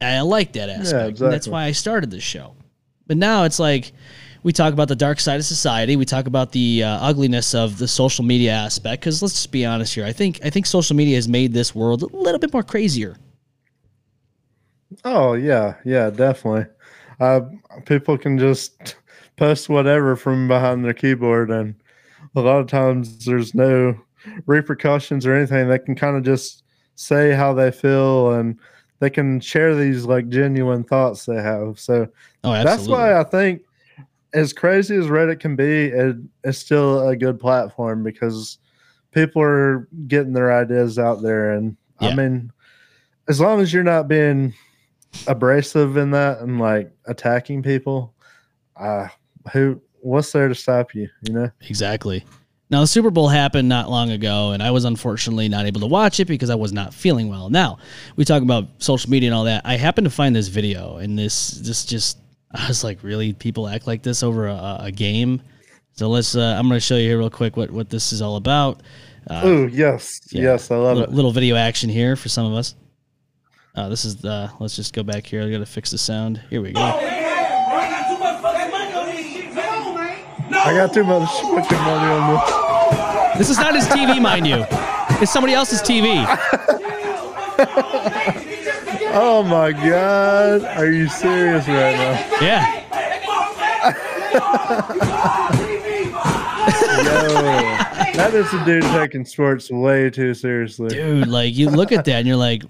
[0.00, 0.92] And I like that aspect.
[1.26, 2.54] and that's why I started this show.
[3.06, 3.92] But now it's like
[4.42, 5.96] we talk about the dark side of society.
[5.96, 9.02] We talk about the uh, ugliness of the social media aspect.
[9.02, 10.04] Because let's just be honest here.
[10.04, 13.16] I think I think social media has made this world a little bit more crazier.
[15.04, 16.66] Oh yeah, yeah, definitely.
[17.20, 17.42] Uh,
[17.84, 18.96] people can just
[19.36, 21.74] post whatever from behind their keyboard, and
[22.34, 23.94] a lot of times there's no
[24.46, 25.68] repercussions or anything.
[25.68, 26.64] They can kind of just
[26.94, 28.58] say how they feel, and
[28.98, 31.78] they can share these like genuine thoughts they have.
[31.78, 32.08] So
[32.42, 33.62] Oh, that's why I think,
[34.32, 38.58] as crazy as Reddit can be, it, it's still a good platform because
[39.12, 42.08] people are getting their ideas out there, and Yeah.
[42.08, 42.52] I mean,
[43.28, 44.54] as long as you're not being
[45.26, 48.14] abrasive in that and like attacking people,
[48.76, 49.08] uh,
[49.52, 51.08] who what's there to stop you?
[51.22, 51.50] You know?
[51.68, 52.24] Exactly.
[52.70, 55.86] Now the Super Bowl happened not long ago, and I was unfortunately not able to
[55.86, 57.50] watch it because I was not feeling well.
[57.50, 57.78] Now
[58.14, 59.62] we talk about social media and all that.
[59.64, 62.18] I happened to find this video, and this this just
[62.52, 65.42] I was like, really, people act like this over a, a game.
[65.92, 66.34] So let's.
[66.34, 68.82] Uh, I'm going to show you here real quick what what this is all about.
[69.28, 71.14] Uh, oh yes, yeah, yes, I love little, it.
[71.14, 72.74] little video action here for some of us.
[73.74, 74.50] Uh, this is the.
[74.58, 75.42] Let's just go back here.
[75.42, 76.42] I got to fix the sound.
[76.50, 76.80] Here we go.
[80.62, 83.38] I got too much fucking money on this.
[83.38, 84.64] This is not his TV, mind you.
[85.22, 86.26] It's somebody else's TV.
[89.12, 92.38] Oh my god, are you serious right now?
[92.40, 92.76] Yeah.
[97.02, 100.88] Yo, that is a dude taking sports way too seriously.
[100.90, 102.62] dude like you look at that and you're like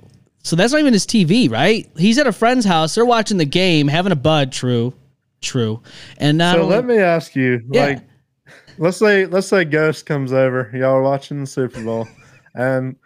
[0.42, 1.88] so that's not even his tv right?
[1.96, 2.94] He's at a friend's house.
[2.94, 4.52] They're watching the game having a bud.
[4.52, 4.94] True.
[5.42, 5.82] True.
[6.18, 7.84] And not so only- let me ask you, Yeah.
[7.86, 7.98] like,
[8.78, 12.06] let's say let's say Ghost comes over, y'all are watching the Super Bowl,
[12.54, 12.96] and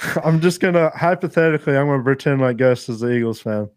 [0.24, 3.68] I'm just gonna hypothetically, I'm gonna pretend like Ghost is the Eagles fan.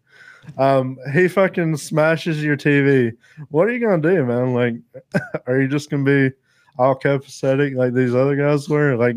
[0.58, 3.12] Um, he fucking smashes your TV.
[3.50, 4.54] What are you gonna do, man?
[4.54, 4.74] Like,
[5.46, 6.34] are you just gonna be
[6.78, 8.96] all copacetic like these other guys were?
[8.96, 9.16] Like,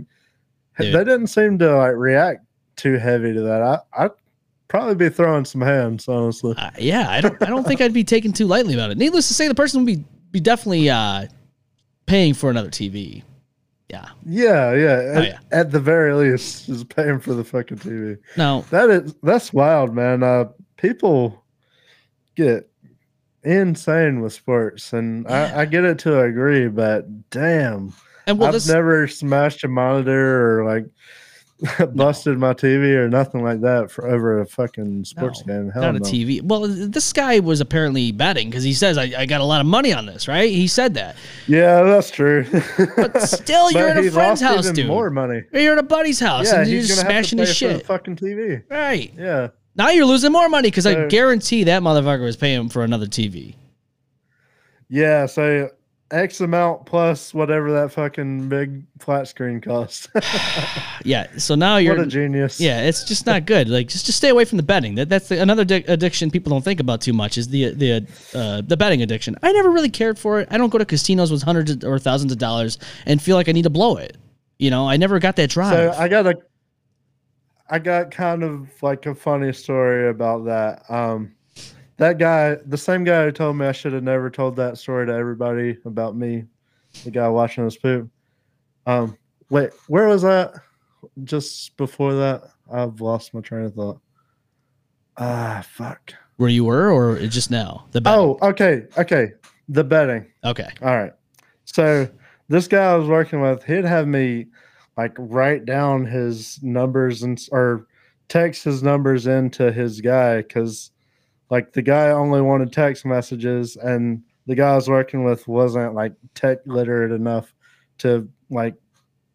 [0.80, 0.94] Dude.
[0.94, 2.46] they didn't seem to like react
[2.76, 3.62] too heavy to that.
[3.62, 4.12] I I'd
[4.68, 6.56] probably be throwing some hands, honestly.
[6.58, 9.28] uh, yeah i don't i don't think i'd be taken too lightly about it needless
[9.28, 11.26] to say the person would be be definitely uh
[12.08, 13.22] paying for another tv
[13.90, 14.98] yeah Yeah, yeah.
[14.98, 15.40] At, Oh, yeah.
[15.52, 18.18] at the very least, is paying for the fucking TV.
[18.38, 20.24] No, That is that's wild, man.
[20.24, 20.46] Uh,
[20.78, 21.44] people
[22.36, 22.70] get
[23.44, 27.94] insane with sports, and I, I get it to agree, but damn,
[28.28, 30.86] and well I've this never smashed a monitor or like
[31.94, 35.72] busted my TV or nothing like that for over a fucking sports No, game.
[35.72, 39.26] Hell not a tv well this guy was apparently betting because he says I, I
[39.26, 41.16] got a lot of money on this right he said that
[41.48, 42.46] Yeah, that's true.
[42.98, 45.44] but still you're in a friend's house dude more money.
[45.54, 47.86] you're in a buddy's house Yeah, and you're just gonna have to smashing his shit
[47.86, 48.64] fucking TV.
[48.70, 49.50] right Yeah.
[49.78, 53.56] Now you're losing more money because I guarantee that motherfucker was paying for another TV.
[54.90, 55.70] Yeah, so
[56.12, 60.08] X amount plus whatever that fucking big flat screen costs.
[61.06, 61.28] Yeah.
[61.38, 61.96] So now you're.
[61.96, 62.60] what a genius.
[62.60, 63.70] yeah, it's just not good.
[63.70, 64.96] Like, just just stay away from the betting.
[64.96, 68.08] That that's the, another di- addiction people don't think about too much is the the
[68.34, 69.38] uh, the betting addiction.
[69.44, 70.48] I never really cared for it.
[70.52, 73.52] I don't go to casinos with hundreds or thousands of dollars and feel like I
[73.52, 74.18] need to blow it.
[74.58, 75.94] You know, I never got that drive.
[75.94, 76.36] So I got a
[77.70, 80.90] I got kind of like a funny story about that.
[80.90, 81.35] Um
[81.98, 85.06] that guy, the same guy who told me I should have never told that story
[85.06, 86.46] to everybody about me,
[87.04, 88.10] the guy watching us poop.
[88.86, 89.18] Um
[89.50, 90.54] wait, where was that?
[91.24, 92.44] Just before that?
[92.72, 94.00] I've lost my train of thought.
[95.18, 96.14] Ah fuck.
[96.38, 97.86] Where you were, or just now?
[97.92, 98.20] The betting.
[98.20, 99.32] Oh, okay, okay.
[99.70, 100.26] The betting.
[100.44, 100.68] okay.
[100.82, 101.14] All right.
[101.64, 102.10] So
[102.50, 104.48] this guy I was working with, he'd have me
[104.98, 107.88] like write down his numbers and or
[108.28, 110.92] text his numbers into his guy because
[111.50, 115.94] like the guy only wanted text messages and the guy I was working with wasn't
[115.96, 117.54] like tech literate enough
[118.00, 118.76] to like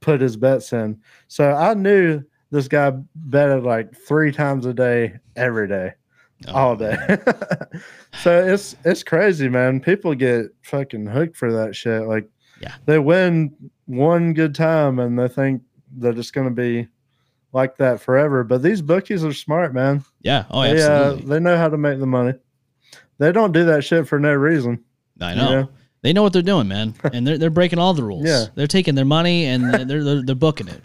[0.01, 0.99] put his bets in.
[1.29, 5.93] So I knew this guy betted like three times a day every day
[6.49, 6.97] Oh, all day.
[8.23, 9.81] so it's it's crazy, man.
[9.81, 12.03] People get fucking hooked for that shit.
[12.07, 12.29] Like,
[12.61, 12.75] Yeah.
[12.87, 13.55] they win
[13.87, 15.63] one good time and they think
[15.99, 16.89] that it's gonna be
[17.53, 18.45] like that forever.
[18.45, 20.05] But these bookies are smart, man.
[20.23, 20.45] Yeah.
[20.51, 22.35] Oh, they, uh, they know how to make the money.
[23.19, 24.85] They don't do that shit for no reason.
[25.21, 25.51] I you know.
[25.51, 25.69] know?
[26.03, 28.27] They know what they're doing, man, and they're they're breaking all the rules.
[28.27, 28.47] Yeah.
[28.55, 30.83] They're taking their money and they're they're, they're booking it.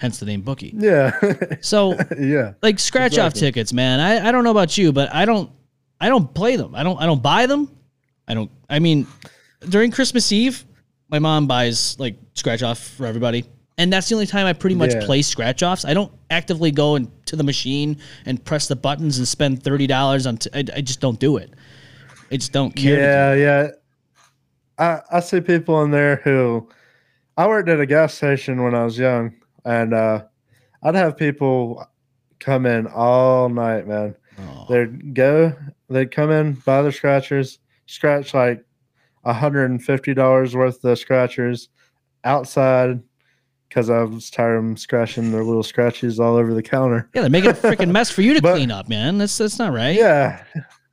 [0.00, 0.72] Hence the name bookie.
[0.76, 1.18] Yeah,
[1.60, 2.52] So yeah.
[2.62, 3.98] like scratch off tickets, man.
[3.98, 5.50] I, I don't know about you, but I don't
[6.00, 6.74] I don't play them.
[6.74, 7.74] I don't I don't buy them.
[8.28, 9.08] I don't I mean
[9.68, 10.64] during Christmas Eve,
[11.08, 13.44] my mom buys like scratch off for everybody.
[13.78, 15.04] And that's the only time I pretty much Yeah.
[15.06, 15.84] play scratch offs.
[15.84, 17.96] I don't actively go into the machine
[18.26, 20.36] and press the buttons and spend thirty dollars on.
[20.38, 21.54] T- I, I just don't do it.
[22.30, 22.96] I just don't care.
[22.96, 23.68] to do Yeah, yeah.
[24.78, 26.68] I I see people in there who
[27.36, 29.32] I worked at a gas station when I was young,
[29.64, 30.24] and uh,
[30.82, 31.86] I'd have people
[32.40, 34.16] come in all night, man.
[34.40, 34.66] Oh.
[34.68, 35.52] They'd go,
[35.88, 38.64] they'd come in, buy the scratchers, scratch like
[39.24, 41.68] $150 worth of scratchers
[42.24, 43.00] outside
[43.68, 47.08] because I was tired of them scratching their little scratches all over the counter.
[47.14, 49.18] Yeah, they're making a freaking mess for you to But- clean up, man.
[49.18, 49.94] That's that's not right.
[49.96, 50.42] Yeah.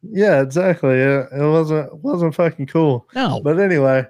[0.07, 0.95] Yeah, exactly.
[0.99, 3.07] It, it wasn't wasn't fucking cool.
[3.15, 3.41] No.
[3.43, 4.05] But anyway,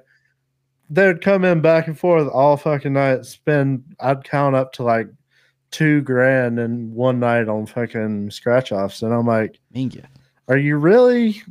[0.90, 3.26] they'd come in back and forth all fucking night.
[3.26, 5.08] Spend I'd count up to like
[5.72, 10.02] two grand in one night on fucking scratch offs, and I'm like, you.
[10.50, 11.42] are you really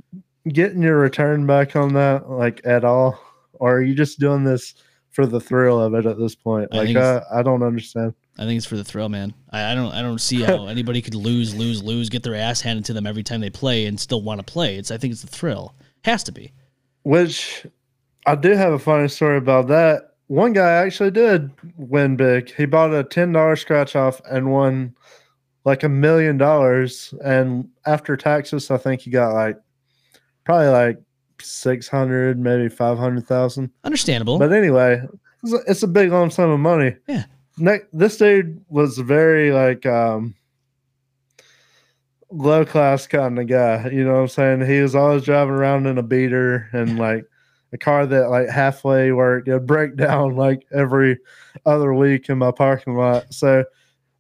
[0.49, 3.19] getting your return back on that like at all,
[3.55, 4.74] or are you just doing this
[5.15, 6.69] for the thrill of it at this point?
[6.73, 8.15] I Like I, I don't understand.
[8.36, 9.32] I think it's for the thrill, man.
[9.51, 12.61] I, I don't I don't see how anybody could lose, lose, lose, get their ass
[12.61, 14.77] handed to them every time they play and still want to play.
[14.77, 15.74] It's I think it's the thrill.
[16.05, 16.53] Has to be.
[17.05, 17.66] Which
[18.27, 20.15] I do have a funny story about that.
[20.27, 22.53] One guy actually did win big.
[22.53, 24.95] He bought a ten dollar scratch off and won
[25.65, 27.15] like a million dollars.
[27.24, 29.59] And after taxes, I think he got like
[30.45, 30.99] probably like
[31.40, 33.70] six hundred, maybe five hundred thousand.
[33.85, 34.39] Understandable.
[34.39, 35.02] But anyway,
[35.43, 36.97] it's a, it's a big lump sum of money.
[37.09, 37.24] Yeah.
[37.59, 40.35] Ne- this dude was very like um
[42.31, 43.89] low class kind of guy.
[43.90, 44.66] You know what I'm saying?
[44.66, 47.24] He was always driving around in a beater and like
[47.73, 49.48] a car that like halfway worked.
[49.48, 51.19] It'd break down like every
[51.66, 53.32] other week in my parking lot.
[53.32, 53.65] So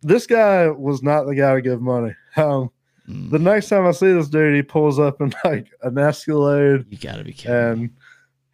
[0.02, 2.14] this guy was not the guy to give money.
[2.36, 2.70] Um,
[3.08, 6.86] Mm, the next time I see this dude, he pulls up in like an Escalade
[6.90, 7.54] you gotta be kidding.
[7.56, 7.90] and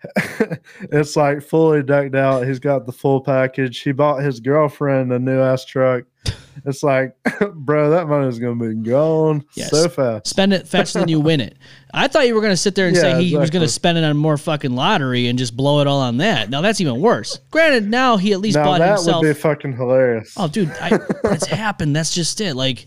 [0.93, 2.47] it's like fully decked out.
[2.47, 3.81] He's got the full package.
[3.81, 6.05] He bought his girlfriend a new ass truck.
[6.67, 7.17] It's like,
[7.55, 9.71] bro, that money's gonna be gone Yes.
[9.71, 10.27] so fast.
[10.27, 11.57] Spend it faster than you win it.
[11.95, 14.05] I thought you were gonna sit there and Yeah, say he was gonna spend it
[14.05, 16.51] on more fucking lottery and just blow it all on that.
[16.51, 17.39] Now that's even worse.
[17.51, 20.35] Granted, now he at least Now bought that himself would be fucking hilarious.
[20.37, 21.97] Oh, dude, I, it's happened.
[21.97, 22.55] That's just it.
[22.57, 22.87] Like,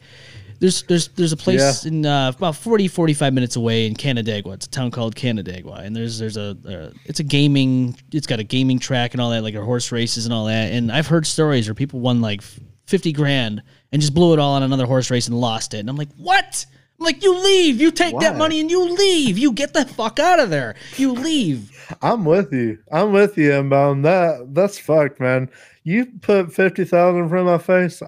[0.64, 1.92] there's there's there's a place Yeah.
[1.92, 4.54] in uh, about 40 45 minutes away in Canandaigua.
[4.54, 7.98] It's a town called Canandaigua, and there's there's a uh, it's a gaming.
[8.14, 10.72] It's got a gaming track and all that, like horse races and all that.
[10.72, 12.42] And I've heard stories where people won like
[12.88, 13.62] 50 grand
[13.92, 15.80] and just blew it all on another horse race and lost it.
[15.80, 16.66] And I'm like, what?
[16.98, 17.82] I'm like, you leave.
[17.82, 19.38] You take that money and you leave.
[19.38, 20.76] You get the fuck out of there.
[20.96, 21.72] You leave.
[22.02, 22.78] I'm with you.
[22.90, 24.04] I'm with you, M-Balm.
[24.04, 25.50] That that's fucked, man.
[25.84, 28.02] You put fifty thousand in front of my face,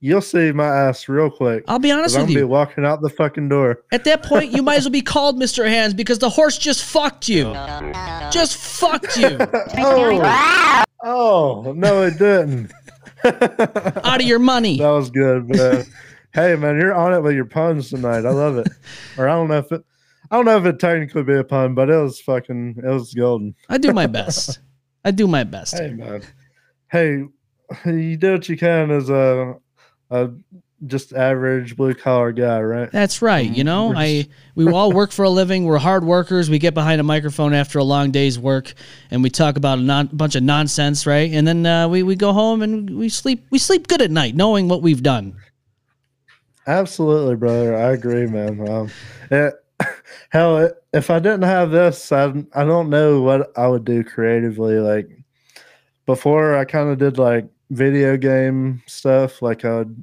[0.00, 1.64] you'll see my ass real quick.
[1.68, 2.48] I'll be honest with I'm gonna be you.
[2.48, 3.82] walking out the fucking door.
[3.92, 5.66] At that point, you might as well be called Mr.
[5.68, 7.44] Hands because the horse just fucked you.
[8.30, 9.38] Just fucked you.
[11.08, 12.72] Oh, oh no, it didn't.
[13.24, 14.78] out of your money.
[14.78, 15.84] That was good, man.
[16.32, 18.24] hey, man, you're on it with your puns tonight.
[18.24, 18.68] I love it.
[19.16, 19.84] Or I don't know if it,
[20.30, 23.14] I don't know if it technically be a pun, but it was fucking, it was
[23.14, 23.54] golden.
[23.68, 24.58] I do my best.
[25.04, 25.78] I do my best.
[25.78, 26.22] Hey, man.
[26.90, 27.24] Hey,
[27.84, 29.54] you do what you can as a,
[30.10, 30.30] a
[30.84, 32.90] just average blue collar guy, right?
[32.92, 33.48] That's right.
[33.48, 35.64] You know, We're I we all work for a living.
[35.64, 36.50] We're hard workers.
[36.50, 38.74] We get behind a microphone after a long day's work,
[39.10, 41.32] and we talk about a non- bunch of nonsense, right?
[41.32, 43.46] And then uh, we we go home and we sleep.
[43.50, 45.36] We sleep good at night, knowing what we've done.
[46.66, 47.76] Absolutely, brother.
[47.76, 48.68] I agree, man.
[48.68, 48.90] Um,
[49.30, 49.54] it,
[50.30, 54.02] hell, it, if I didn't have this, I, I don't know what I would do
[54.02, 54.78] creatively.
[54.78, 55.08] Like
[56.06, 59.42] before, I kind of did like video game stuff.
[59.42, 59.96] Like I would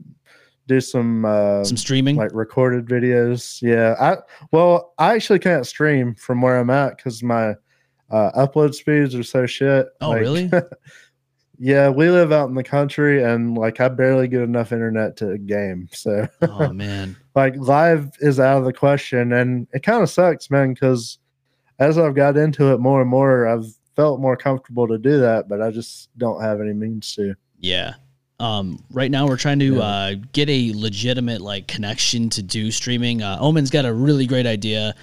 [0.68, 2.15] do some uh, Some streaming.
[2.15, 3.61] like recorded videos.
[3.61, 4.18] Yeah, I
[4.52, 7.56] well, I actually can't stream from where I'm at because my
[8.10, 9.88] uh, upload speeds are so shit.
[10.02, 10.52] Oh, Like, really?
[11.60, 15.38] yeah, we live out in the country, and like I barely get enough internet to
[15.38, 15.88] game.
[15.91, 17.15] So oh man.
[17.35, 20.73] like live is out of the question, and it kind of sucks, man.
[20.73, 21.19] Because
[21.80, 23.65] as I've got into it more and more, I've
[23.95, 27.35] felt more comfortable to do that, but I just don't have any means to.
[27.64, 27.94] Yeah.
[28.40, 29.81] Um, right now we're trying to Yeah.
[29.81, 33.22] uh, get a legitimate like connection to do streaming.
[33.23, 34.94] Uh, Omen's got a really great idea,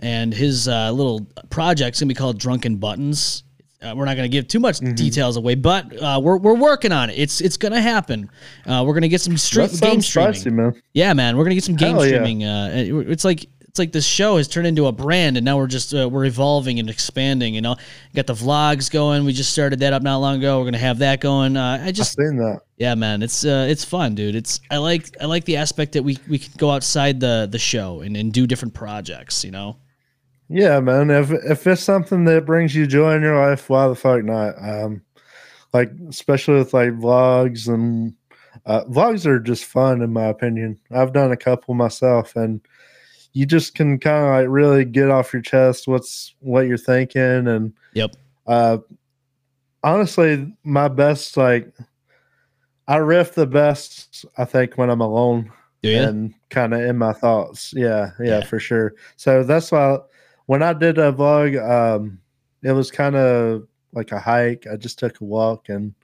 [0.00, 3.42] and his uh, little project's gonna be called Drunken Buttons.
[3.82, 4.94] Uh, we're not gonna give too much Mm-hmm.
[4.96, 7.14] details away, but uh, we're, we're working on it.
[7.18, 8.28] It's it's gonna happen.
[8.66, 10.34] Uh, we're gonna get some stream game streaming.
[10.34, 10.74] spicy, man.
[10.92, 12.10] Yeah, man, we're gonna get some game Hell yeah.
[12.18, 12.44] streaming.
[12.44, 15.56] Uh, it- it's like it's like this show has turned into a brand, and now
[15.56, 17.54] we're just uh, we're evolving and expanding.
[17.54, 17.76] You know,
[18.16, 19.24] got the vlogs going.
[19.24, 20.58] We just started that up not long ago.
[20.58, 21.56] We're gonna have that going.
[21.56, 22.62] Uh, I I've just seen that.
[22.78, 24.34] yeah, man, it's uh, it's fun, dude.
[24.34, 27.60] It's I like I like the aspect that we we can go outside the the
[27.60, 29.44] show and, and do different projects.
[29.44, 29.76] You know,
[30.48, 31.08] Yeah, man.
[31.12, 34.56] If if it's something that brings you joy in your life, why the fuck not?
[34.60, 35.02] Um,
[35.72, 38.14] like especially with like vlogs and
[38.66, 40.80] uh, vlogs are just fun in my opinion.
[40.90, 42.60] I've done a couple myself, and
[43.32, 47.46] you just can kind of like really get off your chest what's what you're thinking,
[47.48, 48.16] and Yep.
[48.46, 48.78] uh,
[49.82, 51.72] honestly, my best like
[52.88, 55.52] I riff the best I think when I'm alone
[56.08, 57.72] and kind of in my thoughts.
[57.76, 58.40] Yeah, yeah, Yeah.
[58.42, 58.94] for sure.
[59.16, 59.98] So that's why
[60.46, 62.20] when I did a vlog, um,
[62.62, 64.66] it was kind of like a hike.
[64.70, 65.94] I just took a walk and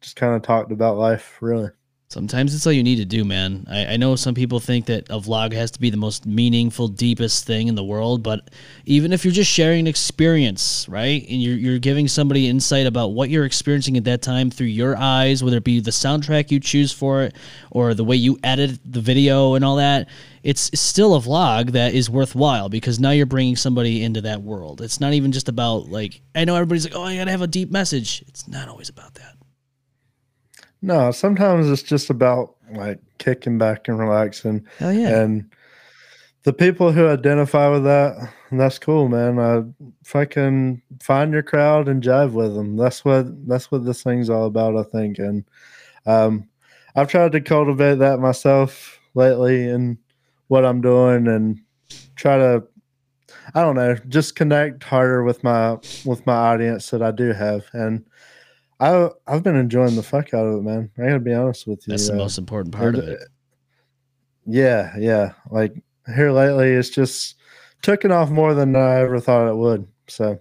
[0.00, 1.70] just kind of talked about life, really.
[2.12, 3.64] Sometimes it's all you need to do, man.
[3.70, 6.88] I, I know some people think that a vlog has to be the most meaningful,
[6.88, 8.50] deepest thing in the world, but
[8.84, 11.26] even if you're just sharing an experience, right?
[11.26, 14.94] And you're, you're giving somebody insight about what you're experiencing at that time through your
[14.94, 17.34] eyes, whether it be the soundtrack you choose for it
[17.70, 20.06] or the way you edit the video and all that,
[20.42, 24.82] it's, still a vlog that is worthwhile because now you're bringing somebody into that world.
[24.82, 27.40] It's not even just about, like, I know everybody's like, oh, I got to have
[27.40, 28.22] a deep message.
[28.28, 29.36] It's not always about that.
[30.82, 34.66] No, sometimes it's just about like kicking back and relaxing.
[34.78, 35.20] Hell yeah.
[35.20, 35.50] And
[36.42, 39.38] the people who identify with that, that's cool, man.
[39.38, 39.62] I
[40.04, 42.76] fucking find your crowd and jive with them.
[42.76, 45.18] That's what that's what this thing's all about, I think.
[45.18, 45.44] And
[46.04, 46.48] um,
[46.96, 49.98] I've tried to cultivate that myself lately in
[50.48, 51.60] what I'm doing, and
[52.16, 52.64] try to,
[53.54, 57.66] I don't know, just connect harder with my with my audience that I do have.
[57.72, 58.04] And
[58.82, 60.90] I I've been enjoying the fuck out of it, man.
[60.98, 61.92] I gotta be honest with you.
[61.92, 63.22] That's the Uh, most important part of it.
[64.44, 65.32] Yeah, yeah.
[65.50, 65.74] Like
[66.14, 67.36] here lately, it's just
[67.82, 69.86] taken off more than I ever thought it would.
[70.08, 70.40] So,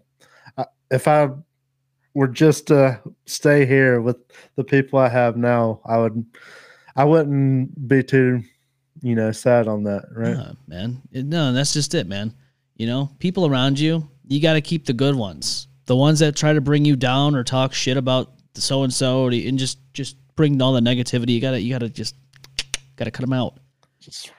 [0.57, 1.29] I, if I
[2.15, 4.17] were just to stay here with
[4.55, 6.25] the people I have now, I would,
[6.95, 8.43] I wouldn't be too,
[9.01, 10.35] you know, sad on that, right?
[10.35, 11.01] Yeah, man.
[11.13, 12.33] No, that's just it, man.
[12.75, 15.67] You know, people around you, you got to keep the good ones.
[15.85, 19.27] The ones that try to bring you down or talk shit about so and so,
[19.27, 21.29] and just just bring all the negativity.
[21.31, 22.15] You gotta, you gotta just
[22.95, 23.55] gotta cut them out.
[23.99, 24.31] Just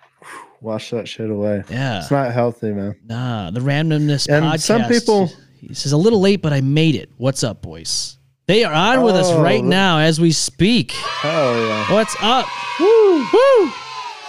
[0.61, 1.63] wash that shit away.
[1.71, 1.99] Yeah.
[2.01, 2.97] It's not healthy, man.
[3.07, 4.61] Nah, the randomness And podcast.
[4.61, 7.09] some people- he says a little late, but I made it.
[7.19, 8.19] What's up, boys?
[8.47, 10.93] They are on with us Oh, right now as we speak.
[11.25, 11.93] Oh yeah.
[11.95, 12.47] What's up?
[12.81, 13.71] Woo, woo.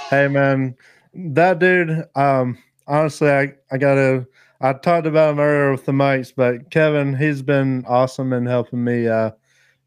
[0.10, 0.76] Hey man,
[1.16, 2.06] that dude.
[2.16, 2.58] Um,
[2.88, 4.28] honestly, I I gotta.
[4.64, 8.82] I talked about him earlier with the mics, but Kevin, he's been awesome in helping
[8.82, 9.32] me uh,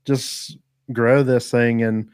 [0.05, 0.59] just
[0.93, 2.11] grow this thing, and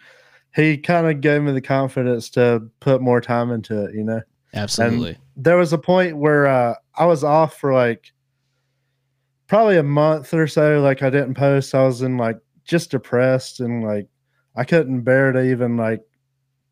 [0.55, 3.97] he kind of gave me the confidence to put more time into it.
[3.97, 4.22] You know,
[4.55, 5.18] Absolutely.
[5.36, 8.12] there was a point where uh, I was off for like
[9.48, 10.80] probably a month or so.
[10.80, 11.74] Like I didn't post.
[11.74, 14.06] I was in like just depressed and like
[14.55, 16.01] I couldn't bear to even like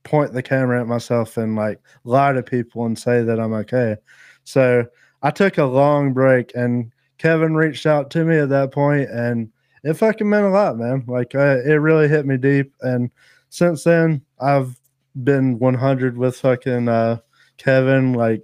[0.04, 3.96] point the camera at myself and like lie to people and say that I'm okay.
[4.44, 4.86] So
[5.22, 9.50] I took a long break and Kevin reached out to me at that point and
[9.82, 11.04] it fucking meant a lot, man.
[11.06, 12.72] Like it really hit me deep.
[12.80, 13.10] And
[13.48, 14.78] since then, I've
[15.24, 17.18] been 100 with fucking uh,
[17.56, 18.12] Kevin.
[18.12, 18.42] Like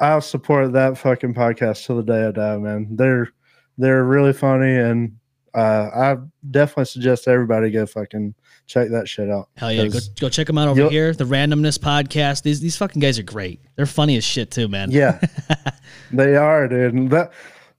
[0.00, 2.88] I'll support that fucking podcast till the day I die, man.
[2.96, 3.30] They're
[3.78, 5.16] they're really funny, and
[5.54, 6.16] uh, I
[6.50, 8.34] definitely suggest everybody go fucking
[8.66, 9.48] check that shit out.
[9.56, 11.12] Hell yeah, go, go check them out over here.
[11.12, 12.42] The Randomness Podcast.
[12.42, 13.60] These these fucking guys are great.
[13.76, 14.90] They're funny as shit too, man.
[14.90, 15.20] Yeah,
[16.12, 16.94] they are, dude.
[16.94, 17.32] And that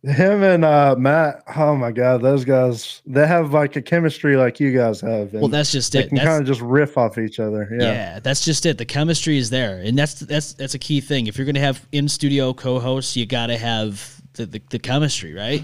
[0.04, 1.44] him and uh, Matt.
[1.56, 3.02] Oh my god, those guys.
[3.06, 5.34] They have like a chemistry like you guys have.
[5.34, 6.10] Well, that's just they it.
[6.10, 7.68] can kind of just riff off each other.
[7.72, 7.86] yeah.
[7.92, 8.20] Yeah.
[8.20, 8.78] that's just it.
[8.78, 11.28] The chemistry is there, and that's that's that's a key thing.
[11.28, 15.64] If you're gonna have in studio co-hosts, you gotta have the, the, the chemistry, right?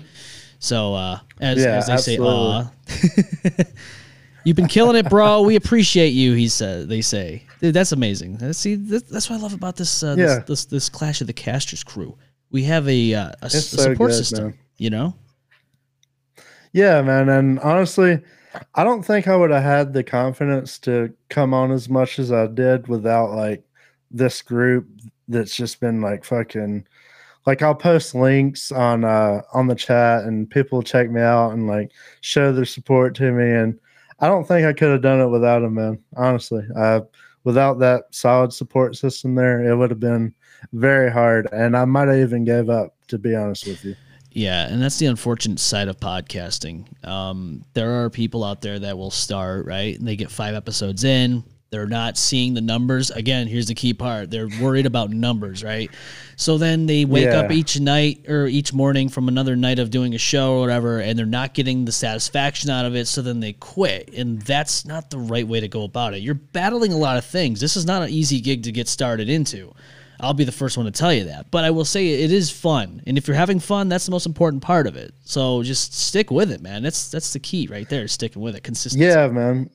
[0.59, 2.71] So uh, as Yeah, as they absolutely.
[2.87, 3.63] say, aw.
[4.45, 5.41] You've been killing it, bro.
[5.41, 6.33] We appreciate you.
[6.33, 6.89] He said.
[6.89, 8.53] They say, Dude, that's amazing.
[8.53, 10.25] See, that's what I love about this, uh, Yeah.
[10.39, 12.17] this, this this Clash of the Casters crew.
[12.51, 14.43] We have a, uh, a, a so support good, system.
[14.45, 14.57] man.
[14.77, 15.15] You know,
[16.73, 17.29] Yeah, man.
[17.29, 18.19] And honestly,
[18.75, 22.31] I don't think I would have had the confidence to come on as much as
[22.31, 23.63] I did without like
[24.11, 24.87] this group
[25.27, 26.85] that's just been like fucking
[27.45, 31.65] like I'll post links on uh on the chat and people check me out and
[31.67, 31.91] like
[32.21, 33.79] show their support to me and
[34.19, 35.99] I don't think I could have done it without him, man.
[36.15, 36.63] Honestly.
[36.75, 37.01] Uh
[37.45, 40.33] without that solid support system there, it would have been
[40.71, 43.95] very hard and I might have even gave up to be honest with you.
[44.31, 46.87] Yeah, and that's the unfortunate side of podcasting.
[47.07, 51.03] Um, there are people out there that will start right, and they get five episodes
[51.03, 51.43] in.
[51.73, 53.09] They're not seeing the numbers.
[53.09, 55.89] Again, here's the key part: they're worried about numbers, right?
[56.35, 60.13] So then they wake up each night or each morning from another night of doing
[60.13, 63.07] a show or whatever, and they're not getting the satisfaction out of it.
[63.07, 66.21] So then they quit, and that's not the right way to go about it.
[66.21, 67.59] You're battling a lot of things.
[67.59, 69.73] This is not an easy gig to get started into.
[70.19, 71.51] I'll be the first one to tell you that.
[71.51, 74.25] But I will say it is fun, and if you're having fun, that's the most
[74.25, 75.13] important part of it.
[75.25, 76.83] So just stick with it, man.
[76.83, 78.07] That's that's the key right there.
[78.07, 79.05] Sticking with it, consistency.
[79.05, 79.69] Yeah, man.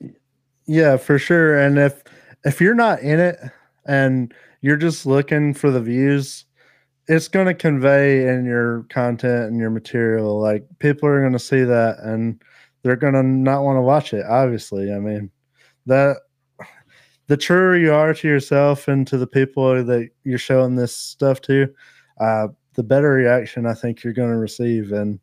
[0.69, 1.59] Yeah, for sure.
[1.59, 2.03] And if
[2.45, 3.39] if you're not in it
[3.86, 6.45] and you're just looking for the views,
[7.09, 10.40] it's going to convey in your content and your material.
[10.40, 12.40] Like people are going to see that and
[12.82, 14.27] they're going to not want to watch it.
[14.28, 15.31] Obviously, I mean
[15.86, 16.19] that
[17.28, 21.40] the truer you are to yourself and to the people that you're showing this stuff
[21.43, 21.69] to,
[22.20, 24.93] uh, the better reaction I think you're going to receive.
[24.93, 25.19] And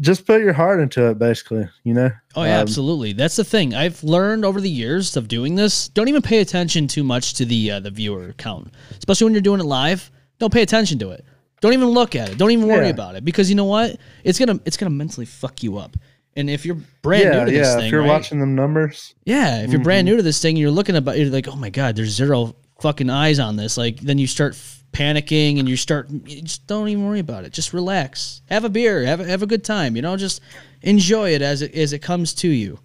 [0.00, 1.68] just put your heart into it, basically.
[1.84, 2.10] You know.
[2.36, 3.12] Oh yeah, Um, absolutely.
[3.12, 5.88] That's the thing I've learned over the years of doing this.
[5.88, 9.40] Don't even pay attention too much to the uh, the viewer count, especially when you're
[9.42, 10.10] doing it live.
[10.38, 11.24] Don't pay attention to it.
[11.60, 12.38] Don't even look at it.
[12.38, 12.90] Don't even worry Yeah.
[12.92, 13.96] about it because you know what?
[14.24, 15.96] It's gonna it's gonna mentally fuck you up.
[16.36, 17.76] And if you're brand yeah, new to this yeah.
[17.76, 18.08] thing, if you're right?
[18.08, 19.82] watching them numbers, Yeah, if you're Mm-hmm.
[19.82, 22.54] brand new to this thing, you're looking about, you're like, oh my god, there's zero
[22.80, 23.76] fucking eyes on this.
[23.76, 24.54] Like, then you start
[24.92, 27.52] panicking and you start, you just don't even worry about it.
[27.52, 29.96] Just relax, have a beer, have a, have a good time.
[29.96, 30.40] You know, just
[30.82, 32.78] enjoy it as it as it comes to you.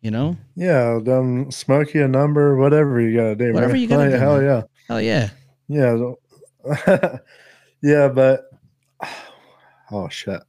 [0.00, 3.52] You know, yeah, them smoke you a number, whatever you gotta do.
[3.52, 3.82] Whatever man.
[3.82, 4.44] you gotta Like, do, Hell man.
[4.44, 4.62] yeah.
[4.88, 6.14] hell yeah,
[6.66, 7.18] Yeah.
[7.82, 8.50] yeah, but
[9.90, 10.40] oh shit.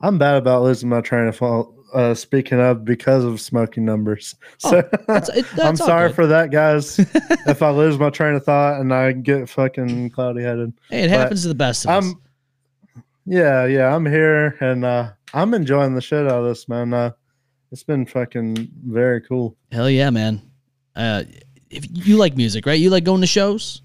[0.00, 1.74] I'm bad about losing my train of thought.
[1.94, 4.34] Uh, speaking of, because of smoking numbers.
[4.58, 6.16] So That's- it- I'm sorry good.
[6.16, 6.98] for that, guys.
[7.46, 10.72] if I lose my train of thought and I get fucking cloudy headed.
[10.90, 12.04] hey, it But happens to the best of us.
[12.04, 16.92] I'm, yeah, yeah, I'm here and uh, I'm enjoying the shit out of this, man.
[16.92, 17.12] Uh,
[17.72, 19.56] it's been fucking very cool.
[19.72, 20.42] Hell yeah, man.
[20.96, 21.24] Uh,
[21.70, 22.78] if you like music, right?
[22.80, 23.82] You like going to shows.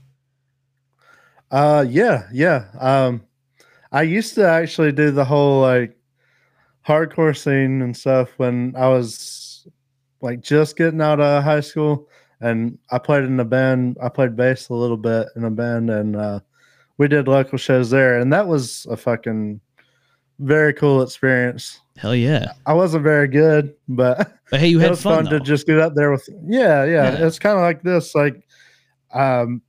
[1.52, 2.66] Uh yeah, yeah.
[2.80, 3.22] Um
[3.92, 5.96] I used to actually do the whole like
[6.88, 9.68] hardcore scene and stuff when I was
[10.22, 12.08] like just getting out of high school
[12.42, 13.98] and I played in a band.
[14.02, 16.40] I played bass a little bit in a band and uh
[16.98, 19.60] we did local shows there and that was a fucking
[20.40, 21.80] very cool experience.
[21.98, 22.54] Hell yeah.
[22.66, 25.26] I wasn't very good, but But hey, you it had was fun.
[25.26, 27.14] fun, to just get up there with yeah, yeah.
[27.18, 27.26] Yeah.
[27.28, 28.14] It's kind of like this.
[28.14, 28.46] Like
[29.14, 29.62] um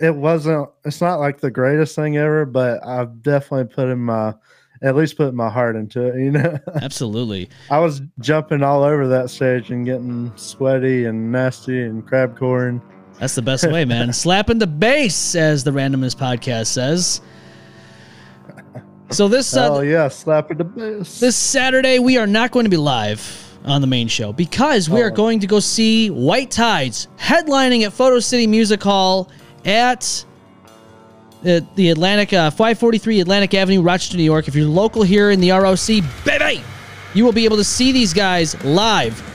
[0.00, 4.34] it wasn't it's not like the greatest thing ever, but I've definitely put in my
[4.82, 6.58] at least put my heart into it, you know.
[6.82, 7.48] Absolutely.
[7.70, 12.80] I was jumping all over that stage and getting sweaty and nasty and crabcore.
[13.18, 14.12] That's the best way, man.
[14.14, 17.20] Slapping the bass, as the Randomness podcast says.
[19.10, 21.18] So this uh, Oh yeah, slapping the bass.
[21.20, 23.20] this Saturday we are not going to be live
[23.64, 25.14] on the main show because we are Oh.
[25.14, 29.28] going to go see White Tides headlining at Photo City Music Hall
[29.64, 30.24] at
[31.42, 34.48] the, the Atlantic uh, 543 Atlantic Avenue, Rochester, New York.
[34.48, 35.86] If you're local here in the ROC,
[36.24, 36.62] baby,
[37.14, 39.26] you will be able to see these guys live.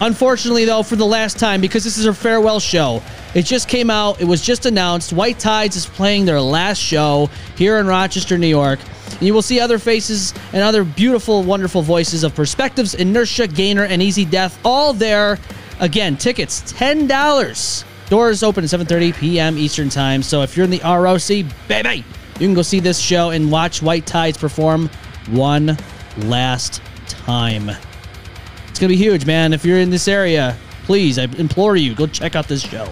[0.00, 3.02] Unfortunately, though, for the last time, because this is a farewell show,
[3.34, 4.20] it just came out.
[4.20, 5.12] It was just announced.
[5.12, 8.78] White Tides is playing their last show here in Rochester, New York.
[9.10, 13.84] And you will see other faces and other beautiful, wonderful voices of Perspectives, Inertia, Gainer,
[13.84, 15.38] and Easy Death, all there.
[15.80, 17.84] Again, tickets ten dollars.
[18.08, 19.58] Doors open at 7:30 p.m.
[19.58, 20.22] Eastern Time.
[20.22, 22.04] So if you're in the ROC, baby,
[22.40, 24.88] you can go see this show and watch White Tides perform
[25.30, 25.76] one
[26.18, 27.70] last time.
[28.68, 29.52] It's gonna be huge, man.
[29.52, 32.88] If you're in this area, please, I implore you, go check out this show.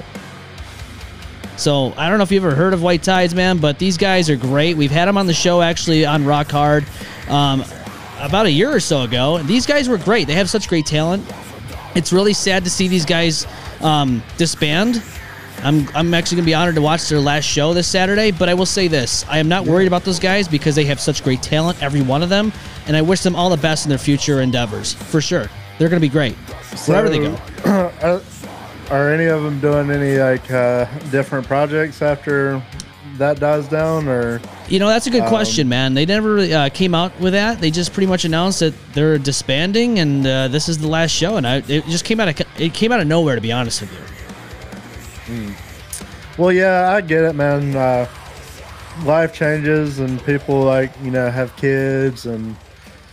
[1.57, 4.29] So I don't know if you've ever heard of White Tides, man, but these guys
[4.29, 4.77] are great.
[4.77, 6.85] We've had them on the show actually on Rock Hard
[7.29, 7.65] um,
[8.21, 9.39] about a year or so ago.
[9.39, 10.27] These guys were great.
[10.27, 11.25] They have such great talent.
[11.95, 13.47] It's really sad to see these guys
[13.81, 15.03] um, disband.
[15.63, 18.49] I'm, I'm actually going to be honored to watch their last show this Saturday, but
[18.49, 19.25] I will say this.
[19.29, 22.23] I am not worried about those guys because they have such great talent, every one
[22.23, 22.53] of them,
[22.87, 25.49] and I wish them all the best in their future endeavors, for sure.
[25.79, 26.35] They're going to be great,
[26.87, 27.39] wherever they go.
[28.03, 28.23] are,
[28.91, 32.63] are any of them doing any like uh, different projects after
[33.17, 35.95] that dies down, or You know, that's a good Um, question, man.
[35.95, 37.61] They never really, uh, came out with that.
[37.61, 41.37] They just pretty much announced that they're disbanding, and uh, this is the last show.
[41.37, 43.81] And I, it just came out of it came out of nowhere, to be honest
[43.83, 45.55] with you.
[46.39, 47.75] Well, yeah, I get it, man.
[47.75, 48.09] Uh,
[49.05, 52.57] life changes, and people like you know have kids, and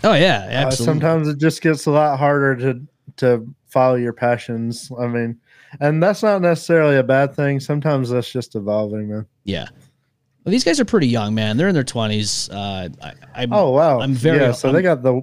[0.03, 0.85] Oh yeah, uh, absolutely.
[0.85, 2.81] sometimes it just gets a lot harder to
[3.17, 4.91] to follow your passions.
[4.99, 5.39] I mean,
[5.79, 7.59] and that's not necessarily a bad thing.
[7.59, 9.25] Sometimes that's just evolving, man.
[9.45, 9.67] yeah.
[10.43, 11.55] Well, these guys are pretty young, man.
[11.57, 12.49] They're in their twenties.
[12.49, 12.89] Uh,
[13.35, 14.51] I, Oh wow, I'm very- yeah.
[14.51, 15.21] So I'm- they got the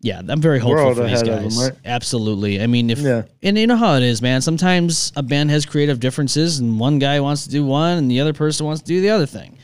[0.00, 1.56] yeah, I'm very hopeful for these of them, guys.
[1.58, 1.72] right?
[1.86, 2.60] Absolutely.
[2.60, 3.22] I mean, if Yeah.
[3.42, 4.42] and you know how it is, man.
[4.42, 8.20] Sometimes a band has creative differences, and one guy wants to do one, and the
[8.20, 9.56] other person wants to do the other thing.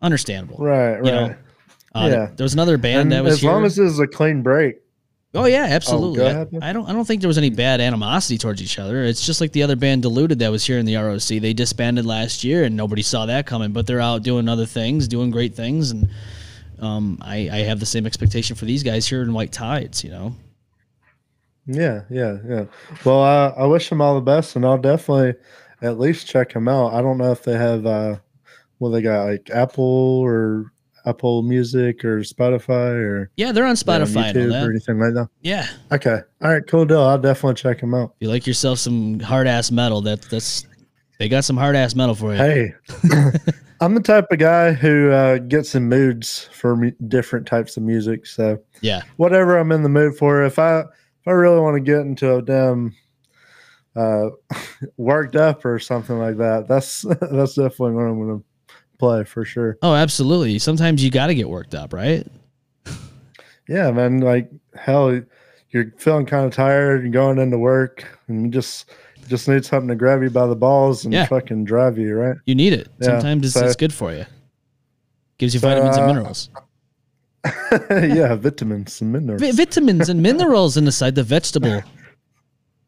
[0.00, 1.04] Understandable, right, right.
[1.04, 1.34] You know,
[1.94, 2.28] Uh, Yeah.
[2.36, 3.66] There was another band and that was as long here.
[3.66, 4.76] as it's a clean break,
[5.34, 6.18] Oh yeah, absolutely.
[6.18, 6.48] go I- ahead.
[6.60, 9.02] I, don't I don't think there was any bad animosity towards each other.
[9.04, 11.40] It's just like the other band Diluted that was here in the ROC.
[11.40, 15.08] They disbanded last year and nobody saw that coming, but they're out doing other things,
[15.08, 16.10] doing great things and
[16.82, 20.10] um, I, I have the same expectation for these guys here in White Tides, you
[20.10, 20.34] know.
[21.64, 22.64] Yeah, yeah, yeah.
[23.04, 25.34] Well, uh, I wish them all the best, and I'll definitely
[25.80, 26.92] at least check them out.
[26.92, 28.16] I don't know if they have, uh,
[28.80, 29.84] well, they got like Apple
[30.24, 30.71] or
[31.06, 35.14] Apple Music or Spotify or Yeah, they're on Spotify and all YouTube or anything like
[35.14, 35.28] that.
[35.42, 35.66] Yeah.
[35.90, 37.02] Okay, all right, cool deal.
[37.02, 38.14] I'll definitely check them out.
[38.16, 40.66] If you like yourself some hard ass metal, that that's
[41.18, 42.38] they got some hard ass metal for you.
[42.38, 42.74] Hey,
[43.80, 47.82] I'm the type of guy who uh, gets in moods for mu- different types of
[47.82, 48.26] music.
[48.26, 49.02] So Yeah.
[49.16, 52.36] whatever I'm in the mood for, if I if I really want to get into
[52.36, 52.94] a damn
[53.94, 54.30] uh,
[54.96, 58.44] worked up or something like that, that's that's definitely what I'm going to
[59.02, 59.78] play for sure.
[59.82, 60.60] Oh, absolutely.
[60.60, 62.24] Sometimes you got to get worked up, right?
[63.68, 64.20] Yeah, man.
[64.20, 65.20] Like hell,
[65.70, 67.02] you're feeling kind of tired.
[67.02, 68.90] You're going into work, and you just
[69.28, 71.26] just need something to grab you by the balls and Yeah.
[71.26, 72.36] fucking drive you, right?
[72.44, 72.88] You need it.
[73.00, 74.24] Yeah, Sometimes it's, so- it's good for you.
[75.38, 76.50] Gives you So, vitamins and uh, minerals.
[77.90, 79.40] yeah, vitamins and minerals.
[79.42, 81.82] Vi- vitamins and minerals inside the vegetable.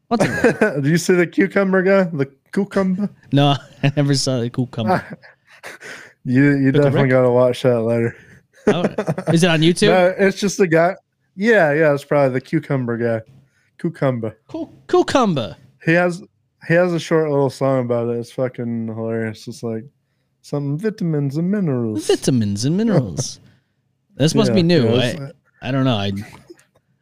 [0.07, 0.81] What's it?
[0.83, 2.03] Do you see the cucumber guy?
[2.03, 3.09] The cucumber?
[3.33, 5.03] No, I never saw the cucumber.
[6.27, 8.17] You you definitely got to watch that later.
[8.65, 8.81] Oh,
[9.31, 9.89] is it on YouTube?
[9.89, 10.95] No, it's just a guy.
[11.35, 13.21] Yeah, yeah, it's probably the cucumber guy.
[13.77, 14.35] Cucumber.
[14.47, 15.55] Cu- cucumber.
[15.85, 16.23] He has
[16.67, 18.17] he has a short little song about it.
[18.17, 19.47] It's fucking hilarious.
[19.47, 19.85] It's like
[20.41, 22.07] some vitamins and minerals.
[22.07, 23.39] Vitamins and minerals.
[24.17, 24.95] This must be new.
[24.95, 25.29] yeah,
[25.61, 25.97] I, I don't know.
[25.97, 26.11] I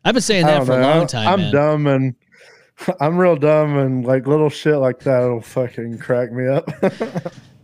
[0.04, 1.54] I've been saying that for a long time, I'm man.
[1.54, 2.16] dumb and
[3.00, 6.68] I'm real dumb and like little shit like that will fucking crack me up.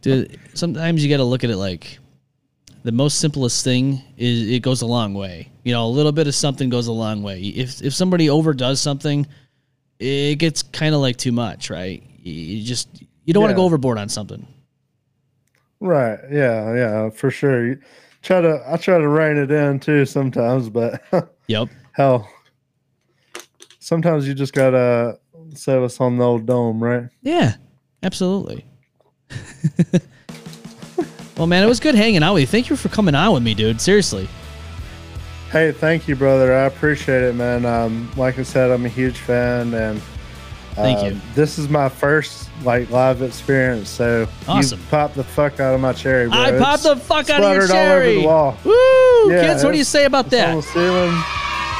[0.01, 1.99] Dude, sometimes you got to look at it like
[2.83, 5.51] the most simplest thing is it goes a long way.
[5.63, 7.41] You know, a little bit of something goes a long way.
[7.41, 9.27] If if somebody overdoes something,
[9.99, 12.01] it gets kind of like too much, right?
[12.19, 12.87] You- just
[13.25, 14.47] you don't want to go overboard on something.
[15.81, 16.19] right.
[16.31, 17.67] Yeah, yeah, for sure.
[17.67, 17.79] You
[18.21, 21.01] try to I try to rein it in too sometimes, but
[21.47, 21.69] Yep.
[21.91, 22.29] hell.
[23.79, 25.19] Sometimes you just gotta
[25.55, 27.05] set us on the old dome, right?
[27.21, 27.55] Yeah,
[28.03, 28.65] absolutely.
[31.37, 32.47] well, man, it was good hanging out with you.
[32.47, 33.79] Thank you for coming on with me, dude.
[33.81, 34.27] Seriously.
[35.51, 36.53] Hey, thank you, brother.
[36.53, 37.65] I appreciate it, man.
[37.65, 40.01] Um, like I said, I'm a huge fan, and
[40.75, 41.21] Thank um, you.
[41.33, 44.79] This is my first like live experience, so Awesome.
[44.79, 46.29] you popped the fuck out of my cherry.
[46.29, 46.37] Bro.
[46.37, 48.21] I popped It's the fuck out of your splattered all over cherry.
[48.21, 48.57] the wall.
[48.63, 49.31] Woo!
[49.33, 50.67] Yeah, Kids, what do you say about It's on the that?
[50.71, 51.15] ceiling,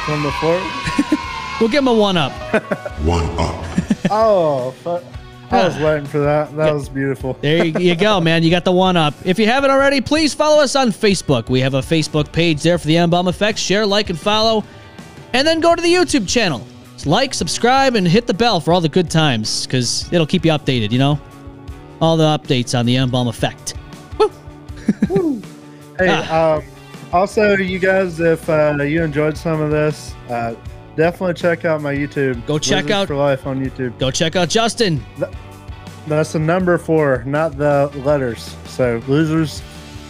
[0.04, 1.16] from the floor.
[1.60, 2.32] We'll give him a one up.
[3.04, 3.64] One up.
[4.10, 5.04] oh, fuck.
[5.50, 6.54] I was waiting for that.
[6.56, 7.34] That was beautiful.
[7.40, 8.42] There you, you go, man.
[8.42, 9.14] You got the one up.
[9.24, 11.48] If you haven't already, please follow us on Facebook.
[11.48, 13.58] We have a Facebook page there for the M-Balm Effect.
[13.58, 14.64] Share, like, and follow.
[15.32, 16.64] And then go to the YouTube channel.
[16.94, 20.44] Just like, subscribe, and hit the bell for all the good times because it'll keep
[20.44, 21.18] you updated, you know?
[22.00, 23.74] All the updates on the M-Balm Effect.
[25.98, 26.54] Hey, Ah.
[26.56, 26.64] um,
[27.12, 30.54] also, you guys, if uh, you enjoyed some of this, uh,
[31.00, 32.44] definitely check out my YouTube.
[32.46, 33.98] Go check Wizards out- for life on YouTube.
[33.98, 35.02] Go check out Justin.
[36.06, 38.54] That's the number four, not the letters.
[38.66, 39.62] So losers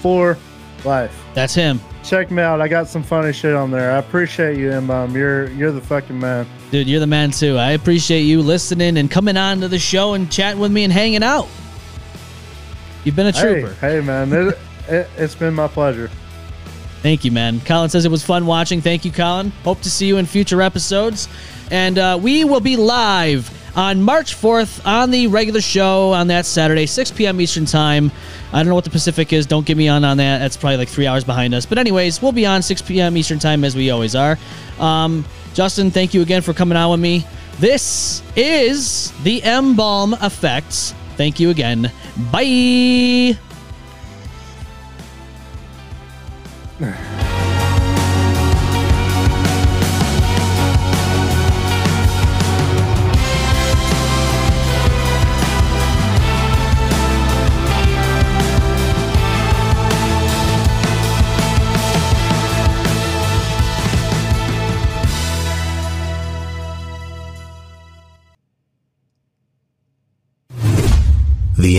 [0.03, 0.37] for
[0.85, 1.17] life.
[1.35, 1.81] That's him.
[2.03, 2.61] Check me out.
[2.61, 3.93] I got some funny shit on there.
[3.93, 5.15] I appreciate you, M-Balm.
[5.15, 6.47] You're you're the fucking man.
[6.71, 7.57] Dude, you're the man too.
[7.57, 10.93] I appreciate you listening and coming on to the show and chatting with me and
[10.93, 11.47] hanging out.
[13.05, 13.75] You've been a trooper.
[13.75, 14.59] Hey, hey man, it,
[14.89, 16.11] it, it's been my pleasure.
[17.03, 17.61] Thank you, man.
[17.61, 18.81] Colin says it was fun watching.
[18.83, 19.51] Thank you, Colin.
[19.65, 21.29] Hope to see you in future episodes.
[21.71, 26.45] And uh, we will be live on March 4th on the regular show on that
[26.45, 27.41] Saturday, 6 p.m.
[27.41, 28.11] Eastern Time.
[28.53, 29.47] I don't know what the Pacific is.
[29.47, 30.39] Don't get me on on that.
[30.39, 31.65] That's probably like three hours behind us.
[31.65, 33.17] But, anyways, we'll be on 6 p.m.
[33.17, 34.39] Eastern Time as we always are.
[34.79, 35.25] Um,
[35.55, 37.25] Justin, thank you again for coming on with me.
[37.59, 40.95] This is the M Balm Effects.
[41.17, 41.93] Thank you again.
[42.33, 43.39] Bye.
[46.81, 46.97] The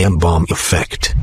[0.03, 1.15] M-Balm effect.